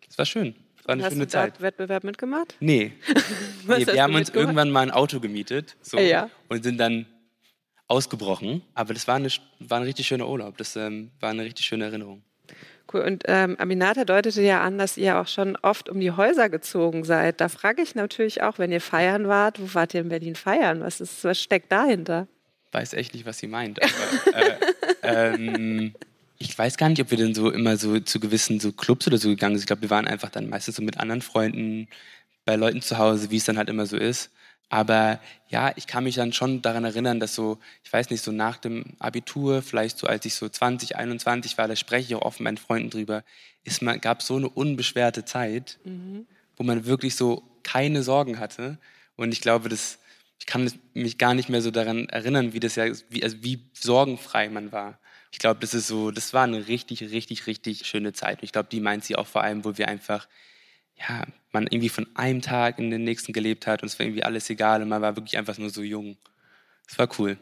es 0.09 0.17
war 0.17 0.25
schön. 0.25 0.55
War 0.85 0.93
eine 0.93 1.03
Hast 1.03 1.11
schöne 1.13 1.25
du 1.25 1.31
Zeit. 1.31 1.53
Dart-Wettbewerb 1.53 2.03
mitgemacht? 2.03 2.55
Nee. 2.59 2.93
nee 3.67 3.85
wir 3.85 4.01
haben 4.01 4.15
uns 4.15 4.29
irgendwann 4.29 4.71
mal 4.71 4.81
ein 4.81 4.91
Auto 4.91 5.19
gemietet 5.19 5.75
so, 5.81 5.99
ja. 5.99 6.29
und 6.47 6.63
sind 6.63 6.77
dann 6.77 7.05
ausgebrochen, 7.87 8.61
aber 8.73 8.93
das 8.93 9.07
war, 9.07 9.15
eine, 9.15 9.29
war 9.59 9.79
ein 9.79 9.83
richtig 9.83 10.07
schöner 10.07 10.27
Urlaub, 10.27 10.57
das 10.57 10.75
ähm, 10.75 11.11
war 11.19 11.31
eine 11.31 11.43
richtig 11.43 11.65
schöne 11.65 11.85
Erinnerung. 11.85 12.23
Cool. 12.91 13.01
Und 13.01 13.23
ähm, 13.27 13.55
Aminata 13.59 14.03
deutete 14.03 14.41
ja 14.41 14.61
an, 14.61 14.77
dass 14.77 14.97
ihr 14.97 15.19
auch 15.19 15.27
schon 15.27 15.55
oft 15.57 15.89
um 15.89 15.99
die 15.99 16.11
Häuser 16.11 16.49
gezogen 16.49 17.03
seid. 17.03 17.39
Da 17.39 17.49
frage 17.49 17.81
ich 17.81 17.95
natürlich 17.95 18.41
auch, 18.41 18.57
wenn 18.57 18.71
ihr 18.71 18.81
feiern 18.81 19.27
wart, 19.27 19.59
wo 19.59 19.73
wart 19.73 19.93
ihr 19.93 20.01
in 20.01 20.09
Berlin 20.09 20.35
feiern? 20.35 20.81
Was, 20.81 20.99
ist, 21.01 21.23
was 21.23 21.39
steckt 21.39 21.71
dahinter? 21.71 22.27
Weiß 22.71 22.93
echt 22.93 23.13
nicht, 23.13 23.25
was 23.25 23.37
sie 23.37 23.47
meint. 23.47 23.79
Aber, 23.81 24.37
äh, 24.37 25.33
ähm, 25.33 25.93
ich 26.39 26.57
weiß 26.57 26.77
gar 26.77 26.89
nicht, 26.89 27.01
ob 27.01 27.11
wir 27.11 27.17
denn 27.17 27.35
so 27.35 27.51
immer 27.51 27.77
so 27.77 27.99
zu 27.99 28.19
gewissen 28.19 28.59
so 28.59 28.71
Clubs 28.71 29.05
oder 29.07 29.17
so 29.17 29.29
gegangen 29.29 29.55
sind. 29.55 29.63
Ich 29.63 29.67
glaube, 29.67 29.83
wir 29.83 29.89
waren 29.89 30.07
einfach 30.07 30.29
dann 30.29 30.49
meistens 30.49 30.77
so 30.77 30.81
mit 30.81 30.97
anderen 30.99 31.21
Freunden 31.21 31.87
bei 32.45 32.55
Leuten 32.55 32.81
zu 32.81 32.97
Hause, 32.97 33.29
wie 33.29 33.37
es 33.37 33.45
dann 33.45 33.57
halt 33.57 33.69
immer 33.69 33.85
so 33.85 33.97
ist. 33.97 34.31
Aber 34.69 35.19
ja, 35.49 35.73
ich 35.75 35.87
kann 35.87 36.03
mich 36.03 36.15
dann 36.15 36.31
schon 36.31 36.61
daran 36.61 36.85
erinnern, 36.85 37.19
dass 37.19 37.33
so, 37.33 37.57
ich 37.83 37.91
weiß 37.91 38.11
nicht, 38.11 38.23
so 38.23 38.31
nach 38.31 38.57
dem 38.57 38.85
Abitur, 38.99 39.63
vielleicht 39.63 39.97
so 39.97 40.05
als 40.05 40.25
ich 40.25 40.35
so 40.35 40.47
20, 40.47 40.95
21 40.95 41.57
war, 41.57 41.67
da 41.67 41.75
spreche 41.75 42.07
ich 42.07 42.15
auch 42.15 42.21
oft 42.21 42.39
mit 42.39 42.45
meinen 42.45 42.57
Freunden 42.57 42.91
drüber, 42.91 43.23
es 43.65 43.79
gab 44.01 44.21
so 44.21 44.35
eine 44.35 44.47
unbeschwerte 44.47 45.25
Zeit, 45.25 45.79
mhm. 45.83 46.27
wo 46.55 46.63
man 46.63 46.85
wirklich 46.85 47.15
so 47.15 47.43
keine 47.63 48.03
Sorgen 48.03 48.39
hatte. 48.39 48.77
Und 49.15 49.31
ich 49.31 49.41
glaube, 49.41 49.69
das, 49.69 49.99
ich 50.39 50.45
kann 50.45 50.71
mich 50.93 51.17
gar 51.17 51.33
nicht 51.33 51.49
mehr 51.49 51.61
so 51.61 51.71
daran 51.71 52.07
erinnern, 52.09 52.53
wie 52.53 52.59
das 52.59 52.75
ja, 52.75 52.85
wie, 53.09 53.23
also 53.23 53.37
wie 53.41 53.59
sorgenfrei 53.73 54.49
man 54.49 54.71
war. 54.71 54.99
Ich 55.31 55.39
glaube, 55.39 55.59
das 55.59 55.73
ist 55.73 55.87
so, 55.87 56.11
das 56.11 56.33
war 56.33 56.43
eine 56.43 56.67
richtig, 56.67 57.01
richtig, 57.01 57.47
richtig 57.47 57.85
schöne 57.85 58.13
Zeit. 58.13 58.39
Und 58.39 58.45
ich 58.45 58.51
glaube, 58.51 58.69
die 58.71 58.79
meint 58.79 59.03
sie 59.03 59.15
auch 59.15 59.27
vor 59.27 59.43
allem, 59.43 59.65
wo 59.65 59.77
wir 59.77 59.87
einfach 59.87 60.27
ja, 60.99 61.25
man 61.51 61.67
irgendwie 61.67 61.89
von 61.89 62.07
einem 62.15 62.41
Tag 62.41 62.79
in 62.79 62.91
den 62.91 63.03
nächsten 63.03 63.33
gelebt 63.33 63.67
hat 63.67 63.81
und 63.81 63.87
es 63.87 63.97
war 63.97 64.05
irgendwie 64.05 64.23
alles 64.23 64.49
egal 64.49 64.81
und 64.81 64.89
man 64.89 65.01
war 65.01 65.15
wirklich 65.15 65.37
einfach 65.37 65.57
nur 65.57 65.69
so 65.69 65.81
jung. 65.81 66.17
Es 66.87 66.97
war 66.97 67.09
cool. 67.19 67.37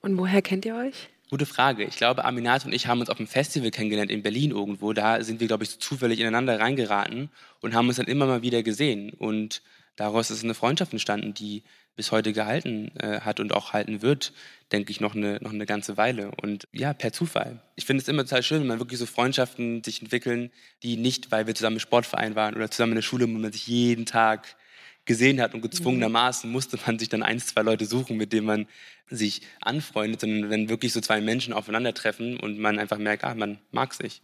Und 0.00 0.18
woher 0.18 0.42
kennt 0.42 0.64
ihr 0.64 0.76
euch? 0.76 1.08
Gute 1.30 1.46
Frage. 1.46 1.84
Ich 1.84 1.96
glaube, 1.96 2.24
Aminat 2.24 2.64
und 2.66 2.72
ich 2.72 2.86
haben 2.86 3.00
uns 3.00 3.10
auf 3.10 3.18
einem 3.18 3.26
Festival 3.26 3.70
kennengelernt 3.70 4.10
in 4.10 4.22
Berlin 4.22 4.50
irgendwo. 4.50 4.92
Da 4.92 5.22
sind 5.24 5.40
wir, 5.40 5.46
glaube 5.46 5.64
ich, 5.64 5.70
so 5.70 5.78
zufällig 5.78 6.20
ineinander 6.20 6.60
reingeraten 6.60 7.30
und 7.60 7.74
haben 7.74 7.88
uns 7.88 7.96
dann 7.96 8.06
immer 8.06 8.26
mal 8.26 8.42
wieder 8.42 8.62
gesehen. 8.62 9.10
Und 9.10 9.62
daraus 9.96 10.30
ist 10.30 10.44
eine 10.44 10.54
Freundschaft 10.54 10.92
entstanden, 10.92 11.34
die 11.34 11.62
bis 11.96 12.10
heute 12.10 12.32
gehalten 12.32 12.90
äh, 12.96 13.20
hat 13.20 13.40
und 13.40 13.52
auch 13.52 13.72
halten 13.72 14.02
wird, 14.02 14.32
denke 14.72 14.90
ich, 14.90 15.00
noch 15.00 15.14
eine, 15.14 15.38
noch 15.40 15.52
eine 15.52 15.66
ganze 15.66 15.96
Weile. 15.96 16.32
Und 16.42 16.66
ja, 16.72 16.92
per 16.92 17.12
Zufall. 17.12 17.60
Ich 17.76 17.84
finde 17.84 18.02
es 18.02 18.08
immer 18.08 18.24
total 18.24 18.42
schön, 18.42 18.60
wenn 18.60 18.68
man 18.68 18.78
wirklich 18.80 18.98
so 18.98 19.06
Freundschaften 19.06 19.84
sich 19.84 20.02
entwickeln, 20.02 20.50
die 20.82 20.96
nicht, 20.96 21.30
weil 21.30 21.46
wir 21.46 21.54
zusammen 21.54 21.76
im 21.76 21.80
Sportverein 21.80 22.34
waren 22.34 22.54
oder 22.54 22.70
zusammen 22.70 22.92
in 22.92 22.96
der 22.96 23.02
Schule, 23.02 23.26
wo 23.26 23.32
man 23.32 23.52
sich 23.52 23.66
jeden 23.66 24.06
Tag 24.06 24.56
gesehen 25.04 25.40
hat 25.40 25.54
und 25.54 25.60
gezwungenermaßen 25.60 26.50
musste 26.50 26.78
man 26.86 26.98
sich 26.98 27.08
dann 27.08 27.22
ein, 27.22 27.38
zwei 27.38 27.62
Leute 27.62 27.84
suchen, 27.84 28.16
mit 28.16 28.32
denen 28.32 28.46
man 28.46 28.66
sich 29.08 29.42
anfreundet, 29.60 30.20
sondern 30.20 30.50
wenn 30.50 30.68
wirklich 30.68 30.92
so 30.92 31.00
zwei 31.00 31.20
Menschen 31.20 31.52
aufeinandertreffen 31.52 32.40
und 32.40 32.58
man 32.58 32.78
einfach 32.78 32.98
merkt, 32.98 33.24
ah, 33.24 33.34
man 33.34 33.58
mag 33.70 33.92
sich. 33.92 34.22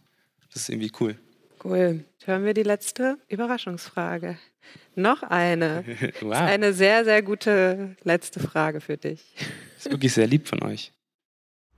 Das 0.51 0.63
ist 0.63 0.69
irgendwie 0.69 0.91
cool. 0.99 1.17
Cool. 1.63 2.05
Hören 2.25 2.43
wir 2.43 2.53
die 2.53 2.63
letzte 2.63 3.17
Überraschungsfrage. 3.27 4.37
Noch 4.95 5.21
eine. 5.23 5.83
wow. 6.21 6.33
Eine 6.33 6.73
sehr, 6.73 7.03
sehr 7.03 7.21
gute 7.21 7.95
letzte 8.03 8.39
Frage 8.39 8.81
für 8.81 8.97
dich. 8.97 9.35
Das 9.75 9.85
ist 9.85 9.91
wirklich 9.91 10.13
sehr 10.13 10.27
lieb 10.27 10.47
von 10.47 10.63
euch. 10.63 10.91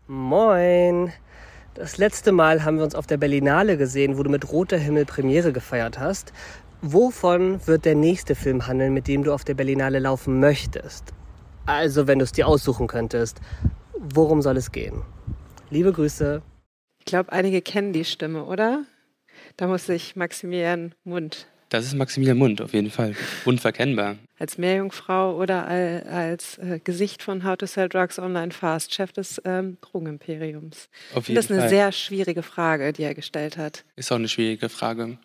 Moin. 0.08 1.12
Das 1.74 1.98
letzte 1.98 2.32
Mal 2.32 2.64
haben 2.64 2.78
wir 2.78 2.84
uns 2.84 2.96
auf 2.96 3.08
der 3.08 3.18
Berlinale 3.18 3.78
gesehen, 3.78 4.18
wo 4.18 4.24
du 4.24 4.30
mit 4.30 4.52
Roter 4.52 4.78
Himmel 4.78 5.06
Premiere 5.06 5.52
gefeiert 5.52 6.00
hast. 6.00 6.32
Wovon 6.82 7.66
wird 7.66 7.86
der 7.86 7.96
nächste 7.96 8.36
Film 8.36 8.68
handeln, 8.68 8.94
mit 8.94 9.08
dem 9.08 9.24
du 9.24 9.34
auf 9.34 9.44
der 9.44 9.54
Berlinale 9.54 10.00
laufen 10.00 10.40
möchtest? 10.40 11.14
Also, 11.66 12.08
wenn 12.08 12.20
du 12.20 12.26
es 12.26 12.32
dir 12.32 12.48
aussuchen 12.48 12.88
könntest, 12.88 13.40
worum 13.98 14.42
soll 14.42 14.58
es 14.58 14.72
gehen? 14.72 15.02
Liebe 15.70 15.94
Grüße. 15.94 16.42
Ich 17.00 17.06
glaube, 17.06 17.32
einige 17.32 17.62
kennen 17.62 17.94
die 17.94 18.06
Stimme, 18.06 18.46
oder? 18.46 18.84
Da 19.58 19.68
muss 19.68 19.86
sich 19.86 20.16
Maximilian 20.16 20.96
Mund. 21.04 21.48
Das 21.70 21.86
ist 21.86 21.96
Maximilian 21.96 22.38
Mund, 22.38 22.62
auf 22.62 22.74
jeden 22.74 22.92
Fall. 22.92 23.16
Unverkennbar. 23.46 24.18
Als 24.38 24.60
Meerjungfrau 24.60 25.36
oder 25.36 25.66
als 25.66 26.60
äh, 26.60 26.80
Gesicht 26.84 27.24
von 27.24 27.44
How 27.44 27.58
to 27.58 27.66
Sell 27.66 27.90
Drugs 27.90 28.20
Online 28.20 28.52
Fast, 28.52 28.94
Chef 28.94 29.12
des 29.12 29.42
ähm, 29.44 29.78
Drogenimperiums. 29.82 30.90
Auf 31.16 31.28
jeden 31.28 31.36
das 31.36 31.46
ist 31.46 31.52
eine 31.52 31.62
Fall. 31.62 31.70
sehr 31.70 31.92
schwierige 31.92 32.44
Frage, 32.44 32.94
die 32.94 33.02
er 33.02 33.16
gestellt 33.16 33.58
hat. 33.58 33.86
Ist 33.96 34.12
auch 34.12 34.18
eine 34.18 34.28
schwierige 34.28 34.70
Frage. 34.70 35.18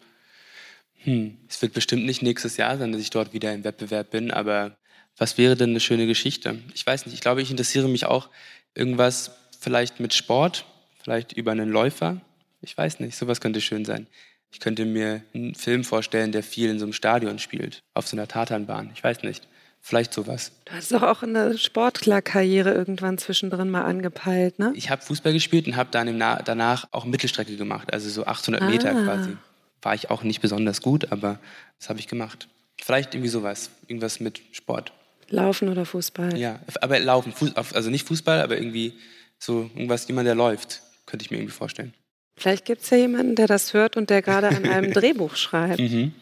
Hm. 1.04 1.36
Es 1.48 1.60
wird 1.60 1.74
bestimmt 1.74 2.06
nicht 2.06 2.22
nächstes 2.22 2.56
Jahr 2.56 2.78
sein, 2.78 2.92
dass 2.92 3.00
ich 3.02 3.10
dort 3.10 3.34
wieder 3.34 3.52
im 3.52 3.64
Wettbewerb 3.64 4.10
bin, 4.10 4.30
aber 4.30 4.76
was 5.18 5.36
wäre 5.36 5.56
denn 5.56 5.70
eine 5.70 5.80
schöne 5.80 6.06
Geschichte? 6.06 6.58
Ich 6.74 6.86
weiß 6.86 7.04
nicht. 7.04 7.14
Ich 7.14 7.20
glaube, 7.20 7.42
ich 7.42 7.50
interessiere 7.50 7.88
mich 7.88 8.06
auch 8.06 8.30
irgendwas 8.74 9.32
vielleicht 9.60 10.00
mit 10.00 10.14
Sport, 10.14 10.64
vielleicht 11.02 11.32
über 11.32 11.52
einen 11.52 11.68
Läufer. 11.68 12.20
Ich 12.60 12.76
weiß 12.76 13.00
nicht, 13.00 13.16
sowas 13.16 13.40
könnte 13.40 13.60
schön 13.60 13.84
sein. 13.84 14.06
Ich 14.50 14.60
könnte 14.60 14.84
mir 14.84 15.22
einen 15.34 15.54
Film 15.54 15.84
vorstellen, 15.84 16.32
der 16.32 16.42
viel 16.42 16.70
in 16.70 16.78
so 16.78 16.86
einem 16.86 16.92
Stadion 16.92 17.38
spielt, 17.38 17.82
auf 17.94 18.08
so 18.08 18.16
einer 18.16 18.28
Tatanbahn. 18.28 18.90
Ich 18.94 19.04
weiß 19.04 19.22
nicht. 19.22 19.46
Vielleicht 19.80 20.12
sowas. 20.12 20.52
Du 20.64 20.72
hast 20.72 20.92
doch 20.92 21.02
auch 21.02 21.22
eine 21.22 21.56
Sportlerkarriere 21.56 22.74
irgendwann 22.74 23.16
zwischendrin 23.16 23.70
mal 23.70 23.82
angepeilt, 23.82 24.58
ne? 24.58 24.72
Ich 24.74 24.90
habe 24.90 25.02
Fußball 25.02 25.32
gespielt 25.32 25.66
und 25.66 25.76
habe 25.76 25.90
dann 25.92 26.18
danach 26.18 26.88
auch 26.90 27.04
Mittelstrecke 27.04 27.56
gemacht, 27.56 27.92
also 27.92 28.08
so 28.08 28.26
800 28.26 28.60
ah. 28.60 28.68
Meter 28.68 28.92
quasi. 28.92 29.36
War 29.80 29.94
ich 29.94 30.10
auch 30.10 30.24
nicht 30.24 30.40
besonders 30.40 30.82
gut, 30.82 31.12
aber 31.12 31.38
das 31.78 31.88
habe 31.88 32.00
ich 32.00 32.08
gemacht. 32.08 32.48
Vielleicht 32.82 33.14
irgendwie 33.14 33.30
sowas. 33.30 33.70
Irgendwas 33.86 34.18
mit 34.18 34.40
Sport. 34.52 34.92
Laufen 35.28 35.68
oder 35.68 35.84
Fußball? 35.84 36.36
Ja, 36.36 36.58
aber 36.80 36.98
laufen. 36.98 37.32
Also 37.72 37.90
nicht 37.90 38.06
Fußball, 38.06 38.40
aber 38.42 38.56
irgendwie 38.56 38.94
so 39.38 39.70
irgendwas, 39.74 40.08
jemand, 40.08 40.26
der 40.26 40.34
läuft. 40.34 40.82
Könnte 41.06 41.24
ich 41.24 41.30
mir 41.30 41.36
irgendwie 41.36 41.54
vorstellen. 41.54 41.94
Vielleicht 42.38 42.64
gibt 42.64 42.82
es 42.82 42.90
ja 42.90 42.96
jemanden, 42.96 43.34
der 43.34 43.46
das 43.46 43.74
hört 43.74 43.96
und 43.96 44.10
der 44.10 44.22
gerade 44.22 44.48
an 44.48 44.64
einem 44.64 44.92
Drehbuch 44.94 45.36
schreibt. 45.36 45.80
Mhm. 45.80 46.12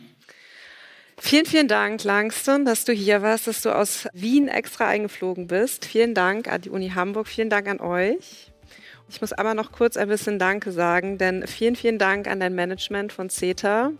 Vielen, 1.18 1.46
vielen 1.46 1.68
Dank, 1.68 2.04
Langston, 2.04 2.64
dass 2.64 2.84
du 2.84 2.92
hier 2.92 3.22
warst, 3.22 3.46
dass 3.46 3.62
du 3.62 3.70
aus 3.70 4.06
Wien 4.12 4.48
extra 4.48 4.86
eingeflogen 4.86 5.46
bist. 5.46 5.86
Vielen 5.86 6.14
Dank 6.14 6.46
an 6.46 6.60
die 6.60 6.70
Uni 6.70 6.90
Hamburg, 6.90 7.26
vielen 7.26 7.48
Dank 7.48 7.68
an 7.68 7.80
euch. 7.80 8.52
Ich 9.08 9.20
muss 9.20 9.32
aber 9.32 9.54
noch 9.54 9.72
kurz 9.72 9.96
ein 9.96 10.08
bisschen 10.08 10.38
Danke 10.38 10.72
sagen, 10.72 11.16
denn 11.16 11.46
vielen, 11.46 11.76
vielen 11.76 11.98
Dank 11.98 12.26
an 12.26 12.40
dein 12.40 12.54
Management 12.54 13.12
von 13.12 13.30
CETA. 13.30 13.92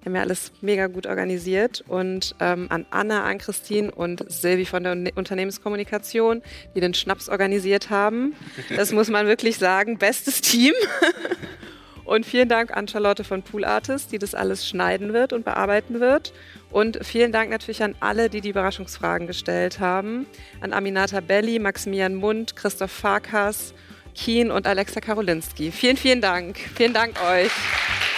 Die 0.00 0.06
haben 0.06 0.16
ja 0.16 0.22
alles 0.22 0.52
mega 0.62 0.86
gut 0.86 1.06
organisiert. 1.06 1.84
Und 1.86 2.34
ähm, 2.40 2.66
an 2.70 2.86
Anna, 2.90 3.24
an 3.24 3.38
Christine 3.38 3.90
und 3.90 4.24
Silvi 4.30 4.64
von 4.64 4.82
der 4.82 4.96
Unternehmenskommunikation, 5.16 6.42
die 6.74 6.80
den 6.80 6.94
Schnaps 6.94 7.28
organisiert 7.28 7.90
haben. 7.90 8.34
Das 8.74 8.92
muss 8.92 9.08
man 9.08 9.26
wirklich 9.26 9.58
sagen. 9.58 9.98
Bestes 9.98 10.40
Team. 10.40 10.74
Und 12.04 12.26
vielen 12.26 12.48
Dank 12.48 12.76
an 12.76 12.86
Charlotte 12.86 13.24
von 13.24 13.42
Pool 13.42 13.64
Artist, 13.64 14.12
die 14.12 14.18
das 14.18 14.34
alles 14.34 14.68
schneiden 14.68 15.12
wird 15.12 15.32
und 15.32 15.44
bearbeiten 15.44 16.00
wird. 16.00 16.32
Und 16.70 16.98
vielen 17.02 17.32
Dank 17.32 17.50
natürlich 17.50 17.82
an 17.82 17.94
alle, 18.00 18.28
die 18.28 18.40
die 18.40 18.50
Überraschungsfragen 18.50 19.26
gestellt 19.26 19.80
haben. 19.80 20.26
An 20.60 20.72
Aminata 20.72 21.20
Belli, 21.20 21.58
Maximilian 21.58 22.14
Mund, 22.14 22.56
Christoph 22.56 22.92
Farkas, 22.92 23.74
Kien 24.14 24.50
und 24.50 24.66
Alexa 24.66 25.00
Karolinski. 25.00 25.70
Vielen, 25.70 25.96
vielen 25.96 26.20
Dank. 26.20 26.58
Vielen 26.74 26.92
Dank 26.92 27.20
euch. 27.22 27.50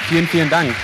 Vielen, 0.09 0.27
vielen 0.27 0.51
Dank. 0.51 0.75